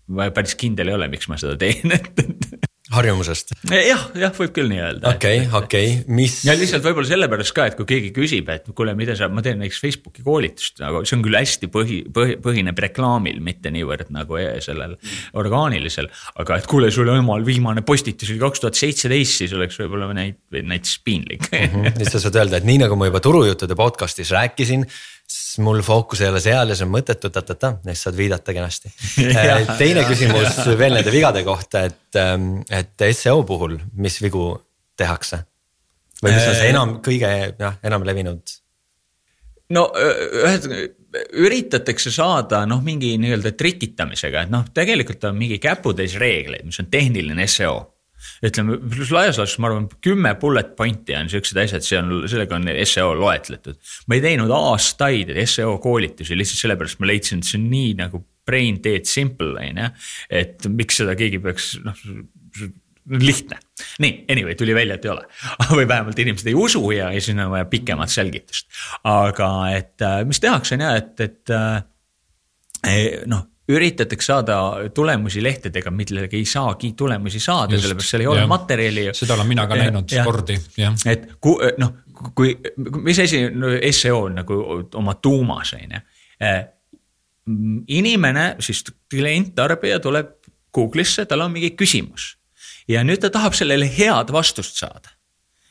ma 0.07 0.31
päris 0.35 0.55
kindel 0.59 0.91
ei 0.91 0.99
ole, 0.99 1.11
miks 1.11 1.29
ma 1.31 1.39
seda 1.39 1.57
teen, 1.59 1.95
et 1.97 2.68
harjumusest 2.93 3.53
ja,. 3.69 3.81
jah, 3.83 4.03
jah, 4.17 4.33
võib 4.35 4.53
küll 4.55 4.69
nii 4.71 4.79
öelda. 4.81 5.13
okei 5.13 5.43
okei 5.59 5.91
mis. 6.09 6.39
ja 6.47 6.55
lihtsalt 6.57 6.85
võib-olla 6.85 7.09
sellepärast 7.09 7.55
ka, 7.55 7.67
et 7.69 7.77
kui 7.77 7.87
keegi 7.89 8.11
küsib, 8.15 8.49
et 8.53 8.69
kuule, 8.75 8.95
mida 8.97 9.15
sa, 9.17 9.29
ma 9.31 9.43
teen 9.45 9.61
näiteks 9.61 9.81
Facebooki 9.83 10.25
koolitust, 10.25 10.81
aga 10.85 11.03
see 11.05 11.17
on 11.19 11.25
küll 11.25 11.37
hästi 11.37 11.69
põhi, 11.73 11.99
põhi, 12.15 12.37
põhineb 12.41 12.81
reklaamil, 12.87 13.41
mitte 13.45 13.73
niivõrd 13.73 14.09
nagu 14.15 14.39
e-, 14.41 14.57
sellel 14.65 14.97
orgaanilisel. 15.39 16.09
aga 16.41 16.59
et 16.59 16.69
kuule, 16.69 16.89
sul 16.93 17.11
omal 17.13 17.45
viimane 17.45 17.85
postitus 17.85 18.33
oli 18.33 18.41
kaks 18.41 18.65
tuhat 18.65 18.81
seitseteist, 18.81 19.43
siis 19.43 19.53
oleks 19.57 19.77
võib-olla 19.83 20.09
näit-, 20.17 20.41
näiteks 20.49 20.97
piinlik 21.05 21.45
mm. 21.51 21.85
-hmm. 21.93 22.09
sa 22.09 22.21
saad 22.23 22.41
öelda, 22.41 22.57
et 22.57 22.67
nii 22.69 22.81
nagu 22.85 22.97
ma 22.99 23.11
juba 23.11 23.21
turujuttude 23.23 23.77
podcast'is 23.77 24.33
rääkisin 24.33 24.87
siis 25.29 25.59
mul 25.63 25.83
fookus 25.85 26.23
ei 26.23 26.31
ole 26.31 26.41
seal 26.43 26.71
ja 26.71 26.77
see 26.77 26.87
on 26.87 26.93
mõttetu 26.93 27.29
ta-ta-ta, 27.33 27.75
neist 27.85 28.07
saad 28.07 28.17
viidata 28.17 28.55
kenasti. 28.55 28.91
Teine 29.81 30.05
küsimus 30.09 30.63
veel 30.79 30.97
nende 30.97 31.13
vigade 31.13 31.43
kohta, 31.47 31.85
et, 31.89 32.07
ähm, 32.17 32.63
et 32.73 33.07
seo 33.17 33.43
puhul, 33.47 33.77
mis 34.01 34.19
vigu 34.23 34.51
tehakse? 34.99 35.45
või 36.19 36.33
mis 36.35 36.47
on 36.49 36.55
see 36.57 36.71
enam, 36.73 36.97
kõige 37.03 37.29
jah, 37.59 37.77
enam 37.87 38.03
levinud? 38.07 38.55
no 39.75 39.85
ühesõnaga 39.95 40.87
üritatakse 41.41 42.11
saada 42.13 42.63
noh, 42.69 42.81
mingi 42.85 43.15
nii-öelda 43.21 43.53
trikitamisega, 43.57 44.43
et 44.45 44.51
noh, 44.53 44.67
tegelikult 44.73 45.23
on 45.29 45.37
mingi 45.37 45.57
käputäis 45.61 46.17
reegleid, 46.21 46.67
mis 46.67 46.81
on 46.81 46.89
tehniline 46.91 47.47
seo 47.49 47.79
ütleme, 48.45 48.79
laias 49.13 49.39
laastus 49.39 49.59
ma 49.61 49.69
arvan, 49.69 49.87
kümme 50.03 50.33
bullet 50.41 50.73
point'i 50.77 51.15
on 51.19 51.31
siuksed 51.31 51.59
asjad, 51.63 51.85
see 51.85 51.99
on, 51.99 52.11
sellega 52.31 52.57
on 52.57 52.67
seo 52.89 53.13
loetletud. 53.17 53.79
ma 54.07 54.17
ei 54.17 54.25
teinud 54.25 54.51
aastaid 54.55 55.33
seo 55.49 55.77
koolitusi 55.83 56.37
lihtsalt 56.37 56.65
sellepärast, 56.65 56.99
ma 57.01 57.09
leidsin, 57.11 57.43
et 57.43 57.49
see 57.49 57.59
on 57.61 57.69
nii 57.71 57.95
nagu 57.99 58.23
brain 58.49 58.79
dead 58.83 59.07
simple 59.09 59.55
on 59.59 59.83
ju. 59.83 59.89
et 60.41 60.69
miks 60.73 61.01
seda 61.01 61.15
keegi 61.19 61.41
peaks 61.43 61.73
noh 61.85 62.05
lihtne, 63.09 63.57
nii 64.03 64.25
anyway 64.29 64.55
tuli 64.55 64.75
välja, 64.75 64.99
et 64.99 65.05
ei 65.05 65.11
ole 65.11 65.25
või 65.77 65.87
vähemalt 65.89 66.19
inimesed 66.19 66.49
ei 66.51 66.57
usu 66.57 66.83
ja, 66.93 67.09
ja 67.13 67.21
siis 67.21 67.37
on 67.37 67.49
vaja 67.53 67.65
pikemat 67.69 68.11
selgitust. 68.13 68.69
aga 69.07 69.49
et 69.73 70.05
äh, 70.05 70.21
mis 70.29 70.41
tehakse 70.43 70.77
on 70.77 70.85
ja, 70.85 70.95
et, 70.99 71.15
et 71.25 71.55
äh, 71.55 71.79
noh 73.29 73.47
üritatakse 73.69 74.31
saada 74.31 74.55
tulemusi 74.95 75.43
lehtedega, 75.43 75.91
millega 75.93 76.37
ei 76.37 76.45
saagi 76.49 76.93
tulemusi 76.97 77.41
saada, 77.43 77.77
sellepärast 77.77 78.15
seal 78.15 78.23
ei 78.25 78.31
ole 78.31 78.41
ja. 78.41 78.47
materjali. 78.49 79.05
seda 79.13 79.35
olen 79.37 79.47
mina 79.51 79.67
ka 79.69 79.77
ja, 79.77 79.85
näinud 79.85 80.15
ja, 80.15 80.25
kordi, 80.25 80.57
jah. 80.77 80.97
et 81.09 81.27
kui 81.41 81.69
noh, 81.81 81.93
kui, 82.35 82.55
mis 83.05 83.21
asi 83.21 83.45
no, 83.53 83.75
seo 83.95 84.23
on 84.25 84.41
nagu 84.41 84.57
oma 84.97 85.15
tuumas, 85.21 85.75
on 85.77 85.95
ju. 85.97 86.01
Eh, 86.39 86.59
inimene, 87.99 88.51
siis 88.63 88.83
klient, 89.11 89.53
tarbija 89.57 89.99
tuleb 90.01 90.35
Google'isse, 90.75 91.25
tal 91.29 91.41
on 91.45 91.53
mingi 91.53 91.71
küsimus 91.77 92.35
ja 92.89 93.03
nüüd 93.05 93.21
ta 93.21 93.31
tahab 93.33 93.57
sellele 93.57 93.87
head 93.89 94.33
vastust 94.33 94.81
saada. 94.81 95.13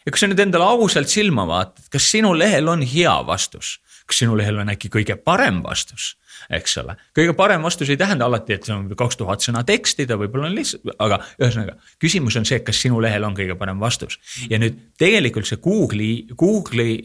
ja 0.07 0.13
kui 0.13 0.21
sa 0.21 0.31
nüüd 0.31 0.41
endale 0.43 0.65
ausalt 0.65 1.11
silma 1.11 1.47
vaatad, 1.49 1.91
kas 1.93 2.11
sinu 2.13 2.33
lehel 2.39 2.71
on 2.71 2.83
hea 2.87 3.15
vastus, 3.27 3.79
kas 4.07 4.23
sinu 4.23 4.39
lehel 4.39 4.63
on 4.63 4.71
äkki 4.73 4.91
kõige 4.93 5.19
parem 5.19 5.63
vastus 5.67 6.15
eks 6.59 6.79
ole. 6.83 6.97
kõige 7.17 7.35
parem 7.39 7.63
vastus 7.63 7.91
ei 7.93 8.01
tähenda 8.01 8.29
alati, 8.29 8.57
et 8.59 8.67
see 8.69 8.75
on 8.75 8.89
kaks 8.99 9.21
tuhat 9.21 9.45
sõna 9.45 9.65
teksti, 9.67 10.07
ta 10.09 10.19
võib-olla 10.21 10.51
on 10.51 10.59
lihtsalt, 10.59 10.93
aga 10.99 11.21
ühesõnaga. 11.39 11.79
küsimus 12.03 12.37
on 12.41 12.49
see, 12.49 12.61
kas 12.65 12.83
sinu 12.85 13.01
lehel 13.05 13.25
on 13.29 13.37
kõige 13.39 13.59
parem 13.59 13.81
vastus 13.81 14.19
ja 14.51 14.61
nüüd 14.61 14.79
tegelikult 15.01 15.49
see 15.49 15.63
Google'i, 15.63 16.27
Google'i 16.37 17.01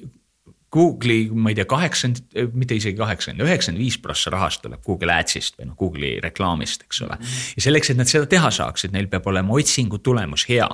Google'i, 0.74 1.28
ma 1.30 1.52
ei 1.52 1.58
tea, 1.58 1.68
kaheksakümmend, 1.70 2.56
mitte 2.58 2.74
isegi 2.80 2.98
kaheksakümmend, 2.98 3.46
üheksakümmend 3.46 3.84
viis 3.84 4.00
prossa 4.02 4.32
rahast 4.34 4.64
tuleb 4.64 4.82
Google 4.86 5.14
Adsist 5.14 5.60
või 5.60 5.68
noh, 5.70 5.78
Google'i 5.78 6.16
reklaamist, 6.24 6.88
eks 6.88 7.04
ole. 7.06 7.20
ja 7.54 7.66
selleks, 7.68 7.92
et 7.94 8.00
nad 8.00 8.10
seda 8.10 8.26
teha 8.30 8.50
saaksid, 8.54 8.96
neil 8.96 9.10
peab 9.12 9.30
olema 9.30 9.54
otsingu 9.54 10.02
tulemus 10.02 10.48
hea 10.50 10.70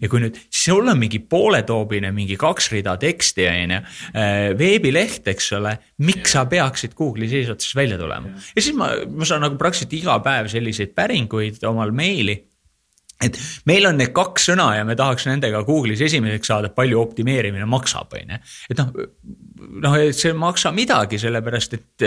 ja 0.00 0.10
kui 0.10 0.22
nüüd 0.24 0.38
sul 0.48 0.88
on 0.90 0.98
mingi 1.00 1.22
pooletoobine, 1.22 2.12
mingi 2.16 2.38
kaks 2.40 2.70
rida 2.74 2.96
teksti, 3.00 3.48
on 3.50 3.76
ju, 3.76 3.80
äh, 4.12 4.50
veebileht, 4.58 5.26
eks 5.32 5.52
ole, 5.58 5.76
miks 6.06 6.36
sa 6.36 6.46
peaksid 6.50 6.96
Google'is 6.98 7.34
eesotsas 7.40 7.74
välja 7.78 7.98
tulema? 8.00 8.34
ja 8.54 8.62
siis 8.62 8.76
ma, 8.76 8.92
ma 9.10 9.28
saan 9.28 9.44
nagu 9.46 9.58
praktiliselt 9.60 9.98
iga 10.00 10.20
päev 10.24 10.50
selliseid 10.52 10.94
päringuid 10.96 11.62
omal 11.70 11.94
meili 11.96 12.38
et 13.20 13.36
meil 13.68 13.84
on 13.88 13.98
need 14.00 14.14
kaks 14.16 14.50
sõna 14.50 14.70
ja 14.78 14.84
me 14.88 14.96
tahaks 14.98 15.26
nendega 15.28 15.62
Google'is 15.66 16.00
esimeseks 16.06 16.52
saada, 16.52 16.70
palju 16.72 17.00
optimeerimine 17.02 17.66
maksab, 17.68 18.14
on 18.16 18.36
ju. 18.36 18.38
et 18.72 18.80
noh, 18.80 18.94
noh, 19.84 19.98
see 20.16 20.32
ei 20.32 20.38
maksa 20.38 20.72
midagi, 20.74 21.20
sellepärast 21.20 21.76
et 21.76 22.06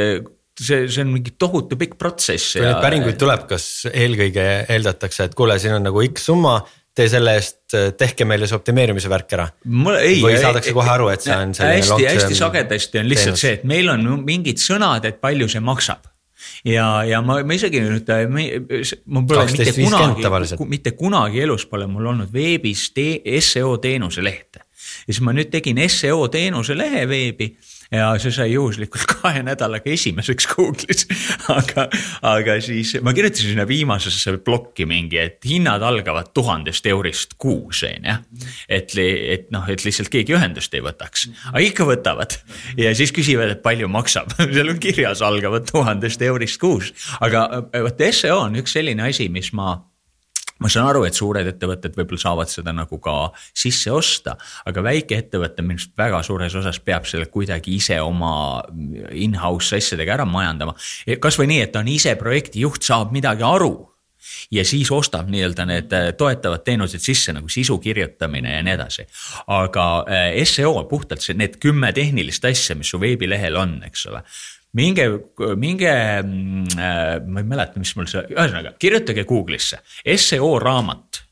see, 0.60 0.86
see 0.88 1.04
on 1.04 1.14
mingi 1.14 1.36
tohutu 1.40 1.78
pikk 1.80 1.98
protsess. 2.02 2.56
kui 2.58 2.64
ja... 2.64 2.74
neid 2.74 2.86
päringuid 2.86 3.20
tuleb, 3.22 3.46
kas 3.50 3.68
eelkõige 3.92 4.48
eeldatakse, 4.74 5.30
et 5.30 5.38
kuule, 5.38 5.58
siin 5.62 5.78
on 5.78 5.86
nagu 5.90 6.04
X 6.10 6.30
summa 6.32 6.60
tee 6.96 7.10
selle 7.10 7.36
eest, 7.40 7.76
tehke 7.98 8.26
meile 8.30 8.48
see 8.50 8.58
optimeerimise 8.58 9.10
värk 9.12 9.36
ära. 9.38 9.48
või 9.66 10.38
saadakse 10.40 10.74
kohe 10.76 10.94
aru, 10.94 11.10
et 11.14 11.26
see 11.26 11.36
on 11.36 11.54
selline 11.58 11.82
hästi, 11.82 12.08
hästi 12.10 12.40
sagedasti 12.40 13.02
on 13.02 13.10
lihtsalt 13.10 13.34
teenus. 13.34 13.46
see, 13.46 13.54
et 13.60 13.70
meil 13.70 13.90
on 13.94 14.10
mingid 14.26 14.62
sõnad, 14.62 15.06
et 15.10 15.22
palju 15.24 15.50
see 15.52 15.64
maksab 15.64 16.10
ja, 16.66 16.88
ja 17.08 17.22
ma, 17.26 17.40
ma 17.46 17.58
isegi 17.58 17.82
nüüd, 17.84 18.10
mul 19.06 19.28
pole 19.30 19.46
mitte 19.52 19.74
kunagi, 19.78 20.60
mitte 20.70 20.96
kunagi 21.00 21.44
elus 21.44 21.66
pole 21.70 21.88
mul 21.90 22.12
olnud 22.14 22.34
veebis 22.34 22.90
te, 22.96 23.08
seo 23.44 23.78
teenuse 23.84 24.24
lehte. 24.26 24.64
ja 25.08 25.14
siis 25.14 25.22
ma 25.26 25.36
nüüd 25.36 25.52
tegin 25.54 25.82
seo 25.90 26.28
teenuse 26.32 26.78
lehe 26.78 27.08
veebi 27.10 27.54
ja 27.92 28.12
see 28.22 28.34
sai 28.34 28.50
juhuslikult 28.54 29.06
kahe 29.14 29.44
nädalaga 29.46 29.92
esimeseks 29.94 30.48
Google'is. 30.54 31.06
aga, 31.52 31.88
aga 32.34 32.58
siis 32.64 32.96
ma 33.04 33.14
kirjutasin 33.16 33.54
sinna 33.54 33.68
viimasesse 33.68 34.38
plokki 34.46 34.88
mingi, 34.90 35.20
et 35.22 35.40
hinnad 35.48 35.84
algavad 35.86 36.32
tuhandest 36.34 36.88
eurist 36.90 37.38
kuus, 37.38 37.84
on 37.88 38.10
ju. 38.10 38.18
et, 38.70 38.98
et 38.98 39.50
noh, 39.54 39.68
et 39.70 39.86
lihtsalt 39.86 40.12
keegi 40.14 40.38
ühendust 40.38 40.74
ei 40.74 40.84
võtaks, 40.86 41.28
aga 41.52 41.64
ikka 41.68 41.88
võtavad 41.90 42.38
ja 42.80 42.94
siis 42.98 43.14
küsivad, 43.16 43.56
et 43.56 43.64
palju 43.66 43.90
maksab 43.92 44.36
seal 44.56 44.74
on 44.74 44.82
kirjas, 44.84 45.24
algavad 45.26 45.68
tuhandest 45.70 46.22
eurist 46.26 46.62
kuus, 46.62 46.94
aga 47.24 47.48
vot 47.74 48.06
seo 48.14 48.44
on 48.46 48.62
üks 48.62 48.76
selline 48.76 49.10
asi, 49.10 49.30
mis 49.32 49.52
ma 49.56 49.78
ma 50.64 50.72
saan 50.72 50.88
aru, 50.90 51.04
et 51.08 51.18
suured 51.18 51.48
ettevõtted 51.54 51.98
võib-olla 52.00 52.24
saavad 52.24 52.52
seda 52.52 52.74
nagu 52.76 53.00
ka 53.04 53.18
sisse 53.36 53.92
osta, 53.92 54.38
aga 54.70 54.84
väikeettevõte 54.86 55.66
minu 55.66 55.82
arust 55.82 55.96
väga 56.00 56.22
suures 56.24 56.56
osas 56.60 56.80
peab 56.80 57.08
selle 57.10 57.28
kuidagi 57.34 57.76
ise 57.76 58.00
oma 58.02 58.64
in-house 59.12 59.80
asjadega 59.80 60.20
ära 60.20 60.28
majandama. 60.30 60.76
kasvõi 61.20 61.50
nii, 61.52 61.64
et 61.68 61.76
on 61.80 61.90
ise 61.92 62.16
projektijuht, 62.20 62.84
saab 62.84 63.12
midagi 63.16 63.44
aru 63.48 63.74
ja 64.52 64.64
siis 64.66 64.92
ostab 64.92 65.28
nii-öelda 65.32 65.66
need 65.68 65.94
äh, 65.94 66.10
toetavad 66.18 66.64
teenused 66.64 67.04
sisse 67.04 67.34
nagu 67.36 67.50
sisu 67.52 67.78
kirjutamine 67.84 68.56
ja 68.56 68.64
nii 68.64 68.74
edasi. 68.78 69.08
aga 69.48 69.88
äh, 70.08 70.44
seo 70.48 70.86
puhtalt 70.90 71.22
see, 71.22 71.36
need 71.38 71.60
kümme 71.60 71.92
tehnilist 71.94 72.46
asja, 72.46 72.76
mis 72.80 72.90
su 72.94 73.00
veebilehel 73.02 73.60
on, 73.60 73.82
eks 73.88 74.08
ole 74.12 74.24
minge, 74.78 75.06
minge, 75.60 75.92
mm, 76.24 76.64
äh, 76.78 77.20
ma 77.26 77.44
ei 77.44 77.50
mäleta, 77.50 77.82
mis 77.82 77.94
mul 77.98 78.10
see, 78.10 78.24
ühesõnaga 78.34 78.74
kirjutage 78.82 79.26
Google'isse 79.30 79.82
seo 80.18 80.56
raamat 80.62 81.24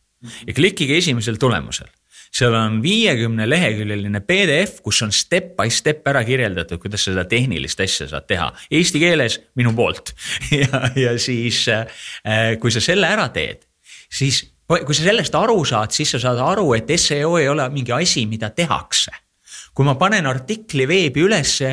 ja 0.48 0.54
klikkige 0.54 1.00
esimesel 1.02 1.40
tulemusel. 1.42 1.90
Seal 2.32 2.54
on 2.56 2.78
viiekümne 2.80 3.44
leheküljeline 3.50 4.22
PDF, 4.24 4.78
kus 4.86 5.02
on 5.04 5.12
step 5.12 5.50
by 5.58 5.68
step 5.74 6.06
ära 6.08 6.22
kirjeldatud, 6.24 6.80
kuidas 6.80 7.04
seda 7.10 7.26
tehnilist 7.28 7.82
asja 7.84 8.08
saad 8.08 8.24
teha. 8.30 8.48
Eesti 8.72 9.02
keeles 9.04 9.42
minu 9.60 9.74
poolt. 9.76 10.14
Ja, 10.62 10.86
ja 10.96 11.18
siis 11.20 11.66
äh, 11.72 11.88
kui 12.62 12.72
sa 12.72 12.80
selle 12.84 13.10
ära 13.12 13.28
teed, 13.34 13.66
siis 14.12 14.46
kui 14.68 14.96
sa 14.96 15.04
sellest 15.04 15.36
aru 15.36 15.58
saad, 15.68 15.92
siis 15.92 16.14
sa 16.16 16.22
saad 16.24 16.40
aru, 16.44 16.70
et 16.78 16.92
seo 17.00 17.36
ei 17.40 17.50
ole 17.52 17.68
mingi 17.74 17.92
asi, 17.96 18.26
mida 18.30 18.52
tehakse. 18.56 19.12
kui 19.74 19.86
ma 19.88 19.96
panen 19.96 20.26
artikli 20.28 20.84
veebi 20.88 21.22
ülesse 21.24 21.70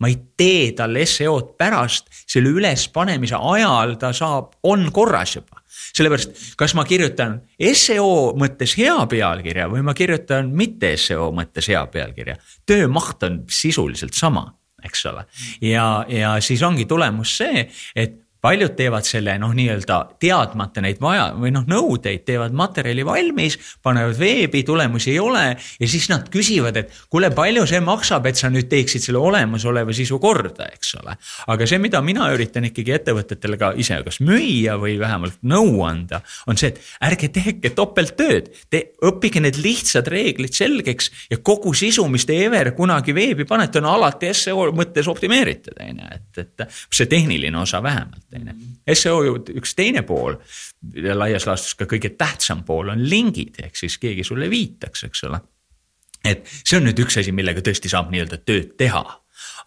ma 0.00 0.08
ei 0.10 0.16
tee 0.36 0.70
talle 0.76 1.04
seo-d 1.08 1.54
pärast, 1.60 2.08
selle 2.28 2.52
ülespanemise 2.56 3.38
ajal 3.38 3.96
ta 4.00 4.12
saab, 4.16 4.54
on 4.62 4.88
korras 4.92 5.36
juba. 5.36 5.60
sellepärast, 5.70 6.54
kas 6.58 6.74
ma 6.74 6.84
kirjutan 6.84 7.40
seo 7.74 8.32
mõttes 8.38 8.76
hea 8.78 8.96
pealkirja 9.10 9.68
või 9.70 9.84
ma 9.86 9.94
kirjutan 9.94 10.50
mitte 10.56 10.96
seo 11.00 11.30
mõttes 11.34 11.68
hea 11.70 11.82
pealkirja, 11.86 12.36
töömaht 12.66 13.22
on 13.26 13.44
sisuliselt 13.50 14.14
sama 14.14 14.48
eks 14.84 15.06
ole. 15.06 15.26
ja, 15.60 16.04
ja 16.08 16.34
siis 16.40 16.62
ongi 16.62 16.86
tulemus 16.88 17.36
see, 17.42 17.66
et 17.94 18.18
paljud 18.40 18.72
teevad 18.76 19.06
selle 19.06 19.34
noh, 19.40 19.52
nii-öelda 19.56 19.98
teadmata 20.20 20.82
neid 20.84 21.00
vaja 21.02 21.30
või 21.36 21.52
noh, 21.54 21.66
nõudeid, 21.68 22.24
teevad 22.28 22.54
materjali 22.56 23.04
valmis, 23.06 23.56
panevad 23.84 24.16
veebi, 24.20 24.62
tulemusi 24.66 25.12
ei 25.14 25.18
ole 25.20 25.44
ja 25.52 25.88
siis 25.88 26.08
nad 26.12 26.28
küsivad, 26.32 26.78
et 26.80 26.94
kuule, 27.12 27.30
palju 27.36 27.66
see 27.68 27.82
maksab, 27.84 28.28
et 28.30 28.40
sa 28.40 28.50
nüüd 28.52 28.70
teeksid 28.70 29.04
selle 29.04 29.20
olemasoleva 29.20 29.94
sisu 29.96 30.20
korda, 30.22 30.70
eks 30.72 30.94
ole. 31.00 31.16
aga 31.52 31.68
see, 31.68 31.80
mida 31.82 32.00
mina 32.04 32.30
üritan 32.34 32.68
ikkagi 32.68 32.96
ettevõtetele 32.96 33.60
ka 33.60 33.72
ise 33.80 34.00
kas 34.06 34.20
müüa 34.24 34.78
või 34.80 34.96
vähemalt 35.00 35.40
nõu 35.50 35.84
anda, 35.86 36.22
on 36.48 36.60
see, 36.60 36.72
et 36.72 37.10
ärge 37.10 37.30
tehke 37.34 37.74
topelttööd, 37.76 38.50
te 38.72 38.82
õppige 39.06 39.42
need 39.44 39.60
lihtsad 39.60 40.08
reeglid 40.10 40.56
selgeks 40.56 41.10
ja 41.30 41.40
kogu 41.44 41.74
sisu, 41.76 42.06
mis 42.08 42.24
te 42.28 42.38
ever 42.46 42.72
kunagi 42.76 43.14
veebi 43.16 43.44
panete, 43.48 43.82
on 43.82 43.90
alati 43.92 44.32
seo 44.36 44.70
mõttes 44.76 45.08
optimeeritud, 45.10 45.76
on 45.84 46.02
ju, 46.02 46.10
et, 46.16 46.42
et 46.44 46.66
see 46.88 47.08
tehniline 47.10 47.58
osa 47.60 47.82
vähemalt 47.84 48.29
teine. 48.30 48.56
seo 48.94 49.22
ju 49.26 49.38
üks 49.60 49.74
teine 49.78 50.02
pool 50.06 50.38
laias 51.14 51.46
laastus 51.48 51.76
ka 51.78 51.88
kõige 51.90 52.12
tähtsam 52.18 52.64
pool 52.66 52.92
on 52.94 53.02
lingid, 53.08 53.60
ehk 53.62 53.76
siis 53.78 53.98
keegi 54.00 54.24
sulle 54.26 54.50
viitaks, 54.50 55.04
eks 55.08 55.24
ole. 55.28 55.40
et 56.24 56.46
see 56.60 56.78
on 56.78 56.88
nüüd 56.88 57.02
üks 57.06 57.20
asi, 57.20 57.34
millega 57.36 57.64
tõesti 57.64 57.92
saab 57.92 58.12
nii-öelda 58.12 58.42
tööd 58.44 58.76
teha 58.80 59.04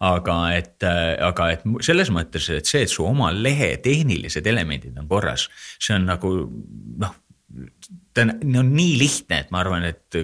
aga 0.04 0.36
et, 0.54 0.84
aga 0.84 1.50
et 1.54 1.66
selles 1.84 2.10
mõttes, 2.14 2.48
et 2.52 2.68
see, 2.68 2.84
et 2.86 2.90
su 2.90 3.04
oma 3.06 3.30
lehe 3.34 3.74
tehnilised 3.82 4.46
elemendid 4.46 4.96
on 4.98 5.08
korras, 5.10 5.48
see 5.82 5.94
on 5.96 6.08
nagu 6.08 6.32
noh, 7.02 7.14
ta 8.14 8.24
on 8.26 8.34
no, 8.50 8.64
nii 8.66 8.96
lihtne, 9.00 9.44
et 9.44 9.52
ma 9.54 9.62
arvan, 9.62 9.86
et 9.90 10.18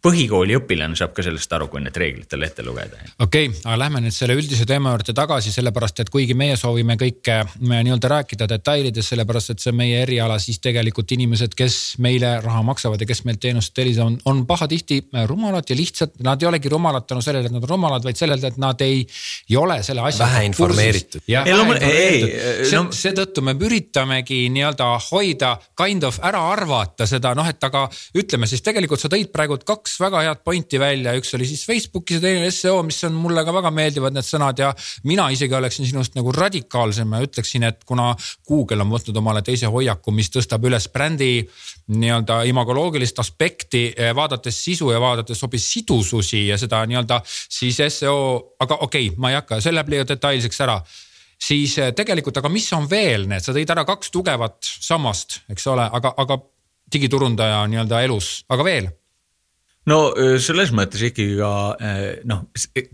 põhikooli 0.00 0.56
õpilane 0.56 0.96
saab 0.96 1.12
ka 1.16 1.24
sellest 1.24 1.52
aru, 1.52 1.68
kui 1.72 1.82
need 1.84 1.96
reeglid 1.96 2.28
talle 2.30 2.48
ette 2.48 2.64
lugeda. 2.64 3.00
okei 3.18 3.48
okay,, 3.50 3.60
aga 3.64 3.78
lähme 3.82 4.02
nüüd 4.04 4.14
selle 4.16 4.36
üldise 4.38 4.66
teema 4.68 4.94
juurde 4.94 5.14
tagasi, 5.16 5.52
sellepärast 5.52 6.00
et 6.04 6.12
kuigi 6.12 6.36
meie 6.38 6.56
soovime 6.60 6.96
kõike 7.00 7.36
nii-öelda 7.60 8.10
rääkida 8.14 8.48
detailides, 8.50 9.10
sellepärast 9.12 9.54
et 9.54 9.64
see 9.64 9.72
on 9.72 9.78
meie 9.80 10.00
eriala, 10.04 10.38
siis 10.42 10.60
tegelikult 10.64 11.12
inimesed, 11.16 11.54
kes 11.58 11.78
meile 12.04 12.36
raha 12.44 12.62
maksavad 12.66 13.02
ja 13.02 13.08
kes 13.10 13.24
meilt 13.28 13.42
teenust 13.44 13.74
tellivad, 13.76 14.06
on, 14.06 14.18
on 14.30 14.44
pahatihti 14.48 15.02
rumalad 15.28 15.68
ja 15.68 15.76
lihtsalt 15.76 16.20
nad 16.24 16.42
ei 16.42 16.48
olegi 16.48 16.72
rumalad 16.72 17.08
tänu 17.08 17.24
sellele, 17.24 17.50
et 17.50 17.56
nad 17.56 17.64
on 17.64 17.72
rumalad, 17.74 18.04
vaid 18.06 18.20
sellele, 18.20 18.52
et 18.52 18.60
nad 18.60 18.80
ei, 18.86 19.02
ei 19.50 19.56
ole 19.60 19.80
selle 19.86 20.04
asjaga. 20.06 20.30
vähe 20.30 20.46
informeeritud. 20.48 21.26
seetõttu 22.96 23.44
me 23.44 23.56
üritamegi 23.60 24.42
nii-öelda 24.54 24.90
hoida 25.10 25.54
kind 25.76 26.04
of 26.08 26.20
ära 26.24 26.42
arvata 26.52 27.06
seda 27.08 27.34
noh, 27.36 27.48
et 27.48 27.64
aga 27.64 27.86
ütleme 28.16 28.48
siis 28.50 28.64
tegelikult 28.64 29.02
sa 29.02 29.10
tõid 29.12 29.30
praegu 29.32 29.39
praegu 29.40 29.56
kaks 29.64 29.94
väga 30.02 30.20
head 30.26 30.40
pointi 30.44 30.78
välja, 30.80 31.14
üks 31.16 31.32
oli 31.36 31.46
siis 31.48 31.62
Facebookis 31.68 32.18
ja 32.18 32.24
teine 32.24 32.50
seo, 32.52 32.82
mis 32.84 32.98
on 33.08 33.14
mulle 33.16 33.44
ka 33.46 33.54
väga 33.56 33.70
meeldivad 33.72 34.12
need 34.12 34.26
sõnad 34.26 34.58
ja 34.60 34.68
mina 35.08 35.30
isegi 35.32 35.56
oleksin 35.56 35.88
sinust 35.88 36.16
nagu 36.18 36.32
radikaalsem 36.36 37.14
ja 37.16 37.22
ütleksin, 37.24 37.64
et 37.68 37.80
kuna 37.88 38.10
Google 38.48 38.84
on 38.84 38.92
võtnud 38.92 39.16
omale 39.16 39.42
teise 39.46 39.70
hoiaku, 39.72 40.12
mis 40.16 40.28
tõstab 40.34 40.66
üles 40.68 40.90
brändi 40.92 41.30
nii-öelda 41.94 42.42
imagoloogilist 42.50 43.22
aspekti, 43.22 43.86
eh, 43.96 44.12
vaadates 44.16 44.60
sisu 44.66 44.92
ja 44.92 45.00
vaadates 45.00 45.40
hoopis 45.40 45.70
sidususi 45.72 46.46
ja 46.50 46.60
seda 46.60 46.82
nii-öelda 46.90 47.22
siis 47.24 47.80
seo, 47.96 48.20
aga 48.60 48.82
okei 48.84 49.08
okay,, 49.08 49.18
ma 49.20 49.32
ei 49.32 49.40
hakka, 49.40 49.62
see 49.64 49.72
läheb 49.72 49.94
liiga 49.94 50.08
detailseks 50.12 50.64
ära. 50.66 50.80
Siis 51.40 51.78
eh, 51.80 51.94
tegelikult, 51.96 52.36
aga 52.36 52.52
mis 52.52 52.68
on 52.76 52.84
veel 52.90 53.24
need, 53.30 53.40
sa 53.40 53.56
tõid 53.56 53.72
ära 53.72 53.88
kaks 53.88 54.12
tugevat 54.12 54.60
sammast, 54.60 55.40
eks 55.48 55.70
ole, 55.72 55.88
aga, 55.88 56.12
aga 56.20 56.42
digiturundaja 56.92 57.64
nii-öelda 57.70 58.04
elus, 58.04 58.34
aga 58.50 58.66
veel 58.66 58.90
no 59.88 60.00
selles 60.42 60.74
mõttes 60.76 61.02
ikkagi 61.08 61.38
ka 61.38 61.52
noh, 62.28 62.44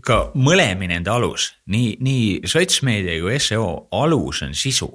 ka 0.05 0.19
mõlemi 0.39 0.87
nende 0.91 1.11
alus, 1.11 1.51
nii, 1.73 1.97
nii 2.03 2.47
sotsmeedia 2.47 3.19
kui 3.23 3.41
seo 3.43 3.87
alus 3.97 4.43
on 4.47 4.55
sisu 4.57 4.89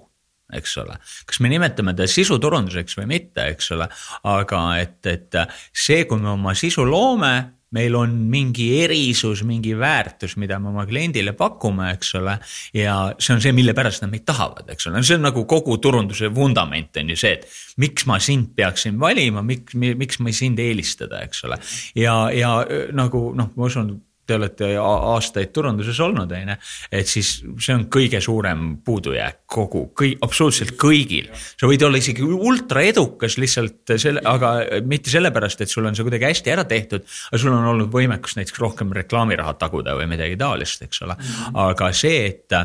eks 0.53 0.76
ole, 0.82 0.99
kas 1.28 1.40
me 1.40 1.49
nimetame 1.53 1.95
ta 1.97 2.07
sisuturunduseks 2.09 2.99
või 3.01 3.09
mitte, 3.14 3.47
eks 3.55 3.70
ole, 3.72 3.88
aga 4.28 4.62
et, 4.82 4.99
et 5.09 5.38
see, 5.72 6.05
kui 6.09 6.20
me 6.20 6.34
oma 6.34 6.53
sisu 6.59 6.84
loome 6.84 7.32
meil 7.77 7.97
on 7.99 8.14
mingi 8.33 8.68
erisus, 8.83 9.43
mingi 9.49 9.75
väärtus, 9.79 10.37
mida 10.41 10.59
me 10.62 10.70
oma 10.73 10.85
kliendile 10.89 11.35
pakume, 11.39 11.91
eks 11.97 12.14
ole. 12.20 12.37
ja 12.77 12.97
see 13.18 13.37
on 13.37 13.43
see, 13.45 13.55
mille 13.57 13.75
pärast 13.77 14.05
nad 14.05 14.12
meid 14.12 14.27
tahavad, 14.29 14.68
eks 14.73 14.89
ole, 14.91 15.03
see 15.07 15.18
on 15.18 15.27
nagu 15.29 15.47
kogu 15.49 15.79
turunduse 15.83 16.31
vundament 16.35 17.01
on 17.01 17.12
ju 17.12 17.18
see, 17.18 17.37
et 17.39 17.83
miks 17.83 18.07
ma 18.09 18.18
sind 18.23 18.53
peaksin 18.57 19.01
valima, 19.01 19.45
miks, 19.47 19.75
miks 19.75 20.20
ma 20.23 20.33
sind 20.37 20.61
eelistada, 20.62 21.23
eks 21.27 21.45
ole. 21.49 21.61
ja, 21.99 22.16
ja 22.35 22.55
nagu 22.97 23.31
noh, 23.37 23.53
ma 23.57 23.70
usun 23.70 23.95
te 24.27 24.37
olete 24.39 24.68
aastaid 24.79 25.53
turunduses 25.55 25.99
olnud, 26.05 26.31
on 26.33 26.53
ju. 26.53 26.57
et 27.01 27.11
siis 27.11 27.31
see 27.43 27.75
on 27.75 27.87
kõige 27.93 28.20
suurem 28.23 28.77
puudujääk 28.85 29.43
kogu, 29.51 29.89
kõik, 29.99 30.18
absoluutselt 30.25 30.77
kõigil. 30.81 31.31
sa 31.59 31.70
võid 31.70 31.83
olla 31.87 31.99
isegi 31.99 32.23
ultra 32.23 32.85
edukas 32.87 33.39
lihtsalt 33.43 33.97
selle, 33.97 34.23
aga 34.25 34.55
mitte 34.89 35.12
sellepärast, 35.12 35.64
et 35.64 35.73
sul 35.73 35.87
on 35.89 35.99
see 35.99 36.07
kuidagi 36.07 36.31
hästi 36.31 36.55
ära 36.55 36.66
tehtud. 36.68 37.07
aga 37.31 37.43
sul 37.43 37.55
on 37.55 37.73
olnud 37.75 37.91
võimekus 37.93 38.39
näiteks 38.39 38.62
rohkem 38.62 38.95
reklaamiraha 38.95 39.57
taguda 39.61 39.97
või 39.99 40.11
midagi 40.14 40.39
taolist, 40.41 40.87
eks 40.87 41.03
ole. 41.07 41.18
aga 41.66 41.93
see, 41.97 42.23
et 42.31 42.61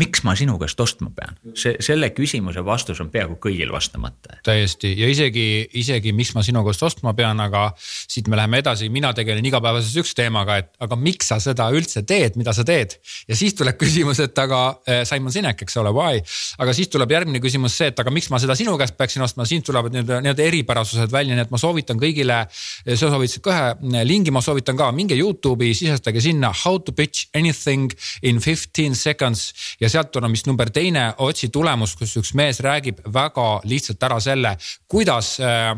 miks 0.00 0.24
ma 0.26 0.34
sinu 0.38 0.56
käest 0.60 0.80
ostma 0.80 1.10
pean, 1.14 1.36
see, 1.58 1.76
selle 1.84 2.10
küsimuse 2.16 2.62
vastus 2.64 3.00
on 3.02 3.10
peaaegu 3.12 3.36
kõigil 3.42 3.70
vastamata. 3.72 4.38
täiesti 4.46 4.92
ja 4.98 5.08
isegi, 5.10 5.46
isegi 5.80 6.14
miks 6.16 6.32
ma 6.36 6.44
sinu 6.46 6.62
käest 6.66 6.84
ostma 6.86 7.12
pean, 7.18 7.40
aga 7.42 7.68
siit 7.80 8.28
me 8.30 8.38
läheme 8.38 8.60
edasi, 8.62 8.88
mina 8.92 9.12
tegelen 9.16 9.44
igapäevases 9.46 9.96
üks 10.00 10.14
teemaga, 10.16 10.60
et 10.62 10.70
aga 10.82 10.98
miks 11.00 11.30
sa 11.30 11.40
seda 11.42 11.68
üldse 11.74 12.02
teed, 12.08 12.38
mida 12.40 12.54
sa 12.56 12.64
teed. 12.66 12.96
ja 13.28 13.36
siis 13.36 13.56
tuleb 13.58 13.78
küsimus, 13.80 14.22
et 14.24 14.38
aga 14.40 14.60
äh, 14.88 15.02
Simon 15.08 15.34
Sinek, 15.34 15.64
eks 15.66 15.76
ole, 15.82 15.92
why, 15.96 16.22
aga 16.62 16.74
siis 16.76 16.90
tuleb 16.92 17.12
järgmine 17.16 17.42
küsimus 17.42 17.76
see, 17.76 17.90
et 17.92 18.00
aga 18.00 18.14
miks 18.14 18.30
ma 18.32 18.40
seda 18.42 18.56
sinu 18.58 18.76
käest 18.80 18.96
peaksin 18.98 19.24
ostma, 19.26 19.46
siin 19.48 19.64
tulevad 19.66 19.94
nii-öelda, 19.94 20.22
nii-öelda 20.24 20.46
eripärasused 20.46 21.12
välja, 21.12 21.36
nii 21.36 21.46
et 21.46 21.52
ma 21.52 21.60
soovitan 21.60 22.00
kõigile. 22.00 22.40
sa 22.94 23.10
soovitasid 23.10 23.44
ka 23.44 23.56
ühe 23.84 24.04
lingi, 24.06 24.32
ma 24.32 24.42
soovitan 24.44 24.78
ka, 24.78 24.90
minge 24.96 25.18
Youtube'i, 25.18 25.74
sisestage 25.76 26.22
sinna 26.24 26.52
how 26.64 26.78
to 26.78 26.92
pitch 26.96 27.28
anything 27.36 27.92
in 28.22 28.40
fifteen 28.40 28.94
seconds 28.96 29.50
ja 29.80 29.89
sealt 29.90 30.16
on 30.20 30.30
vist 30.32 30.48
number 30.48 30.70
teine 30.74 31.10
otsi 31.26 31.50
tulemus, 31.52 31.96
kus 31.98 32.16
üks 32.20 32.32
mees 32.38 32.62
räägib 32.64 33.02
väga 33.12 33.48
lihtsalt 33.68 34.08
ära 34.08 34.20
selle, 34.22 34.56
kuidas 34.88 35.36
äh, 35.44 35.74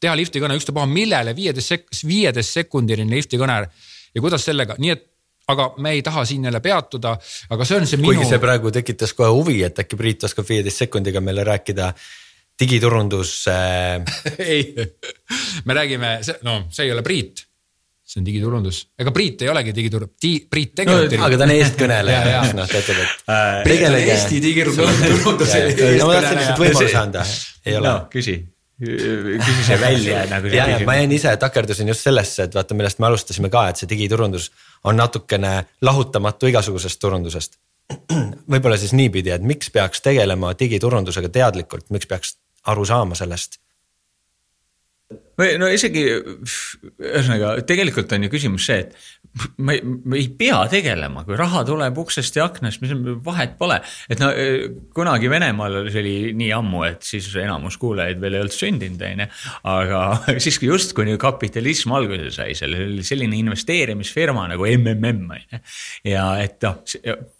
teha 0.00 0.14
lifti 0.18 0.42
kõne, 0.42 0.58
ükstapuha 0.60 0.86
millele 0.90 1.34
viieteist 1.36 1.74
sek-, 1.74 1.90
viieteist 2.06 2.60
sekundiline 2.60 3.16
lifti 3.16 3.40
kõne 3.40 3.62
ja 3.64 4.22
kuidas 4.22 4.46
sellega, 4.46 4.76
nii 4.78 4.94
et 4.94 5.10
aga 5.52 5.70
me 5.84 5.92
ei 5.96 6.02
taha 6.02 6.24
siin 6.24 6.44
jälle 6.48 6.60
peatuda, 6.64 7.16
aga 7.52 7.64
see 7.68 7.76
on 7.76 7.88
see 7.88 8.00
minu. 8.00 8.12
kuigi 8.12 8.28
see 8.28 8.40
praegu 8.40 8.72
tekitas 8.72 9.12
kohe 9.16 9.30
huvi, 9.32 9.58
et 9.66 9.80
äkki 9.82 9.98
Priit 10.00 10.24
oskab 10.24 10.48
viieteist 10.48 10.84
sekundiga 10.86 11.20
meile 11.24 11.44
rääkida 11.44 11.90
digiturundus 12.60 13.34
äh.... 13.52 14.00
ei, 14.38 14.72
me 15.64 15.76
räägime, 15.76 16.16
no 16.48 16.62
see 16.72 16.88
ei 16.88 16.94
ole 16.94 17.04
Priit 17.04 17.44
see 18.04 18.20
on 18.20 18.26
digiturundus, 18.26 18.80
ega 19.00 19.12
Priit 19.16 19.42
ei 19.42 19.48
olegi 19.48 19.72
digitur-, 19.76 20.06
di-, 20.20 20.42
Priit 20.50 20.74
tegelikult 20.76 21.16
no,. 21.16 21.24
aga 21.26 21.38
ta 21.40 21.46
on 21.46 21.52
eestkõneleja, 21.54 22.40
noh 22.58 22.68
ta 22.68 22.82
ütleb, 22.82 22.98
et 23.00 23.30
äh,. 23.32 23.60
tegelege. 23.64 24.10
Eesti 24.14 24.40
digiturunduse 24.44 25.62
eestkõneleja. 25.62 26.02
no 26.02 26.10
ma 26.10 26.18
tahtsin 26.18 26.40
lihtsalt 26.42 26.60
võimaluse 26.60 26.98
anda, 27.00 27.24
ei 27.64 27.78
ole 27.80 27.88
no,. 27.88 27.94
küsi, 28.12 28.36
küsi 28.84 29.66
see 29.70 29.80
välja 29.86 30.26
nagu. 30.28 30.52
ja, 30.52 30.68
ja 30.74 30.78
ma 30.84 30.98
jäin 31.00 31.16
ise, 31.16 31.32
takerdusin 31.40 31.94
just 31.94 32.04
sellesse, 32.04 32.48
et 32.48 32.60
vaata, 32.60 32.76
millest 32.76 33.00
me 33.00 33.08
alustasime 33.08 33.52
ka, 33.52 33.66
et 33.72 33.80
see 33.80 33.88
digiturundus 33.90 34.50
on 34.84 35.00
natukene 35.00 35.56
lahutamatu 35.88 36.52
igasugusest 36.52 37.00
turundusest. 37.00 37.56
võib-olla 38.52 38.76
siis 38.80 38.92
niipidi, 38.96 39.32
et 39.32 39.44
miks 39.44 39.72
peaks 39.72 40.04
tegelema 40.04 40.52
digiturundusega 40.60 41.32
teadlikult, 41.32 41.88
miks 41.92 42.08
peaks 42.08 42.36
aru 42.68 42.84
saama 42.88 43.16
sellest 43.16 43.63
no 45.60 45.68
isegi 45.72 46.04
ühesõnaga 46.14 47.56
tegelikult 47.66 48.12
on 48.14 48.26
ju 48.26 48.32
küsimus 48.34 48.68
see, 48.68 48.84
et 48.86 49.23
ma 49.58 49.74
ei, 49.74 49.80
ma 49.82 50.16
ei 50.18 50.28
pea 50.38 50.60
tegelema, 50.70 51.24
kui 51.26 51.36
raha 51.38 51.64
tuleb 51.66 51.96
uksest 51.98 52.36
ja 52.38 52.46
aknast, 52.46 52.82
mis 52.84 52.92
vahet 53.24 53.56
pole. 53.58 53.80
et 54.10 54.20
no 54.22 54.28
kunagi 54.94 55.30
Venemaal 55.30 55.80
see 55.88 56.02
oli 56.02 56.14
nii 56.38 56.50
ammu, 56.54 56.84
et 56.86 57.02
siis 57.06 57.26
enamus 57.42 57.76
kuulajaid 57.82 58.20
veel 58.22 58.38
ei 58.38 58.44
olnud 58.44 58.54
sündinud, 58.54 59.02
on 59.02 59.24
ju. 59.24 59.28
aga 59.72 60.02
siis 60.44 60.60
just, 60.62 60.94
kui 60.94 61.16
kapitalism 61.20 61.96
alguse 61.98 62.30
sai, 62.34 62.54
seal 62.58 62.76
oli 62.78 63.06
selline 63.06 63.38
investeerimisfirma 63.40 64.46
nagu 64.52 64.68
MMM 64.70 65.34
on 65.34 65.42
ju. 65.42 65.60
ja 66.12 66.28
et 66.44 66.62
noh, 66.62 66.78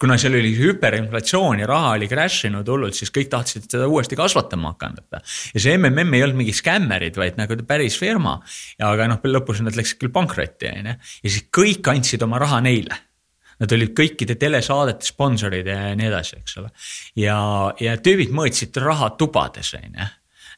kuna 0.01 0.19
seal 0.19 0.35
oli 0.41 0.51
hüperinflatsioon 0.59 1.63
ja 1.63 1.71
raha 1.71 1.95
oli 1.95 2.11
crash 2.11 2.49
inud 2.49 2.67
hullult, 2.71 2.97
siis 2.97 3.13
kõik 3.15 3.31
tahtsid 3.31 3.69
seda 3.71 3.87
uuesti 3.87 4.19
kasvatama 4.19 4.75
hakata. 4.75 5.23
ja 5.55 5.63
see 5.63 5.79
MMM 5.79 6.19
ei 6.19 6.27
olnud 6.27 6.43
mingi 6.43 6.55
skämmerid, 6.55 7.15
vaid 7.19 7.39
nagu 7.39 7.55
päris 7.67 7.95
firma. 8.01 8.37
aga 8.83 9.07
noh, 9.13 9.23
lõpus 9.23 9.63
nad 9.63 9.79
läksid 9.79 10.03
küll 10.03 10.13
pankrotti, 10.15 10.67
on 10.75 10.91
ju, 10.91 10.99
ja 11.23 11.31
siis 11.31 11.47
kõik 11.55 11.84
andsid 11.93 12.23
oma 12.25 12.39
raha 12.41 12.61
neile. 12.65 13.01
Nad 13.55 13.71
olid 13.71 13.93
kõikide 13.95 14.35
telesaadete 14.35 15.07
sponsorid 15.07 15.67
ja 15.71 15.93
nii 15.95 16.09
edasi, 16.09 16.41
eks 16.41 16.57
ole. 16.59 16.69
ja, 17.21 17.37
ja 17.79 17.95
tüübid 18.03 18.33
mõõtsid 18.35 18.75
raha 18.83 19.13
tubades, 19.19 19.71
on 19.77 19.91
ju 19.95 20.07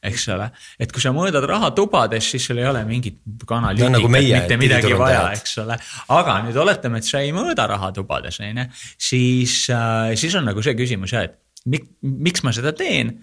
eks 0.07 0.27
ole, 0.33 0.45
et 0.81 0.91
kui 0.93 1.01
sa 1.01 1.11
mõõdad 1.15 1.45
raha 1.49 1.71
tubades, 1.77 2.27
siis 2.29 2.45
sul 2.45 2.59
ei 2.61 2.67
ole 2.69 2.83
mingit 2.87 3.17
kanalüütikat 3.49 3.89
no, 3.89 3.97
nagu 3.97 4.11
mitte 4.11 4.59
midagi 4.59 4.93
vaja, 4.97 5.23
eks 5.33 5.57
ole. 5.63 5.77
aga 6.13 6.37
nüüd 6.45 6.59
oletame, 6.61 7.01
et 7.01 7.07
sa 7.07 7.23
ei 7.25 7.33
mõõda 7.35 7.65
raha 7.71 7.89
tubades, 7.95 8.37
on 8.43 8.61
ju, 8.61 8.67
siis 9.09 9.59
äh,, 9.73 10.13
siis 10.19 10.37
on 10.37 10.47
nagu 10.51 10.63
see 10.65 10.77
küsimus 10.77 11.15
jah, 11.15 11.25
et 11.27 11.65
mik, 11.73 11.89
miks 12.05 12.45
ma 12.45 12.53
seda 12.55 12.73
teen 12.77 13.17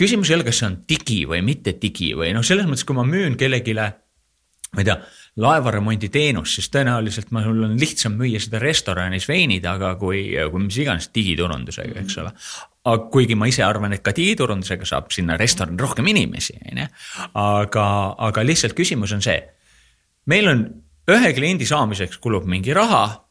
küsimus 0.00 0.30
ei 0.30 0.38
ole, 0.38 0.46
kas 0.46 0.60
see 0.60 0.70
on 0.70 0.78
digi 0.88 1.22
või 1.30 1.42
mitte 1.46 1.76
digi 1.80 2.12
või 2.18 2.32
noh, 2.34 2.44
selles 2.46 2.68
mõttes, 2.68 2.86
kui 2.88 2.96
ma 2.96 3.04
müün 3.06 3.36
kellelegi, 3.38 3.76
ma 3.76 4.82
ei 4.82 4.88
tea, 4.88 4.96
laevaremondi 5.40 6.08
teenust, 6.10 6.56
siis 6.58 6.70
tõenäoliselt 6.74 7.30
mul 7.34 7.64
on 7.68 7.76
lihtsam 7.78 8.16
müüa 8.18 8.40
seda 8.42 8.58
restoranis 8.62 9.28
veini 9.30 9.60
taga 9.62 9.94
kui, 10.00 10.24
kui 10.34 10.64
mis 10.64 10.78
iganes 10.82 11.10
digiturundusega, 11.14 12.00
eks 12.02 12.18
ole. 12.22 12.34
aga 12.90 13.08
kuigi 13.12 13.36
ma 13.38 13.46
ise 13.50 13.62
arvan, 13.62 13.94
et 13.94 14.02
ka 14.02 14.14
digiturundusega 14.16 14.88
saab 14.88 15.10
sinna 15.14 15.36
restorani 15.40 15.80
rohkem 15.80 16.06
inimesi, 16.10 16.58
on 16.72 16.84
ju. 16.84 16.86
aga, 17.38 17.86
aga 18.28 18.46
lihtsalt 18.46 18.74
küsimus 18.78 19.14
on 19.16 19.22
see, 19.24 19.38
meil 20.26 20.50
on 20.50 20.64
ühe 21.10 21.34
kliendi 21.36 21.66
saamiseks 21.66 22.18
kulub 22.18 22.46
mingi 22.50 22.74
raha. 22.74 23.26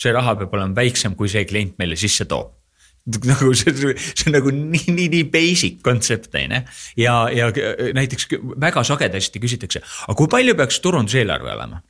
see 0.00 0.12
raha 0.12 0.34
peab 0.36 0.54
olema 0.56 0.74
väiksem, 0.74 1.14
kui 1.14 1.28
see 1.28 1.44
klient 1.44 1.78
meile 1.78 1.96
sisse 1.96 2.24
toob 2.24 2.59
nagu 3.30 3.52
see, 3.56 3.72
see 3.96 4.28
on 4.28 4.36
nagu 4.36 4.52
nii, 4.54 4.92
nii, 4.92 5.08
nii 5.14 5.26
basic 5.32 5.80
kontsept 5.84 6.34
on 6.34 6.56
ju. 6.56 6.62
ja, 7.00 7.14
ja 7.34 7.50
näiteks 7.96 8.28
väga 8.60 8.84
sagedasti 8.86 9.42
küsitakse, 9.42 9.82
aga 10.06 10.16
kui 10.18 10.30
palju 10.30 10.56
peaks 10.58 10.80
turunduseelarve 10.84 11.54
olema? 11.54 11.80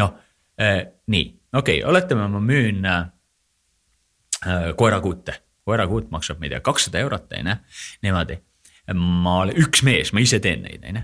noh 0.00 0.12
äh,, 0.60 0.84
nii, 1.10 1.26
okei 1.52 1.80
okay,, 1.80 1.88
oletame, 1.90 2.28
ma 2.30 2.42
müün 2.44 2.86
äh, 2.86 3.08
koerakuute, 4.76 5.40
koerakuut 5.66 6.10
maksab, 6.14 6.38
ma 6.40 6.48
ei 6.48 6.54
tea, 6.54 6.62
kakssada 6.64 7.02
eurot 7.02 7.34
on 7.40 7.52
ju, 7.52 7.58
niimoodi 8.06 8.40
ma 8.96 9.36
olen 9.44 9.58
üks 9.60 9.84
mees, 9.86 10.10
ma 10.14 10.22
ise 10.22 10.40
teen 10.42 10.64
neid, 10.64 10.82
on 10.88 10.98
ju. 10.98 11.02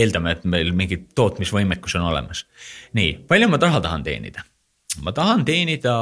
eeldame, 0.00 0.32
et 0.34 0.46
meil 0.48 0.72
mingi 0.74 0.98
tootmisvõimekus 1.14 1.94
on 2.00 2.08
olemas. 2.08 2.46
nii, 2.98 3.12
palju 3.28 3.50
ma 3.50 3.60
raha 3.62 3.82
tahan 3.84 4.06
teenida? 4.06 4.46
ma 5.02 5.12
tahan 5.12 5.44
teenida 5.44 5.96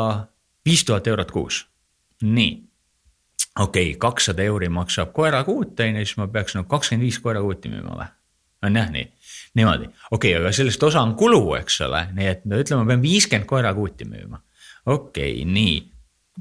viis 0.65 0.85
tuhat 0.85 1.07
eurot 1.11 1.33
kuus 1.35 1.65
nii, 2.23 2.53
okei 3.59 3.89
okay,, 3.91 3.99
kakssada 3.99 4.43
euri 4.43 4.69
maksab 4.69 5.13
koerakuut, 5.13 5.81
on 5.81 6.01
ju, 6.01 6.05
siis 6.07 6.17
ma 6.21 6.29
peaks 6.29 6.57
nagu 6.59 6.69
kakskümmend 6.69 7.07
viis 7.07 7.19
koerakuuti 7.23 7.73
müüma 7.73 7.97
või? 7.99 8.11
on 8.65 8.77
jah 8.77 8.91
nii, 8.91 9.09
niimoodi, 9.55 9.89
okei 10.11 10.35
okay,, 10.35 10.41
aga 10.41 10.53
sellest 10.57 10.83
osa 10.83 11.03
on 11.03 11.15
kulu, 11.21 11.43
eks 11.61 11.81
ole, 11.85 12.07
nii 12.17 12.29
et 12.31 12.47
no 12.49 12.61
ütleme, 12.61 12.85
ma 12.85 12.95
pean 12.95 13.03
viiskümmend 13.03 13.49
koerakuuti 13.51 14.09
müüma. 14.09 14.41
okei 14.87 15.43
okay,, 15.43 15.51
nii 15.53 15.83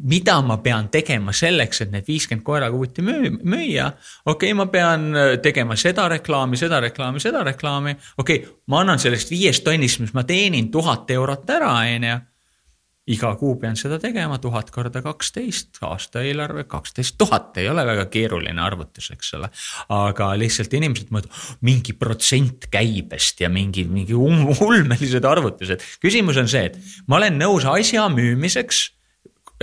mida 0.09 0.41
ma 0.41 0.57
pean 0.57 0.89
tegema 0.89 1.33
selleks, 1.35 1.83
et 1.83 1.91
need 1.93 2.07
viiskümmend 2.07 2.45
koerakuuti 2.45 3.01
müü-, 3.05 3.37
müüa. 3.43 3.91
okei 4.25 4.51
okay,, 4.51 4.57
ma 4.57 4.65
pean 4.65 5.15
äh, 5.15 5.37
tegema 5.41 5.75
seda 5.75 6.07
reklaami, 6.09 6.57
seda 6.57 6.79
reklaami, 6.81 7.19
seda 7.19 7.43
reklaami. 7.43 7.95
okei 8.17 8.39
okay,, 8.41 8.53
ma 8.67 8.81
annan 8.81 8.99
sellest 8.99 9.31
viiest 9.31 9.63
tonnist, 9.63 10.01
mis 10.01 10.13
ma 10.13 10.23
teenin 10.23 10.71
tuhat 10.71 11.11
eurot 11.11 11.49
ära, 11.49 11.75
on 11.83 12.09
ju 12.09 12.19
iga 13.11 13.33
kuu 13.35 13.57
pean 13.59 13.75
seda 13.79 13.97
tegema, 13.99 14.37
tuhat 14.39 14.69
korda 14.71 15.01
kaksteist, 15.03 15.81
aastaeelarve 15.83 16.63
kaksteist 16.71 17.17
tuhat, 17.19 17.57
ei 17.59 17.67
ole 17.69 17.83
väga 17.87 18.05
keeruline 18.13 18.61
arvutus, 18.63 19.09
eks 19.11 19.33
ole. 19.39 19.49
aga 19.91 20.29
lihtsalt 20.39 20.73
inimesed 20.79 21.11
mõtlevad, 21.11 21.59
mingi 21.67 21.95
protsent 21.99 22.69
käibest 22.71 23.43
ja 23.43 23.51
mingi, 23.51 23.83
mingi 23.89 24.15
ulmelised 24.15 25.25
arvutused. 25.27 25.83
küsimus 26.03 26.39
on 26.39 26.47
see, 26.47 26.71
et 26.71 26.79
ma 27.07 27.19
olen 27.19 27.39
nõus 27.39 27.67
asja 27.67 28.07
müümiseks 28.13 28.87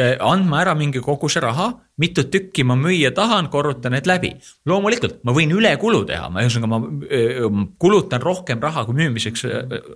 Eh, 0.00 0.16
andma 0.22 0.62
ära 0.62 0.72
mingi 0.78 1.00
koguse 1.02 1.42
raha, 1.42 1.66
mitut 2.00 2.30
tükki 2.32 2.64
ma 2.66 2.76
müüa 2.78 3.12
tahan, 3.14 3.50
korrutan 3.52 3.94
need 3.94 4.08
läbi. 4.08 4.32
loomulikult 4.66 5.20
ma 5.24 5.34
võin 5.36 5.52
ülekulu 5.54 6.02
teha, 6.08 6.28
ma 6.32 6.44
ühesõnaga 6.44 6.70
ma 6.70 6.80
kulutan 7.80 8.22
rohkem 8.22 8.60
raha, 8.62 8.84
kui 8.88 8.96
müümiseks 9.02 9.46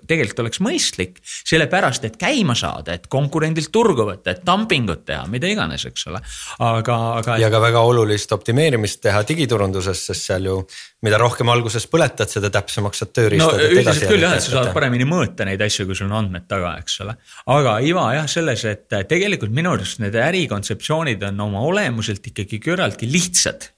tegelikult 0.07 0.44
oleks 0.44 0.61
mõistlik. 0.64 1.20
sellepärast, 1.24 2.05
et 2.05 2.18
käima 2.20 2.55
saada, 2.59 2.94
et 2.94 3.07
konkurendilt 3.09 3.72
turgu 3.72 4.07
võtta, 4.09 4.34
et 4.34 4.44
dumpingut 4.46 5.05
teha, 5.07 5.26
mida 5.30 5.48
iganes, 5.50 5.86
eks 5.88 6.09
ole, 6.12 6.20
aga, 6.59 6.98
aga. 7.20 7.38
ja 7.40 7.50
ka 7.50 7.61
väga 7.62 7.84
olulist 7.84 8.32
optimeerimist 8.32 9.00
teha 9.05 9.24
digiturunduses, 9.28 10.07
sest 10.11 10.32
seal 10.32 10.50
ju 10.50 10.59
mida 11.05 11.18
rohkem 11.20 11.50
alguses 11.52 11.84
põletad, 11.90 12.30
seda 12.30 12.50
täpsemaks 12.52 13.02
saad 13.02 13.12
tööriistad. 13.16 13.59
no 13.59 13.68
üldiselt 13.76 14.09
küll 14.09 14.24
jah, 14.24 14.36
et 14.38 14.44
sa 14.44 14.55
saad 14.57 14.70
paremini 14.76 15.07
mõõta 15.09 15.46
neid 15.46 15.61
asju, 15.64 15.86
kui 15.88 15.98
sul 15.98 16.09
on 16.09 16.16
andmed 16.22 16.46
taga, 16.48 16.74
eks 16.80 16.96
ole. 17.05 17.16
aga 17.55 17.76
iva 17.84 18.07
jah, 18.16 18.28
selles, 18.30 18.64
et 18.70 18.96
tegelikult 19.11 19.52
minu 19.55 19.74
arust 19.74 20.00
need 20.02 20.16
ärikontseptsioonid 20.20 21.26
on 21.28 21.44
oma 21.48 21.64
olemuselt 21.95 22.26
ikkagi 22.26 22.61
küllaltki 22.62 23.09
lihtsad. 23.11 23.70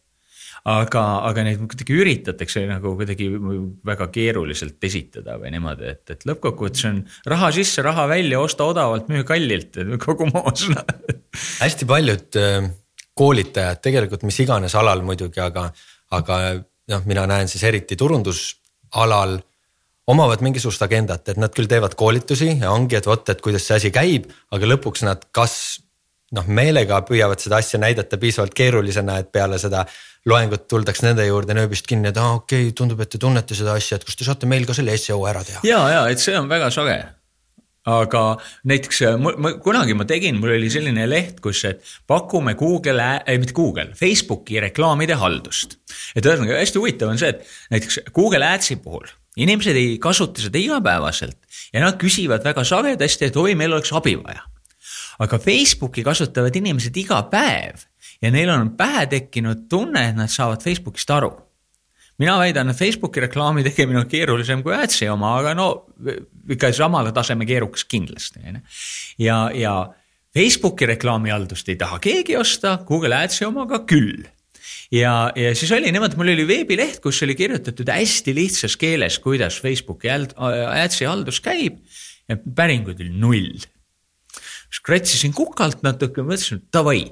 Aga, 0.67 1.01
aga 1.29 1.45
neid 1.47 1.61
kuidagi 1.63 1.95
üritatakse 1.95 2.65
nagu 2.67 2.97
kuidagi 2.99 3.29
väga 3.87 4.09
keeruliselt 4.11 4.83
esitada 4.83 5.37
või 5.39 5.53
niimoodi, 5.55 5.93
et, 5.93 6.03
et 6.11 6.25
lõppkokkuvõttes 6.27 6.89
on 6.89 6.99
raha 7.31 7.53
sisse, 7.55 7.85
raha 7.87 8.09
välja, 8.11 8.41
osta 8.43 8.67
odavalt, 8.67 9.07
müü 9.13 9.23
kallilt, 9.29 9.79
kogu 10.03 10.27
moos. 10.33 10.67
Hästi 11.63 11.87
paljud 11.87 12.41
äh, 12.43 12.67
koolitajad 13.15 13.85
tegelikult 13.85 14.27
mis 14.27 14.41
iganes 14.43 14.75
alal 14.75 15.07
muidugi, 15.07 15.39
aga, 15.45 15.69
aga 16.19 16.41
noh, 16.91 17.07
mina 17.07 17.29
näen 17.31 17.53
siis 17.53 17.63
eriti 17.71 17.95
turundusalal 18.01 19.39
omavad 20.11 20.43
mingisugust 20.43 20.83
agendat, 20.83 21.31
et 21.31 21.39
nad 21.39 21.55
küll 21.55 21.71
teevad 21.71 21.95
koolitusi 21.99 22.57
ja 22.57 22.75
ongi, 22.75 22.99
et 22.99 23.07
vot, 23.07 23.23
et 23.31 23.39
kuidas 23.45 23.71
see 23.71 23.79
asi 23.79 23.95
käib, 23.95 24.27
aga 24.51 24.75
lõpuks 24.75 25.07
nad 25.07 25.31
kas 25.35 25.61
noh, 26.37 26.47
meelega 26.49 27.01
püüavad 27.07 27.43
seda 27.43 27.61
asja 27.63 27.81
näidata 27.83 28.19
piisavalt 28.21 28.55
keerulisena, 28.57 29.19
et 29.23 29.33
peale 29.35 29.59
seda 29.63 29.85
loengut 30.27 30.67
tuldaks 30.71 31.05
nende 31.07 31.27
juurde 31.27 31.55
nööbist 31.57 31.87
kinni, 31.89 32.11
et 32.11 32.19
aa 32.21 32.33
ah, 32.35 32.41
okei 32.41 32.67
okay,, 32.69 32.77
tundub, 32.77 33.03
et 33.03 33.13
te 33.13 33.21
tunnete 33.23 33.59
seda 33.59 33.77
asja, 33.79 34.01
et 34.01 34.07
kas 34.07 34.19
te 34.19 34.27
saate 34.27 34.49
meil 34.51 34.67
ka 34.69 34.75
selle 34.77 34.97
seo 35.01 35.21
ära 35.29 35.45
teha. 35.47 35.63
ja, 35.67 35.83
ja 35.93 36.03
et 36.11 36.23
see 36.23 36.37
on 36.39 36.51
väga 36.51 36.73
sage 36.75 36.99
aga 37.87 38.23
näiteks 38.67 39.03
ma, 39.23 39.53
kunagi 39.63 39.95
ma 39.95 40.07
tegin, 40.09 40.41
mul 40.43 40.57
oli 40.57 40.71
selline 40.73 41.05
leht, 41.07 41.39
kus, 41.45 41.63
et 41.69 41.85
pakume 42.11 42.57
Google, 42.59 43.07
ei 43.27 43.39
mitte 43.39 43.55
Google, 43.55 43.93
Facebooki 43.99 44.59
reklaamide 44.65 45.15
haldust. 45.21 45.79
et 46.17 46.27
ühesõnaga 46.27 46.59
hästi 46.59 46.83
huvitav 46.83 47.15
on 47.15 47.23
see, 47.23 47.31
et 47.31 47.47
näiteks 47.77 48.01
Google 48.17 48.51
Adsi 48.51 48.81
puhul 48.83 49.07
inimesed 49.37 49.77
ei 49.77 49.97
kasuta 50.03 50.43
seda 50.43 50.59
igapäevaselt 50.59 51.39
ja 51.73 51.85
nad 51.85 51.99
küsivad 52.01 52.45
väga 52.45 52.65
sagedasti, 52.67 53.31
et 53.31 53.37
oi, 53.39 53.55
meil 53.55 53.75
oleks 53.77 53.93
abi 53.95 54.17
vaja 54.19 54.43
aga 55.23 55.39
Facebooki 55.41 56.05
kasutavad 56.07 56.57
inimesed 56.57 56.97
iga 57.01 57.23
päev 57.31 57.87
ja 58.23 58.31
neil 58.33 58.51
on 58.53 58.73
pähe 58.79 59.07
tekkinud 59.11 59.67
tunne, 59.71 60.09
et 60.11 60.17
nad 60.19 60.33
saavad 60.33 60.63
Facebookist 60.65 61.11
aru. 61.11 61.33
mina 62.19 62.39
väidan, 62.39 62.71
et 62.71 62.77
Facebooki 62.77 63.21
reklaami 63.21 63.63
tegemine 63.63 64.01
on 64.01 64.09
keerulisem 64.09 64.63
kui 64.65 64.75
Adsi 64.75 65.09
oma, 65.09 65.35
aga 65.41 65.53
no 65.55 65.69
ikka 66.49 66.73
samale 66.73 67.13
taseme 67.13 67.47
keerukas 67.47 67.85
kindlasti, 67.85 68.41
on 68.49 68.55
ju. 68.55 68.63
ja, 69.27 69.51
ja 69.55 69.75
Facebooki 70.37 70.87
reklaamihaldust 70.87 71.69
ei 71.69 71.77
taha 71.77 71.99
keegi 71.99 72.37
osta, 72.37 72.79
Google 72.89 73.17
Adsi 73.17 73.45
omaga 73.45 73.83
küll 73.89 74.25
ja, 74.93 75.33
ja 75.37 75.55
siis 75.55 75.73
oli 75.73 75.93
niimoodi, 75.93 76.17
mul 76.17 76.33
oli 76.33 76.49
veebileht, 76.49 77.01
kus 77.05 77.23
oli 77.27 77.37
kirjutatud 77.37 77.89
hästi 77.93 78.35
lihtsas 78.37 78.77
keeles, 78.81 79.19
kuidas 79.21 79.61
Facebooki 79.61 80.11
Adsi 80.11 81.09
haldus 81.09 81.41
käib 81.45 81.81
ja 82.29 82.37
päringuid 82.37 83.01
oli 83.05 83.13
null 83.13 83.67
skratsisin 84.77 85.35
kukalt 85.37 85.85
natuke, 85.87 86.25
mõtlesin, 86.25 86.63
et 86.63 86.75
davai. 86.75 87.05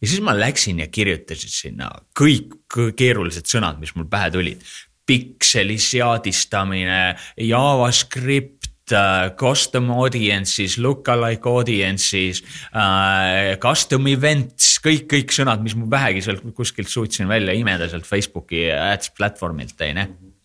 ja 0.00 0.08
siis 0.08 0.20
ma 0.24 0.34
läksin 0.36 0.82
ja 0.82 0.90
kirjutasin 0.92 1.52
sinna 1.52 1.90
kõik 2.18 2.76
keerulised 2.96 3.48
sõnad, 3.48 3.80
mis 3.80 3.94
mul 3.96 4.08
pähe 4.10 4.30
tulid. 4.34 4.62
pikseli 5.06 5.76
seadistamine, 5.78 7.14
JavaScript, 7.38 8.66
uh, 8.90 9.28
custom 9.38 9.92
audiences, 9.94 10.78
lookalike 10.82 11.48
audiences 11.48 12.42
uh,, 12.74 13.54
custom 13.62 14.06
events, 14.10 14.80
kõik, 14.82 15.06
kõik 15.12 15.34
sõnad, 15.34 15.62
mis 15.62 15.78
mul 15.78 15.90
vähegi 15.90 16.26
sealt 16.26 16.42
kuskilt 16.54 16.90
suutsin 16.90 17.30
välja 17.30 17.54
imeda 17.54 17.88
sealt 17.88 18.06
Facebooki 18.06 18.66
ads 18.72 19.14
platvormilt, 19.14 19.78
on 19.80 20.02
ju 20.02 20.35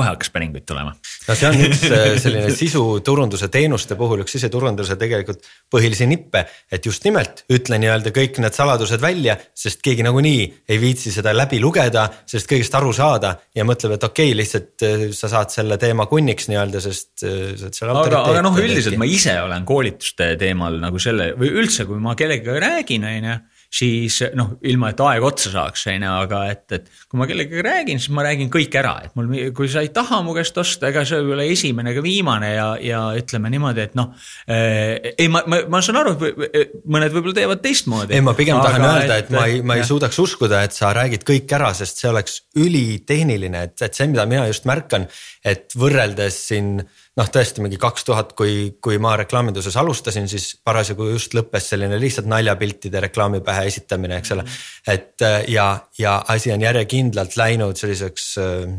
kohe 0.00 0.08
hakkas 0.08 0.32
päringuid 0.32 0.64
tulema. 0.68 0.94
no 1.28 1.36
see 1.36 1.48
on 1.48 1.58
üks 1.66 1.84
äh, 1.88 2.06
selline 2.22 2.54
sisuturunduse 2.56 3.50
teenuste 3.52 3.96
puhul 4.00 4.24
üks 4.24 4.36
siseturunduse 4.36 4.96
tegelikult 5.00 5.44
põhilisi 5.72 6.08
nippe, 6.10 6.46
et 6.72 6.86
just 6.88 7.04
nimelt 7.06 7.44
ütle 7.52 7.78
nii-öelda 7.82 8.14
kõik 8.16 8.40
need 8.42 8.56
saladused 8.56 9.02
välja, 9.02 9.36
sest 9.54 9.84
keegi 9.84 10.06
nagunii 10.06 10.42
ei 10.70 10.80
viitsi 10.82 11.12
seda 11.14 11.34
läbi 11.36 11.60
lugeda, 11.62 12.06
sellest 12.30 12.50
kõigest 12.50 12.76
aru 12.80 12.94
saada 12.96 13.34
ja 13.56 13.66
mõtleb, 13.68 13.96
et 13.98 14.08
okei 14.08 14.32
okay,, 14.32 14.40
lihtsalt 14.40 14.86
äh, 14.88 15.06
sa 15.16 15.30
saad 15.32 15.54
selle 15.54 15.78
teema 15.80 16.08
kunniks 16.10 16.50
nii-öelda, 16.50 16.82
sest 16.84 17.26
äh, 17.26 17.54
sa 17.54 17.68
oled 17.68 17.80
seal 17.80 17.94
aga, 17.94 18.24
aga 18.32 18.44
noh, 18.46 18.60
üldiselt 18.64 18.98
ma 19.00 19.08
ise 19.08 19.36
olen 19.44 19.68
koolituste 19.68 20.34
teemal 20.40 20.80
nagu 20.82 21.02
selle 21.02 21.32
või 21.38 21.52
üldse, 21.62 21.86
kui 21.88 22.00
ma 22.02 22.16
kellegagi 22.18 22.66
räägin, 22.66 23.06
on 23.10 23.32
ju 23.32 23.40
siis 23.70 24.16
noh, 24.34 24.56
ilma 24.66 24.90
et 24.90 25.00
aeg 25.04 25.24
otsa 25.24 25.52
saaks, 25.52 25.84
on 25.92 26.04
ju, 26.04 26.10
aga 26.24 26.40
et, 26.50 26.64
et 26.74 26.88
kui 27.06 27.20
ma 27.20 27.26
kellegagi 27.30 27.62
räägin, 27.62 28.00
siis 28.02 28.10
ma 28.14 28.24
räägin 28.26 28.50
kõik 28.50 28.74
ära, 28.80 28.96
et 29.06 29.14
mul, 29.18 29.30
kui 29.54 29.70
sa 29.70 29.84
ei 29.84 29.92
taha 29.94 30.18
mu 30.26 30.34
käest 30.34 30.58
osta, 30.58 30.88
ega 30.90 31.04
see 31.06 31.20
ei 31.22 31.34
ole 31.36 31.46
esimene 31.52 31.94
ega 31.94 32.02
viimane 32.02 32.50
ja, 32.50 32.66
ja 32.82 33.02
ütleme 33.18 33.52
niimoodi, 33.54 33.84
et 33.86 33.94
noh 33.98 34.10
eh,. 34.50 35.14
ei, 35.14 35.28
ma, 35.30 35.44
ma, 35.46 35.62
ma 35.70 35.82
saan 35.86 36.00
aru, 36.02 36.16
et 36.50 36.74
mõned 36.90 37.14
võib-olla 37.14 37.38
teevad 37.38 37.62
teistmoodi. 37.62 38.18
ei, 38.18 38.24
ma 38.26 38.34
pigem 38.38 38.58
aga, 38.58 38.72
tahan 38.72 38.86
öelda, 38.88 39.20
et 39.22 39.30
ma 39.34 39.44
ei, 39.46 39.62
ma 39.62 39.78
ei 39.78 39.84
jah. 39.84 39.90
suudaks 39.92 40.18
uskuda, 40.22 40.64
et 40.66 40.74
sa 40.74 40.90
räägid 40.96 41.26
kõik 41.28 41.54
ära, 41.60 41.70
sest 41.78 42.02
see 42.02 42.10
oleks 42.10 42.40
ülitehniline, 42.58 43.68
et, 43.70 43.78
et 43.86 43.94
see, 43.94 44.10
mida 44.10 44.26
mina 44.30 44.48
just 44.50 44.66
märkan, 44.66 45.06
et 45.46 45.78
võrreldes 45.78 46.42
siin 46.50 46.80
noh, 47.20 47.28
tõesti 47.28 47.62
mingi 47.64 47.78
kaks 47.80 48.06
tuhat, 48.08 48.32
kui, 48.38 48.72
kui 48.82 48.98
ma 49.02 49.12
reklaaminduses 49.20 49.76
alustasin, 49.80 50.28
siis 50.30 50.54
parasjagu 50.64 51.10
just 51.12 51.36
lõppes 51.36 51.70
selline 51.74 51.98
lihtsalt 52.00 52.28
naljapiltide 52.30 53.02
reklaami 53.06 53.42
pähe 53.44 53.66
esitamine, 53.70 54.20
eks 54.20 54.34
ole. 54.36 54.46
et 54.88 55.26
ja, 55.52 55.70
ja 55.98 56.18
asi 56.32 56.52
on 56.54 56.64
järjekindlalt 56.64 57.36
läinud 57.40 57.80
selliseks 57.80 58.32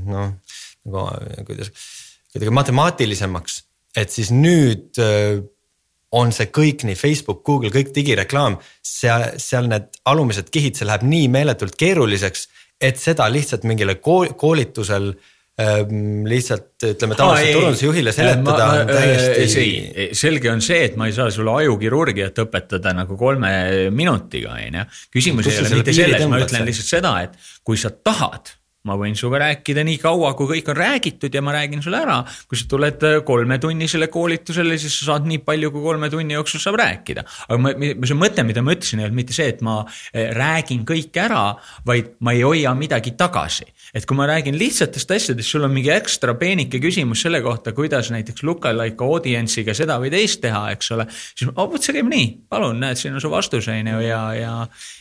noh, 0.09 0.31
nagu 0.87 1.07
kuidas, 1.47 1.73
kuidagi 2.33 2.55
matemaatilisemaks, 2.57 3.59
et 4.01 4.13
siis 4.13 4.31
nüüd 4.33 5.01
on 6.11 6.33
see 6.35 6.49
kõik 6.51 6.83
nii 6.87 6.97
Facebook, 6.99 7.43
Google, 7.47 7.71
kõik 7.71 7.93
digireklaam, 7.95 8.57
seal, 8.83 9.29
seal 9.39 9.69
need 9.71 10.01
alumised 10.11 10.49
kihid, 10.51 10.75
see 10.75 10.87
läheb 10.89 11.05
nii 11.07 11.29
meeletult 11.31 11.77
keeruliseks, 11.79 12.49
et 12.81 12.97
seda 12.99 13.29
lihtsalt 13.31 13.63
mingile 13.69 13.99
koolitusel 14.01 15.13
äh, 15.13 15.29
lihtsalt 16.27 16.85
ütleme 16.91 17.17
tavalisele 17.19 17.57
turundusjuhile 17.57 18.13
seletada 18.15 18.67
ma, 18.67 18.69
ma, 18.71 18.79
on 18.83 18.93
täiesti. 18.93 20.07
selge 20.17 20.51
on 20.51 20.63
see, 20.65 20.85
et 20.87 20.97
ma 20.99 21.09
ei 21.09 21.15
saa 21.15 21.29
sulle 21.33 21.53
ajukirurgiat 21.63 22.41
õpetada 22.45 22.95
nagu 22.97 23.17
kolme 23.19 23.51
minutiga, 23.95 24.55
on 24.57 24.81
ju. 24.81 24.87
küsimus 25.13 25.51
ei 25.51 25.61
ole 25.63 25.81
mitte 25.81 25.95
selles, 25.95 26.25
ma 26.31 26.41
ütlen 26.41 26.67
lihtsalt 26.67 26.95
seda, 26.95 27.13
et 27.27 27.53
kui 27.67 27.79
sa 27.79 27.93
tahad 27.93 28.55
ma 28.87 28.95
võin 28.97 29.13
sinuga 29.17 29.43
rääkida 29.43 29.83
nii 29.85 29.99
kaua, 30.01 30.31
kui 30.37 30.47
kõik 30.55 30.71
on 30.73 30.77
räägitud 30.79 31.35
ja 31.35 31.41
ma 31.45 31.53
räägin 31.53 31.83
sulle 31.85 31.99
ära. 32.01 32.17
kui 32.49 32.57
sa 32.57 32.65
tuled 32.69 33.03
äh, 33.05 33.17
kolmetunnisele 33.25 34.07
koolitusele, 34.11 34.77
siis 34.81 34.95
sa 34.99 35.11
saad 35.11 35.27
nii 35.29 35.43
palju, 35.45 35.69
kui 35.73 35.83
kolme 35.85 36.09
tunni 36.09 36.33
jooksul 36.33 36.63
saab 36.63 36.79
rääkida. 36.81 37.23
aga 37.47 37.59
ma, 37.61 37.73
see 37.77 38.17
mõte, 38.17 38.45
mida 38.47 38.63
ma 38.65 38.73
ütlesin, 38.73 39.01
ei 39.01 39.05
olnud 39.05 39.19
mitte 39.19 39.37
see, 39.37 39.51
et 39.53 39.61
ma 39.65 39.81
äh, 39.85 40.31
räägin 40.37 40.85
kõik 40.89 41.19
ära, 41.21 41.43
vaid 41.85 42.15
ma 42.25 42.33
ei 42.33 42.41
hoia 42.47 42.73
midagi 42.77 43.13
tagasi. 43.17 43.67
et 43.93 44.07
kui 44.09 44.17
ma 44.17 44.25
räägin 44.31 44.57
lihtsatest 44.57 45.13
asjadest, 45.13 45.49
sul 45.49 45.67
on 45.67 45.75
mingi 45.75 45.93
ekstra 45.93 46.33
peenike 46.39 46.81
küsimus 46.81 47.21
selle 47.21 47.43
kohta, 47.45 47.75
kuidas 47.77 48.09
näiteks 48.13 48.41
lookalike 48.47 49.05
audience'iga 49.05 49.75
seda 49.77 49.99
või 50.01 50.09
teist 50.13 50.41
teha, 50.41 50.71
eks 50.73 50.91
ole. 50.97 51.05
siis 51.35 51.53
vot 51.53 51.77
see 51.81 51.99
käib 51.99 52.09
nii, 52.09 52.33
palun, 52.49 52.81
näed, 52.81 52.97
siin 52.97 53.13
on 53.13 53.21
su 53.21 53.29
vastus 53.29 53.69
on 53.69 53.93
ju 53.93 54.01
ja, 54.07 54.23
ja 54.33 54.55
Äh, 54.65 55.00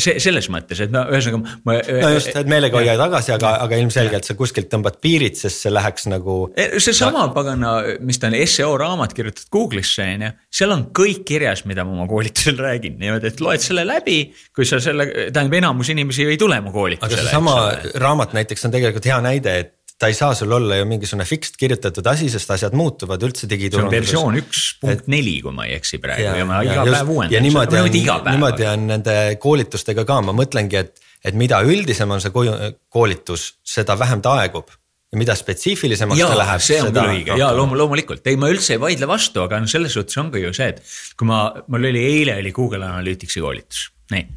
see 0.00 0.16
selles 0.22 0.48
mõttes, 0.50 0.80
et 0.82 0.92
no 0.92 1.04
ühesõnaga 1.12 1.58
ma. 1.66 1.76
no 1.78 2.10
just, 2.14 2.30
et 2.34 2.48
meelega 2.50 2.78
hoia 2.80 2.96
tagasi, 2.98 3.34
aga, 3.36 3.52
aga 3.64 3.78
ilmselgelt 3.78 4.26
sa 4.26 4.36
kuskilt 4.38 4.70
tõmbad 4.72 4.98
piirid, 5.04 5.36
sest 5.38 5.66
see 5.66 5.72
läheks 5.72 6.08
nagu. 6.10 6.38
seesama 6.56 7.26
no. 7.28 7.34
pagana, 7.36 7.74
mis 8.04 8.18
ta 8.20 8.30
on, 8.32 8.38
seo 8.50 8.72
raamat 8.80 9.14
kirjutatud 9.16 9.52
Google'isse 9.54 10.08
on 10.16 10.26
ju, 10.26 10.32
seal 10.60 10.74
on 10.74 10.88
kõik 10.96 11.22
kirjas, 11.28 11.64
mida 11.70 11.86
ma 11.86 11.94
oma 11.94 12.08
koolitusel 12.10 12.58
räägin, 12.60 12.98
niimoodi, 13.00 13.30
et 13.30 13.44
loed 13.44 13.62
selle 13.64 13.86
läbi. 13.88 14.18
kui 14.54 14.66
sa 14.68 14.80
selle, 14.82 15.06
tähendab 15.30 15.60
enamus 15.60 15.92
inimesi 15.94 16.26
ei 16.26 16.40
tule 16.40 16.58
mu 16.64 16.74
koolitusele. 16.74 17.20
aga 17.20 17.30
seesama 17.30 18.02
raamat 18.02 18.34
näiteks 18.40 18.66
on 18.66 18.74
tegelikult 18.74 19.10
hea 19.12 19.20
näide, 19.24 19.58
et 19.64 19.74
ta 20.04 20.10
ei 20.12 20.16
saa 20.16 20.34
sul 20.36 20.52
olla 20.52 20.76
ju 20.76 20.84
mingisugune 20.88 21.24
fixed 21.24 21.56
kirjutatud 21.60 22.06
asi, 22.10 22.28
sest 22.32 22.50
asjad 22.52 22.76
muutuvad 22.76 23.22
üldse 23.24 23.48
digiturunduses. 23.48 24.10
see 24.10 24.20
on 24.20 24.34
versioon 24.34 24.38
üks 24.42 24.64
punkt 24.82 25.08
neli, 25.12 25.38
kui 25.44 25.54
ma 25.56 25.64
ei 25.68 25.78
eksi 25.78 26.00
praegu 26.02 26.26
ja, 26.26 26.36
ja 26.40 26.46
ma 26.48 26.60
iga 26.66 26.82
ja, 26.82 26.86
päev 26.98 27.12
uuendan. 27.14 27.34
ja 27.36 27.42
niimoodi 27.44 27.80
on, 27.80 27.90
niimoodi 28.28 28.68
on 28.68 28.86
nende 28.92 29.18
koolitustega 29.40 30.04
ka, 30.08 30.20
ma 30.28 30.36
mõtlengi, 30.36 30.80
et, 30.82 31.04
et 31.24 31.38
mida 31.38 31.62
üldisem 31.64 32.12
on 32.12 32.20
see 32.20 32.34
koolitus, 32.34 33.46
seda 33.76 33.96
vähem 34.00 34.24
ta 34.24 34.36
aegub 34.42 34.68
ja 35.14 35.20
mida 35.22 35.38
spetsiifilisemaks 35.38 36.20
ja, 36.20 36.28
ta 36.28 36.40
läheb. 36.42 36.64
see 36.66 36.82
on 36.82 36.92
küll 36.92 37.14
õige 37.14 37.40
ja 37.40 37.48
loomu, 37.56 37.78
loomulikult, 37.80 38.26
ei, 38.28 38.36
ma 38.40 38.52
üldse 38.52 38.76
ei 38.76 38.82
vaidle 38.82 39.08
vastu, 39.08 39.44
aga 39.46 39.62
no 39.62 39.70
selles 39.70 39.96
suhtes 39.96 40.20
ongi 40.20 40.44
ju 40.44 40.52
see, 40.56 40.74
et 40.74 40.84
kui 41.16 41.30
ma, 41.30 41.46
mul 41.70 41.88
oli 41.92 42.04
eile 42.12 42.36
oli 42.42 42.52
Google 42.52 42.84
Analyticsi 42.90 43.40
koolitus, 43.44 43.86
nii. 44.12 44.28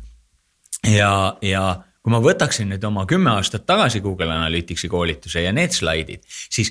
ja, 0.95 1.11
ja 1.43 1.68
kui 2.08 2.14
ma 2.16 2.22
võtaksin 2.24 2.70
nüüd 2.72 2.86
oma 2.88 3.01
kümme 3.03 3.34
aastat 3.36 3.66
tagasi 3.68 3.99
Google 3.99 4.32
Analyticsi 4.32 4.88
koolituse 4.88 5.41
ja 5.43 5.51
need 5.51 5.74
slaidid, 5.76 6.22
siis 6.24 6.70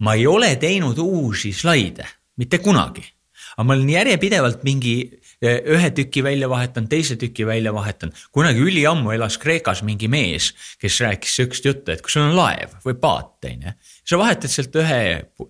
ma 0.00 0.14
ei 0.16 0.24
ole 0.26 0.54
teinud 0.56 0.96
uusi 1.02 1.52
slaide, 1.52 2.06
mitte 2.40 2.62
kunagi. 2.64 3.04
aga 3.58 3.66
ma 3.68 3.74
olen 3.74 3.90
järjepidevalt 3.90 4.62
mingi 4.64 4.94
eh, 5.42 5.58
ühe 5.74 5.90
tüki 5.92 6.22
välja 6.24 6.48
vahetanud, 6.48 6.88
teise 6.88 7.18
tüki 7.20 7.44
välja 7.44 7.74
vahetanud. 7.74 8.16
kunagi 8.32 8.64
üliammu 8.64 9.12
elas 9.12 9.36
Kreekas 9.36 9.82
mingi 9.84 10.08
mees, 10.08 10.54
kes 10.80 11.00
rääkis 11.04 11.36
sihukest 11.36 11.68
juttu, 11.68 11.92
et 11.92 12.00
kui 12.00 12.14
sul 12.14 12.24
on 12.24 12.38
laev 12.38 12.78
või 12.86 12.96
paat, 12.96 13.44
on 13.44 13.68
ju. 13.68 13.74
sa 14.08 14.22
vahetad 14.24 14.56
sealt 14.56 14.80
ühe 14.80 15.02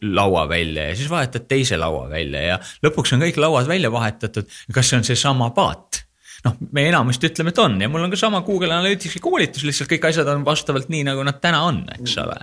laua 0.02 0.48
välja 0.50 0.88
ja 0.90 0.98
siis 0.98 1.14
vahetad 1.14 1.46
teise 1.46 1.78
laua 1.78 2.08
välja 2.10 2.42
ja 2.42 2.58
lõpuks 2.82 3.14
on 3.14 3.22
kõik 3.22 3.38
lauad 3.38 3.70
välja 3.70 3.94
vahetatud. 3.94 4.50
kas 4.74 4.90
see 4.90 4.98
on 4.98 5.06
seesama 5.12 5.52
paat? 5.54 6.07
Noh, 6.48 6.58
me 6.72 6.88
enamasti 6.90 7.30
ütleme, 7.30 7.54
et 7.54 7.62
on 7.62 7.78
ja 7.82 7.92
mul 7.92 8.08
on 8.08 8.12
ka 8.12 8.20
sama 8.20 8.42
Google 8.46 8.74
Analyticsi 8.74 9.22
koolitus, 9.22 9.66
lihtsalt 9.68 9.92
kõik 9.92 10.10
asjad 10.10 10.28
on 10.32 10.46
vastavalt 10.46 10.90
nii, 10.92 11.06
nagu 11.12 11.24
nad 11.26 11.40
täna 11.42 11.64
on, 11.68 11.84
eks 11.98 12.18
ole 12.24 12.40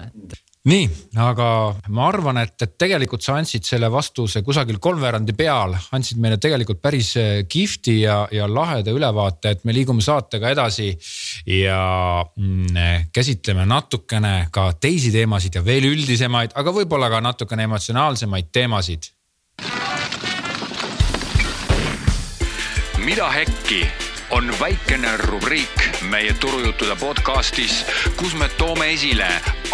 nii, 0.66 0.86
aga 1.22 1.48
ma 1.94 2.08
arvan, 2.10 2.40
et, 2.42 2.56
et 2.66 2.74
tegelikult 2.80 3.24
sa 3.26 3.36
andsid 3.38 3.66
selle 3.68 3.90
vastuse 3.94 4.42
kusagil 4.46 4.80
kolmveerandi 4.82 5.36
peal, 5.38 5.76
andsid 5.94 6.20
meile 6.22 6.40
tegelikult 6.42 6.82
päris 6.82 7.12
eh, 7.22 7.44
kihvti 7.50 8.00
ja, 8.02 8.18
ja 8.34 8.48
laheda 8.50 8.94
ülevaate, 8.96 9.54
et 9.54 9.66
me 9.68 9.76
liigume 9.76 10.02
saatega 10.06 10.56
edasi. 10.56 10.90
ja 11.46 11.80
mm, 12.36 13.12
käsitleme 13.14 13.68
natukene 13.70 14.48
ka 14.52 14.72
teisi 14.82 15.14
teemasid 15.14 15.60
ja 15.60 15.66
veel 15.66 15.92
üldisemaid, 15.92 16.58
aga 16.58 16.74
võib-olla 16.74 17.12
ka 17.14 17.22
natukene 17.22 17.70
emotsionaalsemaid 17.70 18.50
teemasid. 18.52 19.12
Mida 23.06 23.30
hekki 23.30 23.86
on 24.34 24.50
väikene 24.60 25.12
rubriik 25.18 25.84
meie 26.10 26.34
turujuttude 26.42 26.96
podcastis, 26.98 27.84
kus 28.18 28.34
me 28.34 28.48
toome 28.58 28.88
esile, 28.94 29.28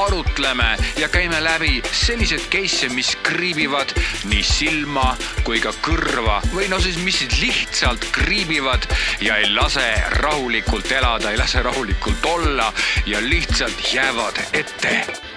arutleme 0.04 0.76
ja 1.00 1.08
käime 1.08 1.40
läbi 1.44 1.80
selliseid 1.96 2.44
case'e, 2.52 2.92
mis 2.92 3.14
kriibivad 3.24 3.96
nii 4.28 4.44
silma 4.44 5.16
kui 5.48 5.64
ka 5.64 5.72
kõrva 5.86 6.42
või 6.52 6.68
no 6.72 6.82
siis, 6.84 7.00
mis 7.06 7.24
lihtsalt 7.40 8.12
kriibivad 8.12 8.88
ja 9.24 9.40
ei 9.40 9.48
lase 9.56 9.88
rahulikult 10.20 10.92
elada, 10.92 11.32
ei 11.32 11.40
lase 11.40 11.64
rahulikult 11.64 12.32
olla 12.36 12.74
ja 13.08 13.24
lihtsalt 13.24 13.94
jäävad 13.94 14.44
ette 14.52 15.31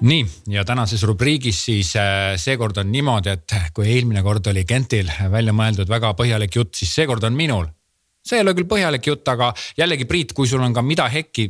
nii 0.00 0.26
ja 0.52 0.64
tänases 0.64 1.02
rubriigis 1.02 1.64
siis 1.64 1.94
äh, 1.96 2.34
seekord 2.36 2.76
on 2.76 2.92
niimoodi, 2.92 3.32
et 3.32 3.54
kui 3.74 3.88
eelmine 3.94 4.22
kord 4.22 4.46
oli 4.52 4.64
Gentil 4.68 5.10
välja 5.30 5.54
mõeldud 5.56 5.88
väga 5.88 6.12
põhjalik 6.18 6.56
jutt, 6.56 6.74
siis 6.76 6.94
seekord 6.94 7.24
on 7.24 7.36
minul. 7.36 7.66
See 8.26 8.40
ei 8.40 8.44
ole 8.44 8.56
küll 8.58 8.68
põhjalik 8.68 9.06
jutt, 9.06 9.28
aga 9.28 9.52
jällegi, 9.78 10.04
Priit, 10.04 10.32
kui 10.34 10.48
sul 10.50 10.62
on 10.62 10.74
ka 10.74 10.82
mida 10.82 11.06
hekki, 11.08 11.46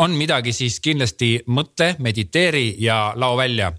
on 0.00 0.16
midagi, 0.16 0.52
siis 0.52 0.80
kindlasti 0.80 1.36
mõtle, 1.46 1.94
mediteeri 2.00 2.74
ja 2.82 3.12
lao 3.16 3.36
välja 3.36 3.72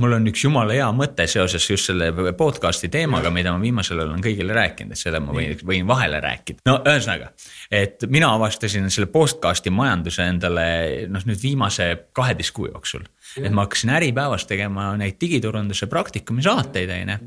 mul 0.00 0.16
on 0.16 0.28
üks 0.30 0.44
jumala 0.44 0.74
hea 0.76 0.88
mõte 0.96 1.26
seoses 1.30 1.64
just 1.68 1.90
selle 1.90 2.10
podcast'i 2.38 2.90
teemaga, 2.92 3.30
mida 3.34 3.52
ma 3.54 3.60
viimasel 3.62 3.98
ajal 3.98 4.12
olen 4.12 4.24
kõigile 4.24 4.56
rääkinud, 4.56 4.94
et 4.94 5.00
selle 5.00 5.20
ma 5.22 5.34
võin, 5.36 5.54
võin 5.68 5.88
vahele 5.88 6.20
rääkida. 6.24 6.64
no 6.68 6.78
ühesõnaga, 6.80 7.32
et 7.70 8.06
mina 8.12 8.32
avastasin 8.36 8.90
selle 8.92 9.10
podcast'i 9.12 9.72
majanduse 9.74 10.26
endale 10.28 10.66
noh, 11.12 11.24
nüüd 11.28 11.42
viimase 11.42 11.88
kaheteist 12.16 12.54
kuu 12.56 12.68
jooksul. 12.70 13.08
et 13.40 13.50
ma 13.52 13.66
hakkasin 13.66 13.94
Äripäevas 13.96 14.46
tegema 14.48 14.92
neid 15.00 15.18
digiturunduse 15.20 15.88
praktikumi 15.90 16.44
saateid, 16.44 16.92
on 16.92 17.16
ju. 17.16 17.18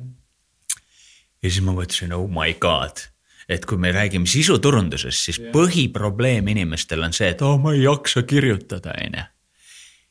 ja 1.44 1.52
siis 1.52 1.62
ma 1.66 1.76
mõtlesin, 1.76 2.16
oh 2.18 2.30
my 2.32 2.56
god 2.60 3.10
et 3.50 3.66
kui 3.70 3.78
me 3.78 3.92
räägime 3.94 4.26
sisuturundusest, 4.30 5.28
siis 5.28 5.40
põhiprobleem 5.54 6.48
inimestel 6.56 7.04
on 7.06 7.14
see, 7.14 7.30
et 7.36 7.42
oh, 7.46 7.60
ma 7.62 7.76
ei 7.76 7.84
jaksa 7.84 8.26
kirjutada, 8.28 8.96
on 8.98 9.20
ju. 9.20 9.26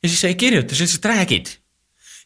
ja 0.04 0.08
siis 0.08 0.20
sa 0.22 0.30
ei 0.30 0.38
kirjuta, 0.38 0.74
sa 0.74 0.86
lihtsalt 0.86 1.10
räägid. 1.10 1.54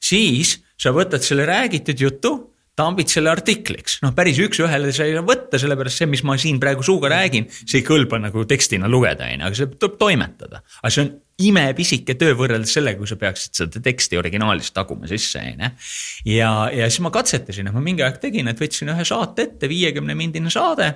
Siis 0.00 0.58
sa 0.78 0.94
võtad 0.94 1.24
selle 1.26 1.46
räägitud 1.48 2.00
jutu, 2.00 2.32
tambid 2.78 3.10
selle 3.10 3.32
artikliks, 3.32 3.98
noh, 4.04 4.12
päris 4.14 4.38
üks-ühele 4.42 4.92
sa 4.94 5.06
ei 5.08 5.16
saa 5.16 5.24
võtta, 5.26 5.58
sellepärast 5.58 5.98
see, 5.98 6.10
mis 6.10 6.22
ma 6.26 6.36
siin 6.38 6.60
praegu 6.62 6.84
suuga 6.86 7.10
räägin, 7.10 7.48
see 7.50 7.80
ei 7.80 7.86
kõlba 7.86 8.20
nagu 8.22 8.44
tekstina 8.48 8.90
lugeda, 8.90 9.26
on 9.26 9.42
ju, 9.42 9.48
aga 9.48 9.58
see 9.58 9.72
tuleb 9.74 9.96
toimetada. 9.98 10.62
aga 10.78 10.92
see 10.94 11.02
on 11.02 11.10
imepisike 11.48 12.14
töö 12.18 12.36
võrreldes 12.38 12.76
sellega, 12.78 13.00
kui 13.00 13.10
sa 13.10 13.18
peaksid 13.18 13.58
seda 13.62 13.82
teksti 13.82 14.20
originaalis 14.20 14.70
taguma 14.76 15.10
sisse, 15.10 15.42
on 15.42 15.66
ju. 15.66 15.72
ja, 16.36 16.52
ja 16.74 16.86
siis 16.86 17.02
ma 17.02 17.10
katsetasin, 17.14 17.70
et 17.70 17.74
ma 17.74 17.82
mingi 17.82 18.06
aeg 18.06 18.22
tegin, 18.22 18.50
et 18.50 18.62
võtsin 18.62 18.94
ühe 18.94 19.08
saate 19.10 19.48
ette, 19.48 19.70
viiekümne 19.70 20.14
mindine 20.18 20.54
saade 20.54 20.92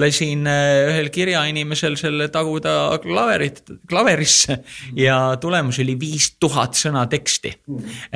lasin 0.00 0.46
äh, 0.50 0.86
ühel 0.90 1.08
kirjainimesel 1.12 1.96
selle 2.00 2.28
taguda 2.32 2.74
klaverit, 3.02 3.62
klaverisse 3.88 4.58
ja 4.98 5.18
tulemus 5.40 5.80
oli 5.82 5.96
viis 6.00 6.32
tuhat 6.40 6.76
sõna 6.78 7.06
teksti, 7.10 7.54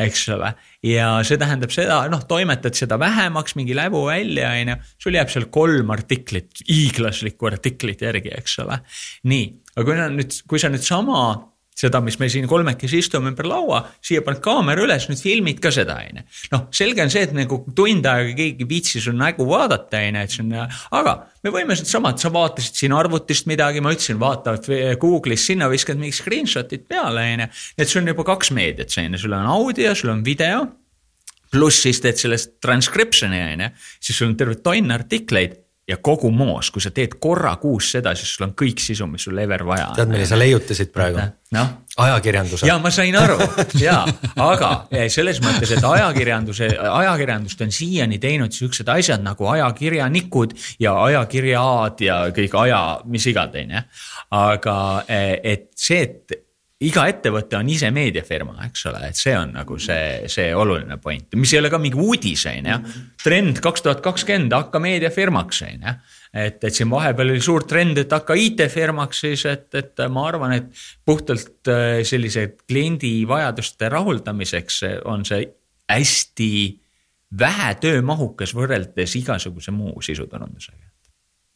eks 0.04 0.26
ole. 0.36 0.52
ja 0.86 1.12
see 1.26 1.40
tähendab 1.40 1.72
seda, 1.74 2.02
noh, 2.12 2.24
toimetad 2.28 2.76
seda 2.76 2.98
vähemaks, 3.00 3.56
mingi 3.58 3.76
läbu 3.76 4.04
välja, 4.08 4.52
on 4.56 4.74
ju, 4.74 4.78
sul 5.06 5.16
jääb 5.16 5.32
seal 5.32 5.48
kolm 5.52 5.92
artiklit, 5.94 6.64
hiiglaslikku 6.68 7.48
artiklit 7.50 8.04
järgi, 8.04 8.34
eks 8.36 8.58
ole. 8.64 8.80
nii, 9.32 9.48
aga 9.76 9.86
kui 9.88 9.96
sa 10.00 10.10
nüüd, 10.12 10.42
kui 10.52 10.62
sa 10.62 10.72
nüüd 10.72 10.84
sama 10.84 11.22
seda, 11.80 12.00
mis 12.04 12.18
me 12.20 12.28
siin 12.32 12.48
kolmekesi 12.50 13.00
istume 13.00 13.30
ümber 13.32 13.48
laua, 13.48 13.82
siia 14.04 14.24
paned 14.26 14.42
kaamera 14.44 14.84
üles, 14.84 15.06
nüüd 15.10 15.22
filmid 15.22 15.60
ka 15.62 15.72
seda, 15.74 15.98
on 16.04 16.20
ju. 16.20 16.24
noh, 16.54 16.66
selge 16.76 17.04
on 17.04 17.12
see, 17.12 17.24
et 17.28 17.36
nagu 17.36 17.62
tund 17.76 18.08
aega 18.10 18.34
keegi 18.36 18.66
ei 18.66 18.70
viitsi 18.70 19.02
su 19.02 19.14
nägu 19.16 19.46
vaadata, 19.48 20.02
on 20.02 20.20
ju, 20.20 20.24
et 20.26 20.34
see 20.34 20.44
on, 20.44 20.56
aga 21.00 21.16
me 21.44 21.54
võime 21.54 21.78
sedasama, 21.78 22.14
et 22.14 22.24
sa 22.24 22.32
vaatasid 22.34 22.82
siin 22.82 22.96
arvutist 22.96 23.48
midagi, 23.50 23.84
ma 23.84 23.94
ütlesin, 23.94 24.20
vaata 24.20 24.56
Google'is 25.00 25.46
sinna 25.52 25.70
viskad 25.72 26.00
mingid 26.00 26.18
screenshot'id 26.20 26.84
peale, 26.90 27.24
on 27.34 27.46
ju. 27.46 27.48
et 27.78 27.88
sul 27.88 28.04
on 28.04 28.12
juba 28.14 28.28
kaks 28.34 28.52
meediat, 28.56 28.92
on 29.00 29.16
ju, 29.16 29.24
sul 29.24 29.38
on 29.38 29.50
audio, 29.56 29.94
sul 29.96 30.14
on 30.16 30.26
video 30.26 30.66
pluss 31.50 31.82
siis 31.82 31.98
teed 32.02 32.18
sellest 32.20 32.52
transcription'i 32.62 33.40
on 33.42 33.64
ju, 33.66 33.72
siis 33.98 34.20
sul 34.20 34.30
on 34.30 34.36
terve 34.38 34.60
tonn 34.62 34.94
artikleid 34.94 35.58
ja 35.90 35.98
kogu 36.02 36.30
moos, 36.34 36.70
kui 36.70 36.82
sa 36.82 36.92
teed 36.94 37.16
korra 37.22 37.56
kuus 37.60 37.90
seda, 37.96 38.14
siis 38.18 38.32
sul 38.36 38.46
on 38.48 38.54
kõik 38.58 38.80
sisu, 38.82 39.08
mis 39.10 39.26
sul 39.26 39.38
ever 39.42 39.64
vaja 39.66 39.90
on. 39.90 39.96
tead, 39.98 40.10
mille 40.12 40.26
sa 40.28 40.38
leiutasid 40.38 40.92
praegu 40.94 41.22
no?? 41.56 41.64
ajakirjanduse. 42.00 42.66
ja 42.68 42.76
ma 42.80 42.92
sain 42.94 43.16
aru 43.18 43.38
ja, 43.82 43.96
aga 44.40 44.70
eh, 44.94 45.08
selles 45.12 45.40
mõttes, 45.44 45.72
et 45.74 45.84
ajakirjanduse, 45.84 46.70
ajakirjandust 46.90 47.64
on 47.66 47.74
siiani 47.74 48.20
teinud 48.22 48.54
siuksed 48.54 48.88
asjad 48.92 49.24
nagu 49.24 49.48
ajakirjanikud 49.50 50.54
ja 50.80 50.94
ajakirjad 51.08 52.04
ja 52.06 52.20
kõik 52.36 52.54
aja, 52.62 52.84
mis 53.10 53.26
iganes, 53.26 53.66
on 53.66 53.74
ju. 53.74 53.82
aga 54.38 54.76
eh, 55.08 55.34
et 55.56 55.68
see, 55.76 56.06
et 56.06 56.40
iga 56.80 57.04
ettevõte 57.10 57.58
on 57.58 57.68
ise 57.68 57.90
meediafirma, 57.92 58.54
eks 58.64 58.86
ole, 58.88 59.02
et 59.10 59.18
see 59.18 59.34
on 59.36 59.52
nagu 59.58 59.76
see, 59.82 60.30
see 60.32 60.48
oluline 60.56 60.96
point, 61.02 61.36
mis 61.36 61.52
ei 61.52 61.60
ole 61.60 61.70
ka 61.72 61.80
mingi 61.82 62.00
uudis, 62.00 62.46
on 62.48 62.70
ju. 62.70 62.78
trend 63.20 63.60
kaks 63.64 63.84
tuhat 63.84 64.00
kakskümmend, 64.04 64.54
hakka 64.56 64.80
meediafirmaks, 64.80 65.62
on 65.68 65.84
ju. 65.84 65.94
et, 66.32 66.56
et 66.64 66.74
siin 66.74 66.88
vahepeal 66.92 67.34
oli 67.34 67.44
suur 67.44 67.66
trend, 67.68 68.00
et 68.00 68.12
hakka 68.16 68.36
IT-firmaks 68.46 69.24
siis, 69.26 69.44
et, 69.50 69.68
et 69.76 70.04
ma 70.08 70.26
arvan, 70.30 70.56
et 70.56 70.84
puhtalt 71.04 71.68
äh, 71.68 72.00
sellise 72.08 72.46
kliendi 72.64 73.18
vajaduste 73.28 73.90
rahuldamiseks 73.92 74.84
on 75.10 75.26
see 75.28 75.44
hästi 75.90 76.52
vähe 77.40 77.74
töömahukas 77.82 78.54
võrreldes 78.56 79.18
igasuguse 79.20 79.74
muu 79.74 80.00
sisuturundusega 80.02 80.88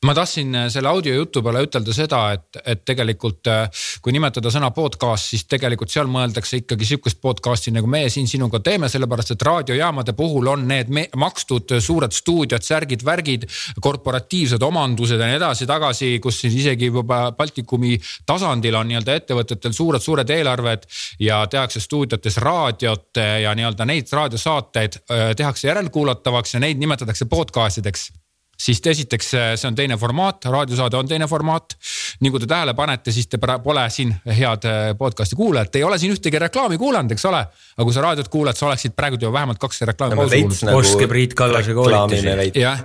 ma 0.04 0.14
tahtsin 0.14 0.54
äh, 0.54 0.68
selle 0.68 0.88
audiojutu 0.88 1.42
peale 1.42 1.62
ütelda 1.64 1.94
seda, 1.96 2.20
et, 2.36 2.58
et 2.66 2.82
tegelikult 2.84 3.48
äh, 3.50 3.84
kui 4.04 4.12
nimetada 4.12 4.50
sõna 4.52 4.70
podcast, 4.74 5.30
siis 5.32 5.46
tegelikult 5.48 5.92
seal 5.92 6.10
mõeldakse 6.12 6.60
ikkagi 6.60 6.88
sihukest 6.88 7.20
podcast'i 7.24 7.72
nagu 7.74 7.88
meie 7.90 8.10
siin 8.12 8.28
sinuga 8.28 8.60
teeme, 8.64 8.90
sellepärast 8.92 9.34
et 9.34 9.44
raadiojaamade 9.48 10.14
puhul 10.16 10.50
on 10.52 10.66
need 10.68 10.90
makstud 11.16 11.76
suured 11.80 12.12
stuudiod, 12.12 12.64
särgid, 12.64 13.04
värgid, 13.06 13.46
korporatiivsed 13.80 14.62
omandused 14.62 15.20
ja 15.20 15.28
nii 15.30 15.38
edasi-tagasi, 15.40 16.10
kus 16.24 16.42
siis 16.44 16.58
isegi 16.60 16.90
juba 16.90 17.22
Baltikumi 17.36 17.96
tasandil 18.26 18.76
on 18.78 18.90
nii-öelda 18.90 19.16
ettevõtetel 19.20 19.72
suured-suured 19.76 20.34
eelarved 20.36 20.84
ja 21.24 21.40
tehakse 21.50 21.80
stuudiotes 21.80 22.36
raadiot 22.44 23.22
ja 23.42 23.54
nii-öelda 23.56 23.88
neid 23.88 24.12
raadiosaateid 24.12 25.00
äh, 25.00 25.24
tehakse 25.36 25.70
järelkuulatavaks 25.70 26.58
ja 26.58 26.62
neid 26.66 26.82
nimetatakse 26.82 27.30
podcast 27.30 27.80
ideks 27.84 28.10
siis 28.56 28.80
esiteks 28.86 29.30
see 29.34 29.68
on 29.68 29.74
teine 29.74 29.96
formaat, 30.00 30.44
raadiosaade 30.50 30.96
on 30.96 31.08
teine 31.08 31.26
formaat. 31.28 31.76
nii 32.20 32.30
kui 32.30 32.40
te 32.40 32.46
tähele 32.46 32.74
panete, 32.74 33.12
siis 33.12 33.26
te 33.26 33.38
pole 33.38 33.84
siin 33.90 34.14
head 34.26 34.66
äh, 34.68 34.82
podcast'i 34.98 35.36
kuulajad, 35.36 35.70
te 35.72 35.80
ei 35.80 35.84
ole 35.84 35.98
siin 35.98 36.14
ühtegi 36.14 36.38
reklaami 36.38 36.78
kuulanud, 36.78 37.12
eks 37.12 37.24
ole. 37.30 37.40
aga 37.76 37.86
kui 37.86 37.94
sa 37.94 38.04
raadiot 38.04 38.28
kuulad, 38.32 38.58
sa 38.58 38.66
oleksid 38.68 38.94
praegu 38.96 39.18
juba 39.20 39.32
vähemalt 39.38 39.58
kaks 39.62 39.82
reklaami 39.90 40.16
no, 40.16 40.28
kuulnud 40.28 40.66
nagu. 40.68 40.78
ostke 40.78 41.08
Priit 41.10 41.34
Kallase 41.34 41.74
koolitusi. 41.74 42.60
jah, 42.60 42.82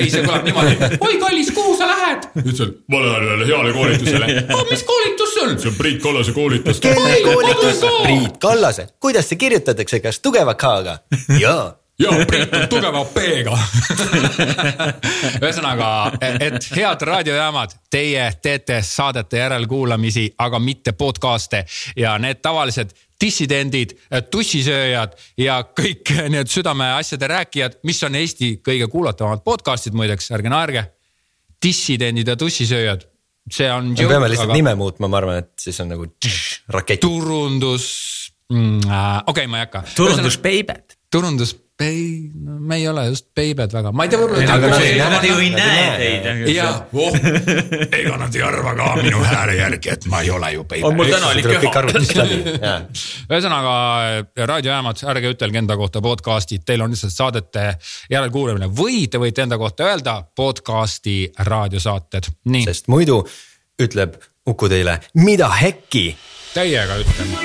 ei 0.00 0.10
see 0.10 0.24
kõlab 0.24 0.46
niimoodi. 0.48 1.00
oi 1.00 1.18
kallis, 1.22 1.52
kuhu 1.56 1.76
sa 1.78 1.90
lähed? 1.90 2.30
ütlesin, 2.44 2.72
ma 2.88 3.02
lähen 3.04 3.28
ühele 3.28 3.50
heale 3.50 3.74
koolitusele 3.76 4.30
mis 4.70 4.86
koolitus 4.86 5.34
see 5.34 5.44
on? 5.46 5.58
see 5.58 5.72
on 5.72 5.76
Priit 5.78 6.00
Kallase 6.02 6.36
koolitus. 6.36 6.80
kelle 6.80 7.20
koolitus? 7.26 7.84
Priit 8.02 8.40
Kallase, 8.42 8.88
kuidas 9.00 9.28
see 9.28 9.40
kirjutatakse, 9.40 10.00
kas 10.00 10.22
tugeva 10.24 10.54
K-ga? 10.54 10.98
jaa 11.40 11.76
ja 12.00 12.26
Priit 12.26 12.54
on 12.54 12.66
tugeva 12.70 13.04
P-ga 13.14 13.58
ühesõnaga, 15.42 15.90
et 16.40 16.70
head 16.76 17.04
raadiojaamad, 17.06 17.76
teie 17.92 18.26
teete 18.42 18.80
saadete 18.86 19.42
järelkuulamisi, 19.42 20.30
aga 20.38 20.60
mitte 20.62 20.94
podcast'e 20.98 21.64
ja 21.96 22.16
need 22.22 22.40
tavalised 22.42 22.94
dissidendid, 23.20 23.92
tussisööjad 24.32 25.16
ja 25.40 25.60
kõik 25.76 26.12
need 26.32 26.48
südameasjade 26.50 27.28
rääkijad, 27.28 27.78
mis 27.88 28.00
on 28.06 28.16
Eesti 28.16 28.54
kõige 28.64 28.88
kuulatavamad 28.92 29.44
podcast'id 29.44 29.96
muideks, 29.96 30.30
ärge 30.36 30.52
naerge. 30.52 30.86
dissidendid 31.60 32.28
ja 32.28 32.36
tussisööjad, 32.40 33.02
see 33.52 33.66
on. 33.72 33.90
me 33.92 34.06
peame 34.08 34.30
lihtsalt 34.32 34.48
aga... 34.48 34.56
nime 34.56 34.74
muutma, 34.80 35.08
ma 35.12 35.18
arvan, 35.20 35.42
et 35.42 35.52
siis 35.60 35.76
on 35.84 35.90
nagu 35.92 36.06
rakett. 36.72 37.00
turundus 37.00 37.90
mm,, 38.48 38.86
äh, 38.88 39.18
okei 39.26 39.44
okay,, 39.44 39.46
ma 39.46 39.60
ei 39.60 39.66
hakka. 39.66 39.84
turundusbeibed. 39.96 40.96
turundus 41.12 41.52
ei, 41.84 42.30
no 42.34 42.58
me 42.60 42.76
ei 42.76 42.88
ole 42.88 43.06
just 43.08 43.26
beibed 43.36 43.72
väga, 43.74 43.92
ma 43.92 44.04
ei 44.06 44.12
tea, 44.12 44.20
võib-olla. 44.20 44.54
aga 44.54 44.70
nad 44.72 44.84
ei 44.84 44.96
nad, 45.00 45.26
ju 45.26 45.36
ei 45.40 45.50
näe 45.54 45.84
teid. 46.00 46.48
ja 46.54 46.68
oh, 46.92 47.18
ega 48.00 48.16
nad 48.20 48.36
ei 48.36 48.44
arva 48.46 48.74
ka 48.78 48.88
minu 49.00 49.22
hääle 49.24 49.56
järgi, 49.58 49.92
et 49.94 50.08
ma 50.12 50.22
ei 50.24 50.32
ole 50.34 50.52
ju 50.54 50.64
on 50.86 50.96
mul 50.98 51.12
arvutist 51.82 52.16
läbi, 52.18 52.40
jaa. 52.66 52.78
ühesõnaga 53.30 53.74
raadiojaamad, 54.52 55.04
ärge 55.14 55.34
ütelge 55.36 55.62
enda 55.62 55.76
kohta 55.80 56.02
podcast'id, 56.04 56.64
teil 56.68 56.84
on 56.84 56.94
lihtsalt 56.94 57.16
saadete 57.16 57.66
järelkuulamine 58.12 58.70
või 58.70 59.06
te 59.10 59.20
võite 59.22 59.44
enda 59.46 59.60
kohta 59.60 59.90
öelda 59.90 60.20
podcast'i 60.36 61.22
raadiosaated, 61.50 62.32
nii 62.50 62.66
sest 62.68 62.92
muidu 62.92 63.22
ütleb 63.80 64.20
Uku 64.48 64.70
teile, 64.72 64.96
mida 65.20 65.50
hekki 65.52 66.16
täiega 66.54 66.96
ütlen. 67.02 67.36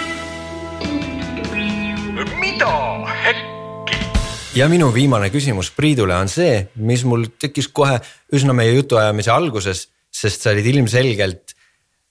Ja 4.56 4.68
minu 4.72 4.88
viimane 4.94 5.28
küsimus 5.34 5.70
Priidule 5.76 6.16
on 6.16 6.30
see, 6.32 6.68
mis 6.88 7.04
mul 7.08 7.28
tekkis 7.40 7.68
kohe 7.76 7.98
üsna 8.36 8.56
meie 8.56 8.76
jutuajamise 8.78 9.32
alguses, 9.34 9.86
sest 10.12 10.46
sa 10.46 10.54
olid 10.56 10.70
ilmselgelt 10.72 11.56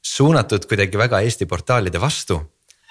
suunatud 0.05 0.67
kuidagi 0.69 1.01
väga 1.01 1.23
Eesti 1.25 1.49
portaalide 1.49 2.01
vastu. 2.01 2.41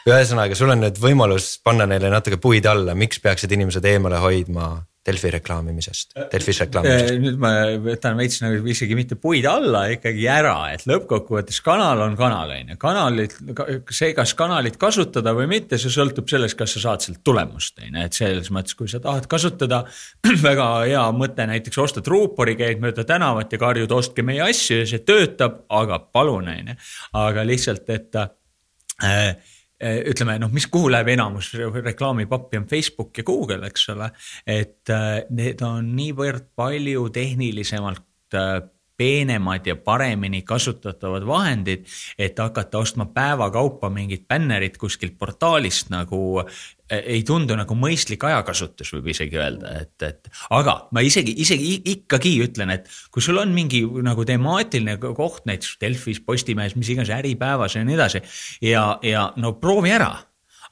ühesõnaga, 0.10 0.56
sul 0.56 0.74
on 0.74 0.82
nüüd 0.84 0.98
võimalus 1.00 1.60
panna 1.64 1.86
neile 1.88 2.10
natuke 2.12 2.38
puid 2.42 2.66
alla, 2.66 2.96
miks 2.96 3.22
peaksid 3.24 3.52
inimesed 3.56 3.86
eemale 3.86 4.20
hoidma 4.20 4.74
Delfi 5.04 5.30
reklaamimisest, 5.34 6.14
Delfis 6.32 6.62
reklaamimisest. 6.64 7.18
nüüd 7.20 7.40
ma 7.42 7.50
võtan 7.84 8.16
veits 8.16 8.40
nagu 8.40 8.70
isegi 8.72 8.96
mitte 8.96 9.18
puid 9.20 9.44
alla, 9.50 9.82
ikkagi 9.92 10.30
ära, 10.32 10.56
et 10.72 10.86
lõppkokkuvõttes 10.88 11.60
kanal 11.66 12.06
on 12.06 12.16
kanal, 12.20 12.54
on 12.56 12.72
ju, 12.72 12.78
kanalit, 12.80 13.36
see, 13.92 14.14
kas 14.16 14.32
kanalit 14.40 14.78
kasutada 14.80 15.34
või 15.36 15.50
mitte, 15.52 15.80
see 15.82 15.92
sõltub 15.92 16.32
sellest, 16.32 16.56
kas 16.60 16.78
sa 16.78 16.86
saad 16.86 17.04
sealt 17.04 17.20
tulemust, 17.28 17.82
on 17.84 18.00
ju, 18.00 18.06
et 18.08 18.16
selles 18.16 18.48
mõttes, 18.56 18.78
kui 18.80 18.88
sa 18.92 19.02
tahad 19.04 19.28
kasutada 19.32 19.82
väga 20.48 20.70
hea 20.86 21.04
mõte, 21.20 21.50
näiteks 21.52 21.84
ostad 21.84 22.08
ruupori, 22.08 22.56
käid 22.60 22.80
mööda 22.84 23.04
tänavat 23.08 23.52
ja 23.52 23.60
karjud, 23.60 23.92
ostke 23.92 24.24
meie 24.24 24.46
asju 24.48 24.86
ja 24.86 24.88
see 24.88 25.04
töötab, 25.04 25.66
aga 25.68 26.00
palun, 26.16 26.48
on 26.48 26.72
ju, 26.72 26.78
aga 27.26 27.44
lihtsalt, 27.52 27.92
et 27.92 28.24
äh, 29.04 29.36
ütleme 29.84 30.38
noh, 30.42 30.52
mis, 30.54 30.68
kuhu 30.72 30.92
läheb 30.92 31.14
enamus 31.16 31.54
reklaamipappi 31.76 32.62
on 32.62 32.68
Facebook 32.70 33.18
ja 33.18 33.24
Google, 33.28 33.62
eks 33.68 33.90
ole. 33.94 34.12
et 34.48 34.90
äh, 34.94 35.24
need 35.30 35.62
on 35.66 35.94
niivõrd 35.98 36.54
palju 36.56 37.10
tehnilisemalt 37.14 38.38
äh, 38.38 38.62
peenemad 38.98 39.66
ja 39.68 39.76
paremini 39.76 40.44
kasutatavad 40.46 41.26
vahendid, 41.28 41.88
et 42.18 42.40
hakata 42.40 42.78
ostma 42.78 43.08
päevakaupa 43.10 43.90
mingit 43.90 44.28
bännerit 44.30 44.78
kuskilt 44.78 45.18
portaalist 45.18 45.90
nagu 45.90 46.44
ei 47.02 47.24
tundu 47.28 47.58
nagu 47.60 47.78
mõistlik 47.78 48.24
ajakasutus, 48.28 48.92
võib 48.96 49.10
isegi 49.14 49.40
öelda, 49.40 49.74
et, 49.84 49.96
et 50.06 50.30
aga 50.54 50.76
ma 50.96 51.04
isegi, 51.06 51.36
isegi 51.44 51.76
ikkagi 51.96 52.36
ütlen, 52.46 52.74
et 52.76 52.90
kui 53.14 53.24
sul 53.24 53.40
on 53.42 53.54
mingi 53.56 53.84
nagu 54.06 54.26
temaatiline 54.28 55.00
koht 55.04 55.48
näiteks 55.50 55.78
Delfis, 55.82 56.22
Postimehes, 56.24 56.78
mis 56.80 56.94
iganes 56.94 57.14
Äripäevas 57.14 57.78
ja 57.78 57.86
nii 57.86 57.98
edasi 57.98 58.24
ja, 58.66 58.86
ja 59.06 59.32
no 59.38 59.56
proovi 59.62 59.94
ära 59.96 60.14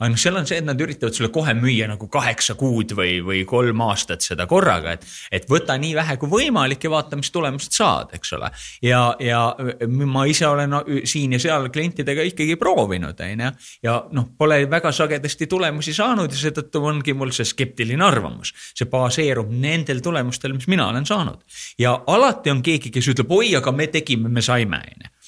aga 0.02 0.10
noh, 0.10 0.20
seal 0.20 0.39
on 0.39 0.47
see, 0.49 0.58
et 0.58 0.66
nad 0.66 0.80
üritavad 0.82 1.14
sulle 1.14 1.30
kohe 1.34 1.54
müüa 1.58 1.88
nagu 1.91 2.08
kaheksa 2.12 2.56
kuud 2.60 2.95
või, 2.97 3.20
või 3.26 3.43
kolm 3.49 3.84
aastat 3.86 4.26
seda 4.26 4.47
korraga, 4.49 4.95
et, 4.97 5.06
et 5.32 5.45
võta 5.49 5.78
nii 5.78 5.93
vähe 5.97 6.18
kui 6.22 6.32
võimalik 6.32 6.88
ja 6.88 6.93
vaata, 6.93 7.20
mis 7.20 7.30
tulemust 7.34 7.78
saad, 7.78 8.16
eks 8.18 8.34
ole. 8.38 8.49
ja, 8.86 9.04
ja 9.22 9.43
ma 9.88 10.26
ise 10.30 10.47
olen 10.49 10.80
siin 11.06 11.38
ja 11.38 11.41
seal 11.43 11.70
klientidega 11.74 12.26
ikkagi 12.32 12.58
proovinud, 12.62 13.22
on 13.22 13.45
ju, 13.45 13.54
ja 13.86 13.97
noh, 14.18 14.32
pole 14.38 14.64
väga 14.72 14.93
sagedasti 14.95 15.47
tulemusi 15.52 15.93
saanud 15.93 16.34
ja 16.34 16.41
seetõttu 16.41 16.82
ongi 16.89 17.14
mul 17.18 17.34
see 17.36 17.45
skeptiline 17.47 18.06
arvamus. 18.06 18.56
see 18.74 18.89
baseerub 18.89 19.52
nendel 19.54 20.02
tulemustel, 20.02 20.56
mis 20.58 20.68
mina 20.72 20.89
olen 20.89 21.06
saanud 21.06 21.45
ja 21.80 21.93
alati 22.08 22.49
on 22.52 22.66
keegi, 22.66 22.89
kes 22.93 23.14
ütleb, 23.14 23.32
oi, 23.32 23.54
aga 23.60 23.72
me 23.76 23.88
tegime, 23.93 24.30
me 24.34 24.41
saime, 24.41 24.82
on 24.82 25.06
ju 25.06 25.20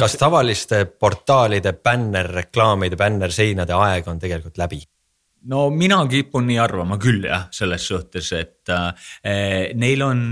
kas 0.00 0.16
tavaliste 0.20 0.84
portaalide 0.86 1.72
bännerreklaamide, 1.72 2.96
bännerseinade 2.96 3.76
aeg 3.76 4.08
on 4.08 4.22
tegelikult 4.22 4.58
läbi? 4.60 4.80
no 5.48 5.70
mina 5.72 6.00
kipun 6.10 6.44
nii 6.48 6.58
arvama 6.60 6.98
küll 7.00 7.24
jah, 7.24 7.46
selles 7.54 7.86
suhtes, 7.88 8.28
et 8.36 8.72
äh, 8.72 9.70
neil 9.78 10.04
on, 10.04 10.22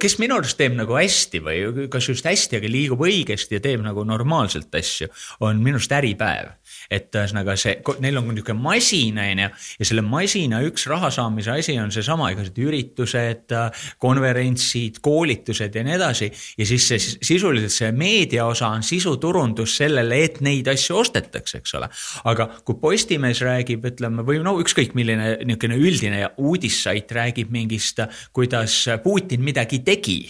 kes 0.00 0.18
minu 0.22 0.38
arust 0.38 0.58
teeb 0.60 0.76
nagu 0.78 0.94
hästi 0.94 1.40
või 1.42 1.88
kas 1.90 2.10
just 2.12 2.28
hästi, 2.28 2.60
aga 2.60 2.70
liigub 2.70 3.02
õigesti 3.06 3.58
ja 3.58 3.64
teeb 3.64 3.82
nagu 3.82 4.04
normaalselt 4.06 4.74
asju, 4.78 5.10
on 5.46 5.62
minu 5.64 5.80
arust 5.80 5.96
Äripäev. 5.98 6.54
Et 6.90 7.14
ühesõnaga 7.14 7.54
see, 7.60 7.76
neil 8.02 8.18
on 8.18 8.28
niisugune 8.32 8.58
masin, 8.58 9.18
on 9.22 9.42
ju, 9.44 9.48
ja 9.78 9.86
selle 9.86 10.02
masina 10.06 10.60
üks 10.66 10.86
raha 10.90 11.10
saamise 11.14 11.52
asi 11.54 11.76
on 11.78 11.92
seesama, 11.94 12.30
igasugused 12.34 12.58
üritused, 12.64 13.54
konverentsid, 14.02 14.98
koolitused 15.04 15.76
ja 15.76 15.84
nii 15.86 15.96
edasi. 15.96 16.30
ja 16.58 16.66
siis 16.66 16.88
see 16.90 16.98
sisuliselt 17.00 17.74
see 17.74 17.92
meedia 17.92 18.46
osa 18.50 18.72
on 18.74 18.82
sisuturundus 18.86 19.76
sellele, 19.80 20.22
et 20.24 20.40
neid 20.44 20.68
asju 20.72 20.98
ostetakse, 21.04 21.62
eks 21.62 21.78
ole. 21.78 21.90
aga 22.32 22.48
kui 22.64 22.78
Postimees 22.80 23.42
räägib, 23.46 23.86
ütleme 23.92 24.26
või 24.26 24.42
no 24.42 24.56
ükskõik 24.62 24.96
milline 24.98 25.36
niisugune 25.44 25.78
üldine 25.78 26.26
uudissait 26.40 27.10
räägib 27.12 27.50
mingist, 27.54 28.02
kuidas 28.32 28.82
Putin 29.04 29.44
midagi 29.46 29.82
tegi, 29.86 30.20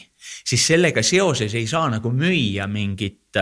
siis 0.45 0.67
sellega 0.67 1.03
seoses 1.07 1.55
ei 1.57 1.67
saa 1.71 1.89
nagu 1.93 2.13
müüa 2.13 2.69
mingit 2.71 3.41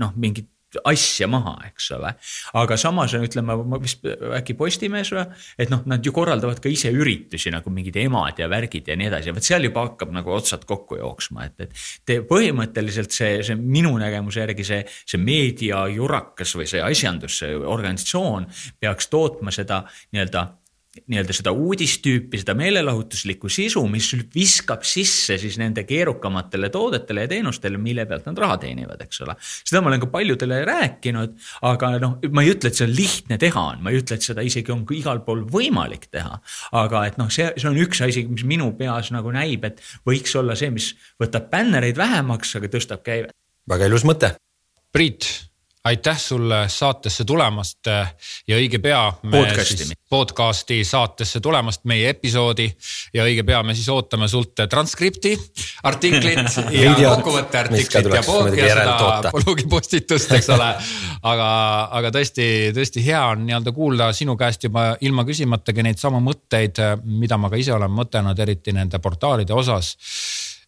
noh, 0.00 0.16
mingit 0.16 0.48
asja 0.84 1.26
maha, 1.30 1.56
eks 1.68 1.90
ole. 1.96 2.12
aga 2.60 2.76
samas 2.80 3.14
ütleme, 3.18 3.56
vist 3.82 4.04
äkki 4.38 4.54
Postimees 4.58 5.12
või, 5.14 5.24
et 5.58 5.72
noh, 5.72 5.82
nad 5.90 6.04
ju 6.04 6.12
korraldavad 6.14 6.60
ka 6.62 6.70
ise 6.72 6.92
üritusi 6.94 7.52
nagu 7.54 7.72
mingid 7.74 7.96
emad 8.02 8.38
ja 8.38 8.48
värgid 8.50 8.88
ja 8.90 8.96
nii 8.98 9.10
edasi, 9.10 9.34
vot 9.34 9.46
seal 9.46 9.66
juba 9.66 9.86
hakkab 9.88 10.14
nagu 10.14 10.34
otsad 10.34 10.66
kokku 10.68 11.00
jooksma, 11.00 11.48
et, 11.48 11.66
et 11.66 11.84
te 12.06 12.20
põhimõtteliselt 12.26 13.14
see, 13.14 13.40
see 13.46 13.58
minu 13.58 13.96
nägemuse 14.00 14.44
järgi 14.44 14.66
see, 14.66 14.80
see 14.86 15.22
meediajurakas 15.22 16.56
või 16.58 16.68
see 16.70 16.82
asjandus, 16.84 17.40
see 17.42 17.56
organisatsioon 17.58 18.48
peaks 18.80 19.10
tootma 19.10 19.54
seda 19.54 19.82
nii-öelda 20.12 20.46
nii-öelda 20.90 21.34
seda 21.34 21.52
uudistüüpi, 21.54 22.40
seda 22.42 22.56
meelelahutuslikku 22.58 23.48
sisu, 23.52 23.82
mis 23.90 24.08
viskab 24.34 24.82
sisse 24.86 25.36
siis 25.38 25.54
nende 25.60 25.84
keerukamatele 25.86 26.70
toodetele 26.74 27.26
ja 27.26 27.30
teenustele, 27.30 27.78
mille 27.78 28.06
pealt 28.10 28.26
nad 28.26 28.40
raha 28.42 28.56
teenivad, 28.64 29.04
eks 29.04 29.22
ole. 29.22 29.36
seda 29.40 29.84
ma 29.84 29.92
olen 29.92 30.02
ka 30.02 30.08
paljudele 30.10 30.58
rääkinud, 30.66 31.36
aga 31.70 31.92
noh, 32.02 32.16
ma 32.34 32.42
ei 32.42 32.50
ütle, 32.56 32.72
et 32.72 32.80
see 32.80 32.88
on 32.88 32.94
lihtne 32.96 33.38
teha, 33.38 33.66
ma 33.78 33.92
ei 33.94 34.00
ütle, 34.02 34.18
et 34.18 34.26
seda 34.26 34.42
isegi 34.46 34.74
on 34.74 34.82
igal 34.98 35.22
pool 35.26 35.44
võimalik 35.46 36.08
teha. 36.10 36.40
aga 36.82 37.04
et 37.06 37.20
noh, 37.22 37.30
see, 37.30 37.46
see 37.54 37.70
on 37.70 37.78
üks 37.78 38.02
asi, 38.06 38.26
mis 38.26 38.42
minu 38.48 38.72
peas 38.78 39.12
nagu 39.14 39.30
näib, 39.34 39.68
et 39.70 39.78
võiks 40.08 40.34
olla 40.42 40.58
see, 40.58 40.72
mis 40.74 40.90
võtab 41.22 41.46
bännereid 41.54 42.02
vähemaks, 42.02 42.56
aga 42.58 42.72
tõstab 42.74 43.06
käivet. 43.06 43.36
väga 43.70 43.86
ilus 43.86 44.02
mõte. 44.08 44.34
Priit, 44.90 45.28
aitäh 45.84 46.18
sulle 46.18 46.68
saatesse 46.68 47.24
tulemast 47.24 47.88
ja 48.48 48.56
õige 48.56 48.78
pea 48.82 49.00
me 49.22 49.30
Podcasti. 49.38 49.86
podcasti 50.10 50.84
saatesse 50.84 51.40
tulemast, 51.40 51.84
meie 51.88 52.10
episoodi 52.12 52.66
ja 53.14 53.24
õige 53.24 53.44
pea 53.48 53.62
me 53.64 53.74
siis 53.74 53.88
ootame 53.88 54.28
sult 54.28 54.60
transkripti, 54.70 55.32
artiklit 55.90 56.58
ja 56.76 56.92
kokkuvõtte 57.14 57.62
artiklit 57.62 58.12
ja 58.12 58.22
muidugi 58.26 58.60
ja 58.66 58.76
seda 58.76 59.32
blogipostitust, 59.32 60.36
eks 60.36 60.50
ole. 60.52 60.68
aga, 61.32 61.48
aga 62.00 62.12
tõesti, 62.18 62.46
tõesti 62.76 63.04
hea 63.06 63.24
on 63.32 63.46
nii-öelda 63.48 63.72
kuulda 63.76 64.12
sinu 64.16 64.36
käest 64.40 64.68
juba 64.68 64.90
ilma 65.00 65.24
küsimatagi 65.28 65.86
neid 65.86 66.02
samu 66.02 66.20
mõtteid, 66.24 66.82
mida 67.04 67.40
ma 67.40 67.48
ka 67.48 67.60
ise 67.60 67.72
olen 67.76 67.92
mõtelnud, 67.96 68.44
eriti 68.44 68.76
nende 68.76 69.00
portaalide 69.00 69.56
osas. 69.56 69.94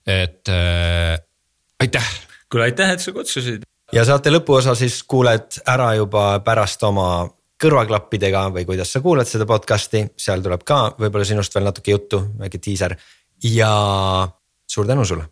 et 0.07 0.49
äh, 0.49 1.19
aitäh 1.85 2.09
kuule, 2.53 2.69
aitäh, 2.69 2.93
et 2.93 3.01
sa 3.01 3.13
kutsusid. 3.17 3.65
Ja 3.93 4.05
saate 4.05 4.33
lõpuosa 4.33 4.75
siis 4.79 5.03
kuuled 5.09 5.61
ära 5.69 5.93
juba 5.99 6.41
pärast 6.45 6.83
oma 6.89 7.27
kõrvaklappidega 7.63 8.49
või 8.55 8.65
kuidas 8.67 8.93
sa 8.93 9.03
kuulad 9.05 9.29
seda 9.29 9.47
podcast'i, 9.47 10.07
seal 10.19 10.43
tuleb 10.43 10.65
ka 10.67 10.95
võib-olla 10.99 11.27
sinust 11.29 11.55
veel 11.55 11.69
natuke 11.69 11.95
juttu, 11.95 12.23
väike 12.39 12.59
diiser 12.59 12.97
ja 13.53 13.73
suur 14.67 14.87
tänu 14.87 15.05
sulle. 15.05 15.29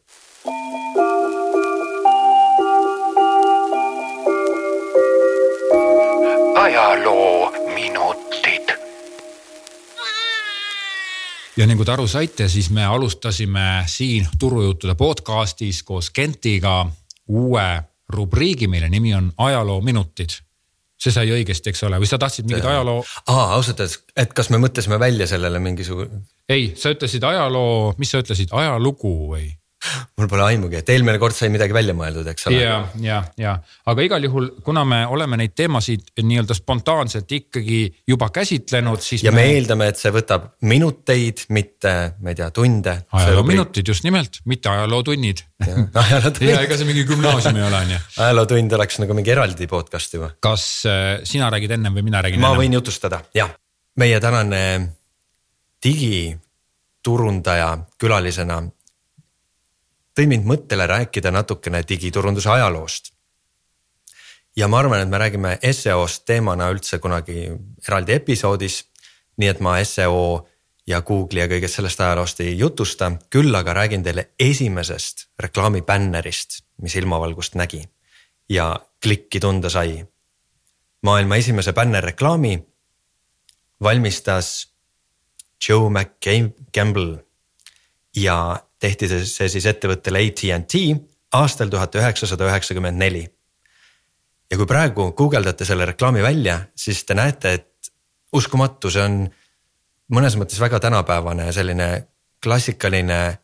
ajaloo 6.61 7.51
minutid. 7.75 8.75
ja 11.57 11.67
nagu 11.67 11.85
te 11.85 11.93
aru 11.93 12.07
saite, 12.07 12.49
siis 12.49 12.71
me 12.71 12.85
alustasime 12.85 13.85
siin 13.87 14.29
Turujuttude 14.39 14.95
podcast'is 14.95 15.83
koos 15.83 16.11
Kentiga 16.11 16.85
uue 17.29 17.90
rubriigi, 18.15 18.69
mille 18.69 18.89
nimi 18.89 19.15
on 19.15 19.33
ajaloominutid. 19.39 20.39
see 21.01 21.13
sai 21.15 21.31
õigesti, 21.33 21.73
eks 21.73 21.87
ole, 21.89 21.97
või 21.97 22.09
sa 22.11 22.19
tahtsid 22.21 22.45
mingit 22.45 22.67
ajaloo? 22.69 23.01
aa, 23.33 23.55
ausalt 23.57 23.79
öeldes, 23.81 24.03
et 24.21 24.35
kas 24.37 24.51
me 24.53 24.59
mõtlesime 24.61 24.99
välja 25.01 25.27
sellele 25.31 25.59
mingisugune, 25.65 26.21
ei, 26.49 26.75
sa 26.77 26.93
ütlesid 26.93 27.25
ajaloo, 27.25 27.95
mis 27.97 28.13
sa 28.13 28.21
ütlesid, 28.21 28.53
ajalugu 28.53 29.15
või? 29.31 29.47
Mul 30.19 30.29
pole 30.31 30.45
aimugi, 30.47 30.81
et 30.81 30.91
eelmine 30.93 31.19
kord 31.23 31.37
sai 31.37 31.51
midagi 31.53 31.75
välja 31.75 31.95
mõeldud, 31.97 32.27
eks 32.33 32.49
ole. 32.51 32.61
ja, 32.63 32.77
ja, 33.03 33.21
ja 33.41 33.55
aga 33.91 34.05
igal 34.07 34.25
juhul, 34.27 34.51
kuna 34.67 34.85
me 34.89 35.03
oleme 35.11 35.39
neid 35.41 35.55
teemasid 35.59 36.13
nii-öelda 36.21 36.57
spontaanselt 36.57 37.31
ikkagi 37.33 37.81
juba 38.09 38.31
käsitlenud, 38.35 39.03
siis. 39.05 39.25
ja 39.27 39.33
me, 39.35 39.45
me 39.45 39.57
eeldame, 39.57 39.91
et 39.93 40.01
see 40.01 40.13
võtab 40.15 40.51
minuteid, 40.71 41.47
mitte, 41.57 41.95
ma 42.21 42.35
ei 42.35 42.39
tea, 42.39 42.51
tunde. 42.55 42.97
ajaloominutid 43.21 43.93
just 43.93 44.07
nimelt, 44.07 44.41
mitte 44.51 44.73
ajalootunnid. 44.73 45.45
ja 45.67 46.61
ega 46.65 46.77
see 46.77 46.89
mingi 46.89 47.05
gümnaasium 47.09 47.57
ei 47.61 47.67
ole, 47.67 47.83
on 47.85 47.91
ju. 47.97 48.01
ajalootund 48.27 48.79
oleks 48.79 49.01
nagu 49.03 49.17
mingi 49.17 49.35
eraldi 49.35 49.69
podcast 49.71 50.15
juba. 50.17 50.33
kas 50.41 50.65
äh, 50.89 51.19
sina 51.29 51.51
räägid 51.53 51.77
ennem 51.79 51.93
või 51.99 52.05
mina 52.11 52.23
räägin 52.25 52.41
ma 52.43 52.55
ennem? 52.55 52.65
võin 52.65 52.79
jutustada, 52.81 53.19
jah. 53.37 53.51
meie 54.01 54.19
tänane 54.23 54.63
digiturundaja 55.85 57.71
külalisena 57.99 58.63
tõi 60.21 60.29
mind 60.29 60.45
mõttele 60.45 60.85
rääkida 60.85 61.31
natukene 61.33 61.81
digiturunduse 61.89 62.51
ajaloost. 62.53 63.13
ja 64.57 64.69
ma 64.69 64.79
arvan, 64.79 65.01
et 65.01 65.09
me 65.09 65.19
räägime 65.19 65.59
seo-st 65.63 66.27
teemana 66.27 66.69
üldse 66.71 66.99
kunagi 66.99 67.49
eraldi 67.89 68.13
episoodis. 68.13 68.85
nii 69.37 69.49
et 69.49 69.61
ma 69.61 69.79
seo 69.85 70.47
ja 70.87 71.01
Google'i 71.01 71.41
ja 71.41 71.49
kõigest 71.49 71.79
sellest 71.79 72.01
ajaloost 72.01 72.41
ei 72.41 72.59
jutusta, 72.59 73.13
küll 73.31 73.55
aga 73.55 73.73
räägin 73.73 74.03
teile 74.03 74.31
esimesest 74.39 75.29
reklaamibännerist, 75.39 76.65
mis 76.83 76.97
ilmavalgust 76.97 77.55
nägi 77.55 77.83
ja 78.49 78.77
klikki 79.03 79.41
tunda 79.41 79.71
sai. 79.71 80.05
maailma 81.03 81.37
esimese 81.37 81.73
bännerreklaami 81.73 82.67
valmistas 83.83 84.69
Joe 85.69 85.91
McCampbell 85.91 87.17
ja 88.17 88.70
tehti 88.81 89.09
see, 89.09 89.27
see 89.29 89.49
siis 89.53 89.67
ettevõttele 89.71 90.23
AT&T 90.25 90.81
aastal 91.37 91.71
tuhat 91.71 91.95
üheksasada 92.01 92.49
üheksakümmend 92.49 92.99
neli. 92.99 93.27
ja 94.51 94.57
kui 94.59 94.67
praegu 94.67 95.13
guugeldate 95.15 95.65
selle 95.65 95.87
reklaami 95.93 96.23
välja, 96.23 96.59
siis 96.75 97.05
te 97.07 97.15
näete, 97.15 97.53
et 97.53 97.93
uskumatu, 98.35 98.91
see 98.91 99.05
on 99.05 99.21
mõnes 100.11 100.35
mõttes 100.39 100.59
väga 100.61 100.81
tänapäevane 100.83 101.53
selline 101.53 101.91
klassikaline 102.43 103.39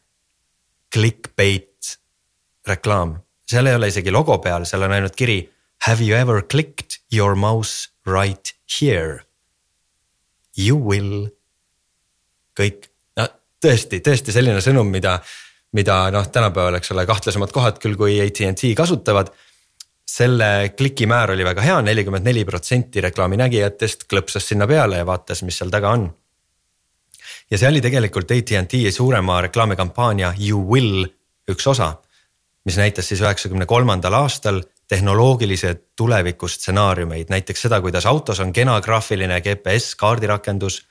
clickbait 0.93 1.99
reklaam. 2.67 3.19
seal 3.47 3.67
ei 3.67 3.79
ole 3.79 3.89
isegi 3.93 4.11
logo 4.11 4.39
peal, 4.39 4.65
seal 4.65 4.83
on 4.83 4.93
ainult 4.93 5.17
kiri 5.17 5.45
have 5.87 6.03
you 6.03 6.17
ever 6.17 6.43
clicked 6.43 6.99
your 7.13 7.35
mouse 7.35 7.89
right 8.07 8.53
here? 8.67 9.23
You 10.57 10.77
will. 10.77 11.31
kõik 12.57 12.89
tõesti, 13.63 14.01
tõesti 14.05 14.35
selline 14.35 14.61
sõnum, 14.65 14.89
mida, 14.93 15.17
mida 15.77 15.99
noh, 16.15 16.29
tänapäeval, 16.33 16.79
eks 16.79 16.93
ole, 16.95 17.07
kahtlasemad 17.09 17.53
kohad 17.55 17.81
küll, 17.83 17.99
kui 17.99 18.21
AT&T 18.23 18.75
kasutavad. 18.77 19.33
selle 20.07 20.73
kliki 20.79 21.07
määr 21.07 21.33
oli 21.35 21.45
väga 21.45 21.61
hea, 21.61 21.81
nelikümmend 21.83 22.25
neli 22.25 22.45
protsenti 22.45 23.01
reklaami 23.01 23.37
nägijatest 23.37 24.07
klõpsas 24.07 24.47
sinna 24.49 24.67
peale 24.67 24.97
ja 24.97 25.07
vaatas, 25.07 25.43
mis 25.43 25.59
seal 25.59 25.71
taga 25.71 25.91
on. 25.91 26.07
ja 27.51 27.59
see 27.59 27.69
oli 27.69 27.81
tegelikult 27.81 28.31
AT&T 28.31 28.91
suurema 28.91 29.41
reklaamikampaania 29.41 30.35
You 30.39 30.63
will 30.71 31.07
üks 31.51 31.67
osa, 31.67 31.97
mis 32.65 32.77
näitas 32.77 33.09
siis 33.09 33.21
üheksakümne 33.21 33.67
kolmandal 33.67 34.15
aastal 34.15 34.63
tehnoloogilise 34.89 35.75
tuleviku 35.97 36.49
stsenaariumeid, 36.49 37.31
näiteks 37.31 37.67
seda, 37.67 37.81
kuidas 37.81 38.07
autos 38.07 38.41
on 38.41 38.53
kena 38.53 38.81
graafiline 38.81 39.41
GPS 39.41 39.95
kaardirakendus 39.97 40.85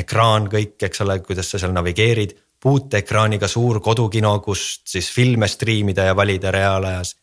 ekraan 0.00 0.48
kõik, 0.50 0.76
eks 0.88 1.02
ole, 1.04 1.18
kuidas 1.24 1.50
sa 1.50 1.60
seal 1.60 1.74
navigeerid, 1.74 2.34
puuteekraaniga 2.64 3.48
suur 3.48 3.80
kodukino, 3.84 4.38
kust 4.40 4.86
siis 4.88 5.10
filme 5.12 5.48
striimida 5.48 6.08
ja 6.10 6.16
valida 6.16 6.50
reaalajas. 6.50 7.16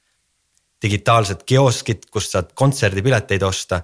digitaalsed 0.82 1.44
kioskid, 1.46 2.08
kust 2.10 2.32
saad 2.34 2.54
kontserdipileteid 2.58 3.44
osta 3.46 3.84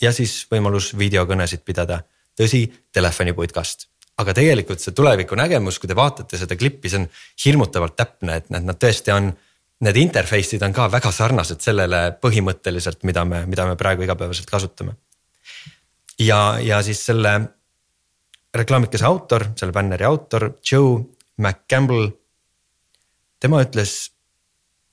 ja 0.00 0.12
siis 0.12 0.46
võimalus 0.52 0.94
videokõnesid 0.98 1.64
pidada. 1.64 2.00
tõsi, 2.38 2.68
telefoniputkast, 2.92 3.88
aga 4.18 4.34
tegelikult 4.34 4.80
see 4.80 4.94
tuleviku 4.94 5.34
nägemus, 5.34 5.78
kui 5.78 5.88
te 5.88 5.96
vaatate 5.96 6.38
seda 6.38 6.56
klippi, 6.56 6.88
see 6.88 7.00
on 7.00 7.08
hirmutavalt 7.44 7.96
täpne, 7.96 8.36
et 8.36 8.50
nad, 8.50 8.62
nad 8.64 8.78
tõesti 8.78 9.14
on. 9.14 9.32
Need 9.78 9.96
interface'id 9.96 10.62
on 10.66 10.72
ka 10.74 10.88
väga 10.90 11.10
sarnased 11.14 11.60
sellele 11.62 11.98
põhimõtteliselt, 12.22 13.04
mida 13.06 13.22
me, 13.24 13.44
mida 13.46 13.66
me 13.66 13.76
praegu 13.78 14.02
igapäevaselt 14.02 14.50
kasutame. 14.50 14.96
ja, 16.18 16.58
ja 16.62 16.82
siis 16.82 17.04
selle 17.06 17.57
reklaamikese 18.54 19.04
autor, 19.04 19.44
selle 19.56 19.72
bänneri 19.72 20.04
autor, 20.04 20.50
Joe 20.70 21.04
McCampbell. 21.36 22.10
tema 23.40 23.62
ütles 23.62 24.10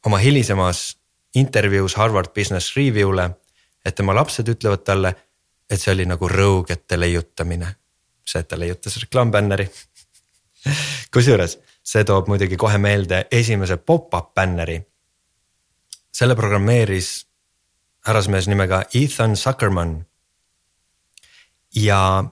oma 0.05 0.17
hilisemas 0.17 0.97
intervjuus 1.35 1.95
Harvard 1.95 2.33
Business 2.35 2.75
Review'le, 2.77 3.29
et 3.85 3.95
tema 3.95 4.15
lapsed 4.15 4.47
ütlevad 4.47 4.83
talle, 4.85 5.15
et 5.69 5.81
see 5.81 5.93
oli 5.93 6.05
nagu 6.05 6.27
rõugete 6.29 6.99
leiutamine. 6.99 7.75
see, 8.25 8.39
et 8.39 8.47
ta 8.47 8.59
leiutas 8.59 8.97
reklaambänneri 8.97 9.69
kusjuures 11.13 11.59
see 11.85 12.03
toob 12.03 12.29
muidugi 12.31 12.57
kohe 12.57 12.77
meelde 12.81 13.25
esimese 13.31 13.77
pop-up 13.77 14.33
bänneri. 14.35 14.79
selle 16.11 16.35
programmeeris 16.35 17.27
härrasmees 18.07 18.47
nimega 18.47 18.83
Ethan 18.93 19.35
Zuckerman. 19.35 20.05
ja 21.75 22.23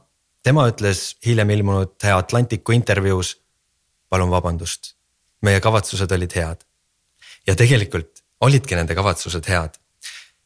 tema 0.43 0.67
ütles 0.69 1.15
hiljem 1.25 1.49
ilmunud 1.49 1.95
The 1.97 2.11
Atlanticu 2.11 2.71
intervjuus. 2.71 3.39
palun 4.09 4.29
vabandust, 4.29 4.93
meie 5.41 5.59
kavatsused 5.59 6.11
olid 6.11 6.35
head. 6.35 6.65
ja 7.47 7.55
tegelikult 7.55 8.23
olidki 8.41 8.75
nende 8.75 8.95
kavatsused 8.95 9.47
head. 9.47 9.79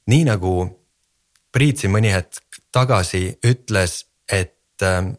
nii 0.08 0.24
nagu 0.24 0.54
Priit 1.52 1.80
siin 1.82 1.94
mõni 1.94 2.12
hetk 2.12 2.60
tagasi 2.76 3.32
ütles, 3.48 4.04
et, 4.30 4.84
ähm, 4.84 5.14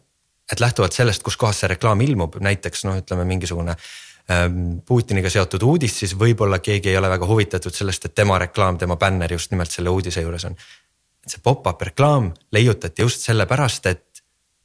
et 0.51 0.59
lähtuvalt 0.59 0.93
sellest, 0.95 1.23
kuskohast 1.25 1.63
see 1.63 1.71
reklaam 1.71 2.01
ilmub, 2.05 2.37
näiteks 2.39 2.85
noh, 2.87 2.99
ütleme 3.01 3.25
mingisugune 3.27 3.73
ähm, 4.31 4.77
Putiniga 4.85 5.29
seotud 5.33 5.65
uudis, 5.67 5.97
siis 5.99 6.13
võib-olla 6.15 6.61
keegi 6.63 6.93
ei 6.93 6.97
ole 6.97 7.09
väga 7.09 7.27
huvitatud 7.27 7.75
sellest, 7.75 8.05
et 8.05 8.15
tema 8.15 8.37
reklaam, 8.39 8.77
tema 8.77 8.95
bänner 8.95 9.33
just 9.33 9.51
nimelt 9.51 9.73
selle 9.73 9.89
uudise 9.89 10.21
juures 10.21 10.45
on. 10.45 10.55
see 11.27 11.41
pop-up 11.43 11.81
reklaam 11.81 12.31
leiutati 12.55 13.01
just 13.01 13.25
sellepärast, 13.27 13.85
et 13.85 14.05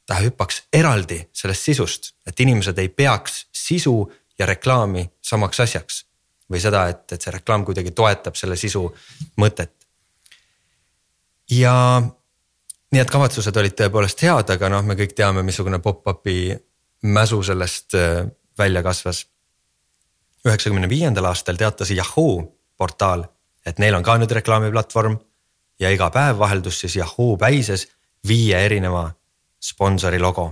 ta 0.05 0.19
hüppaks 0.21 0.63
eraldi 0.73 1.19
sellest 1.33 1.69
sisust, 1.69 2.11
et 2.27 2.39
inimesed 2.39 2.77
ei 2.79 2.89
peaks 2.89 3.45
sisu 3.53 3.97
ja 4.39 4.45
reklaami 4.45 5.05
samaks 5.21 5.59
asjaks. 5.59 6.05
või 6.51 6.59
seda, 6.61 6.83
et, 6.93 7.09
et 7.11 7.21
see 7.21 7.31
reklaam 7.33 7.63
kuidagi 7.65 7.89
toetab 7.91 8.35
selle 8.37 8.55
sisu 8.55 8.83
mõtet. 9.41 9.73
ja 11.49 12.01
nii 12.91 13.01
et 13.01 13.11
kavatsused 13.11 13.57
olid 13.57 13.73
tõepoolest 13.73 14.21
head, 14.21 14.51
aga 14.53 14.69
noh, 14.69 14.83
me 14.85 14.95
kõik 14.95 15.15
teame, 15.17 15.43
missugune 15.43 15.79
pop-up'i 15.79 16.53
mäsu 17.01 17.41
sellest 17.43 17.95
äh, 17.95 18.27
välja 18.57 18.83
kasvas. 18.83 19.25
üheksakümne 20.45 20.89
viiendal 20.89 21.25
aastal 21.25 21.57
teatas 21.57 21.91
Yahoo 21.91 22.43
portaal, 22.77 23.25
et 23.65 23.79
neil 23.79 23.95
on 23.95 24.03
ka 24.03 24.17
nüüd 24.17 24.31
reklaamiplatvorm 24.31 25.17
ja 25.79 25.89
iga 25.89 26.09
päev 26.13 26.37
vaheldus 26.39 26.79
siis 26.79 26.95
Yahoo 26.95 27.37
päises 27.37 27.87
viie 28.27 28.65
erineva 28.65 29.09
sponsori 29.65 30.19
logo. 30.19 30.45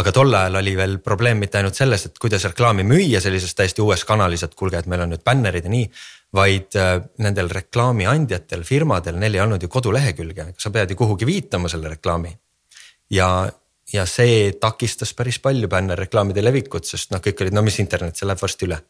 aga 0.00 0.12
tol 0.16 0.32
ajal 0.32 0.54
oli 0.56 0.72
veel 0.72 0.94
probleem 1.04 1.42
mitte 1.42 1.58
ainult 1.58 1.76
selles, 1.76 2.06
et 2.08 2.18
kuidas 2.18 2.46
reklaami 2.48 2.84
müüa 2.88 3.20
sellises 3.20 3.52
täiesti 3.54 3.82
uues 3.84 4.06
kanalis, 4.08 4.40
et 4.46 4.54
kuulge, 4.56 4.78
et 4.80 4.86
meil 4.88 5.02
on 5.04 5.12
nüüd 5.12 5.24
bännerid 5.24 5.68
ja 5.68 5.72
nii. 5.72 5.88
vaid 6.32 6.76
äh, 6.80 6.94
nendel 7.20 7.50
reklaamiandjatel, 7.52 8.62
firmadel, 8.64 9.18
neil 9.20 9.34
ei 9.36 9.42
olnud 9.44 9.62
ju 9.62 9.68
kodulehekülge, 9.68 10.54
sa 10.58 10.70
pead 10.72 10.94
ju 10.94 10.96
kuhugi 10.96 11.28
viitama 11.28 11.68
selle 11.68 11.92
reklaami. 11.92 12.32
ja, 13.10 13.28
ja 13.92 14.06
see 14.06 14.52
takistas 14.60 15.12
päris 15.14 15.38
palju 15.38 15.68
bännerreklaamide 15.68 16.44
levikut, 16.44 16.88
sest 16.88 17.12
noh, 17.12 17.20
kõik 17.20 17.44
olid, 17.44 17.58
no 17.58 17.62
mis 17.62 17.78
internet, 17.84 18.16
see 18.16 18.26
läheb 18.28 18.40
varsti 18.40 18.70
üle. 18.70 18.80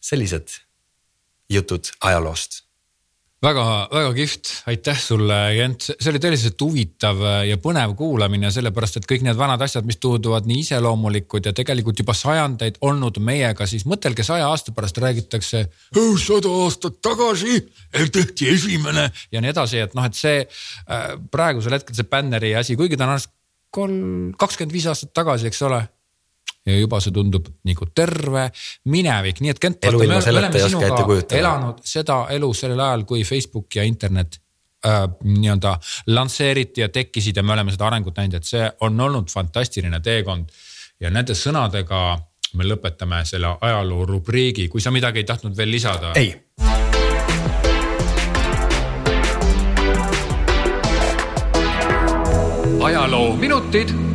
sellised 0.00 0.60
jutud 1.50 1.90
ajaloost 2.00 2.65
väga-väga 3.46 4.12
kihvt, 4.16 4.50
aitäh 4.70 4.98
sulle, 4.98 5.36
Jent, 5.54 5.88
see 5.92 6.10
oli 6.10 6.20
tõeliselt 6.22 6.62
huvitav 6.64 7.20
ja 7.46 7.58
põnev 7.62 7.94
kuulamine, 7.98 8.50
sellepärast 8.54 8.98
et 9.00 9.06
kõik 9.08 9.22
need 9.26 9.38
vanad 9.38 9.62
asjad, 9.62 9.86
mis 9.86 10.00
tunduvad 10.02 10.48
nii 10.48 10.64
iseloomulikud 10.64 11.46
ja 11.46 11.54
tegelikult 11.56 12.02
juba 12.02 12.16
sajandeid 12.16 12.80
olnud 12.86 13.20
meiega, 13.22 13.68
siis 13.70 13.86
mõtelge 13.88 14.26
saja 14.26 14.48
aasta 14.50 14.74
pärast 14.76 14.98
räägitakse. 15.02 15.66
sada 16.26 16.48
aastat 16.64 17.00
tagasi 17.02 17.60
tehti 18.12 18.48
esimene 18.54 19.10
ja 19.32 19.40
nii 19.40 19.54
edasi, 19.54 19.78
et 19.78 19.94
noh, 19.94 20.04
et 20.04 20.14
see 20.14 20.42
äh, 20.42 21.08
praegusel 21.30 21.78
hetkel 21.78 21.94
see 21.94 22.08
bänneri 22.10 22.54
asi, 22.56 22.76
kuigi 22.76 22.96
ta 22.96 23.06
on 23.06 23.14
alles 23.14 23.28
kolm, 23.70 24.32
kakskümmend 24.38 24.72
viis 24.72 24.86
aastat 24.90 25.12
tagasi, 25.14 25.46
eks 25.46 25.62
ole 25.62 25.84
ja 26.66 26.78
juba 26.78 27.00
see 27.02 27.14
tundub 27.14 27.48
nagu 27.66 27.88
terve 27.94 28.48
minevik, 28.92 29.40
nii 29.40 29.52
et 29.54 29.60
Kent. 29.62 29.86
elanud 31.38 31.82
seda 31.86 32.18
elu 32.34 32.52
sellel 32.54 32.82
ajal, 32.88 33.04
kui 33.08 33.24
Facebook 33.24 33.78
ja 33.78 33.84
internet 33.86 34.40
äh, 34.86 35.04
nii-öelda 35.24 35.76
lansseeriti 36.06 36.84
ja 36.84 36.88
tekkisid 36.88 37.36
ja 37.36 37.42
me 37.42 37.54
oleme 37.56 37.74
seda 37.74 37.86
arengut 37.90 38.18
näinud, 38.18 38.40
et 38.40 38.48
see 38.48 38.70
on 38.80 39.00
olnud 39.00 39.30
fantastiline 39.32 40.00
teekond. 40.00 40.50
ja 41.00 41.10
nende 41.12 41.34
sõnadega 41.36 42.02
me 42.56 42.64
lõpetame 42.64 43.20
selle 43.28 43.56
ajaloo 43.60 44.06
rubriigi, 44.08 44.68
kui 44.72 44.80
sa 44.80 44.90
midagi 44.90 45.22
ei 45.22 45.28
tahtnud 45.28 45.56
veel 45.56 45.70
lisada? 45.70 46.12
ei. 46.16 46.34
ajaloo 52.86 53.36
minutid. 53.36 54.05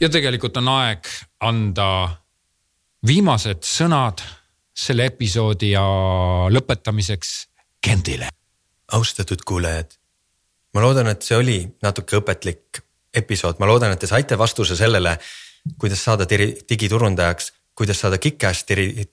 Ja 0.00 0.08
tegelikult 0.08 0.56
on 0.60 0.68
aeg 0.72 1.08
anda 1.44 1.88
viimased 3.06 3.64
sõnad 3.66 4.22
selle 4.78 5.08
episoodi 5.10 5.72
ja 5.74 5.84
lõpetamiseks 6.54 7.36
Kentile. 7.82 8.28
austatud 8.92 9.42
kuulajad, 9.46 9.92
ma 10.74 10.82
loodan, 10.82 11.06
et 11.12 11.22
see 11.22 11.36
oli 11.38 11.58
natuke 11.82 12.18
õpetlik 12.18 12.80
episood, 13.14 13.60
ma 13.62 13.68
loodan, 13.70 13.92
et 13.94 14.02
te 14.02 14.10
saite 14.10 14.38
vastuse 14.38 14.76
sellele, 14.76 15.16
kuidas 15.78 16.02
saada 16.04 16.26
digiturundajaks, 16.28 17.52
kuidas 17.78 18.00
saada 18.02 18.18
kick-ass 18.18 18.66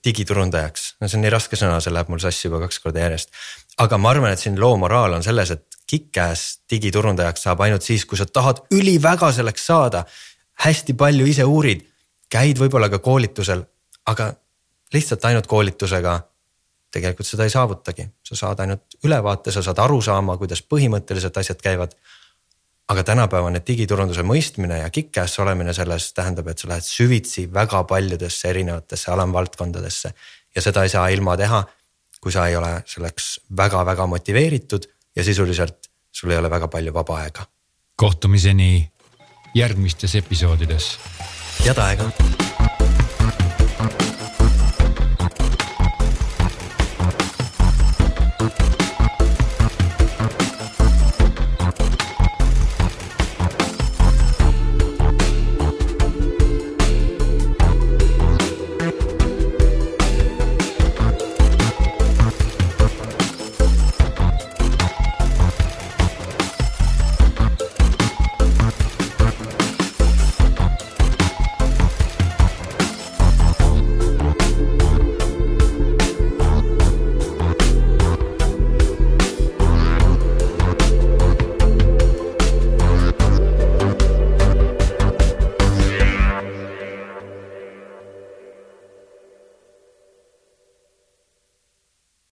digiturundajaks. 0.04 0.96
no 1.00 1.08
see 1.08 1.18
on 1.18 1.26
nii 1.26 1.34
raske 1.34 1.58
sõna, 1.58 1.78
see 1.80 1.94
läheb 1.94 2.10
mul 2.10 2.22
sassi 2.22 2.48
juba 2.48 2.60
kaks 2.64 2.80
korda 2.82 3.04
järjest. 3.04 3.30
aga 3.78 3.98
ma 3.98 4.10
arvan, 4.10 4.32
et 4.32 4.42
siin 4.42 4.58
loo 4.60 4.76
moraal 4.82 5.14
on 5.14 5.22
selles, 5.22 5.50
et 5.54 5.78
kick-ass 5.86 6.58
digiturundajaks 6.70 7.46
saab 7.46 7.62
ainult 7.62 7.86
siis, 7.86 8.04
kui 8.04 8.18
sa 8.18 8.26
tahad 8.26 8.64
üliväga 8.74 9.30
selleks 9.32 9.66
saada. 9.66 10.04
Hästi 10.64 10.94
palju 10.94 11.26
ise 11.26 11.44
uurid, 11.44 11.84
käid 12.32 12.58
võib-olla 12.58 12.88
ka 12.92 12.98
koolitusel, 12.98 13.62
aga 14.06 14.32
lihtsalt 14.94 15.24
ainult 15.24 15.46
koolitusega 15.46 16.20
tegelikult 16.90 17.28
seda 17.28 17.44
ei 17.44 17.52
saavutagi, 17.52 18.06
sa 18.24 18.38
saad 18.38 18.60
ainult 18.64 18.96
ülevaate, 19.04 19.52
sa 19.52 19.62
saad 19.62 19.78
aru 19.84 20.00
saama, 20.02 20.36
kuidas 20.40 20.62
põhimõtteliselt 20.62 21.36
asjad 21.36 21.60
käivad 21.62 21.96
aga 22.88 23.02
tänapäevane 23.02 23.60
digiturunduse 23.66 24.22
mõistmine 24.26 24.80
ja 24.80 24.90
kick-ass 24.94 25.40
olemine 25.42 25.74
selles 25.74 26.12
tähendab, 26.14 26.48
et 26.50 26.62
sa 26.62 26.70
lähed 26.70 26.86
süvitsi 26.86 27.46
väga 27.52 27.82
paljudesse 27.84 28.50
erinevatesse 28.50 29.10
alamvaldkondadesse. 29.10 30.12
ja 30.54 30.62
seda 30.62 30.82
ei 30.82 30.88
saa 30.88 31.08
ilma 31.08 31.36
teha, 31.36 31.64
kui 32.20 32.32
sa 32.32 32.46
ei 32.46 32.56
ole 32.56 32.82
selleks 32.86 33.40
väga-väga 33.56 34.06
motiveeritud 34.06 34.86
ja 35.16 35.24
sisuliselt 35.24 35.90
sul 36.12 36.30
ei 36.30 36.38
ole 36.38 36.50
väga 36.50 36.68
palju 36.68 36.94
vaba 36.94 37.18
aega. 37.18 37.46
kohtumiseni 37.96 38.90
järgmistes 39.56 40.14
episoodides. 40.20 40.98
head 41.64 41.78
aega 41.78 42.10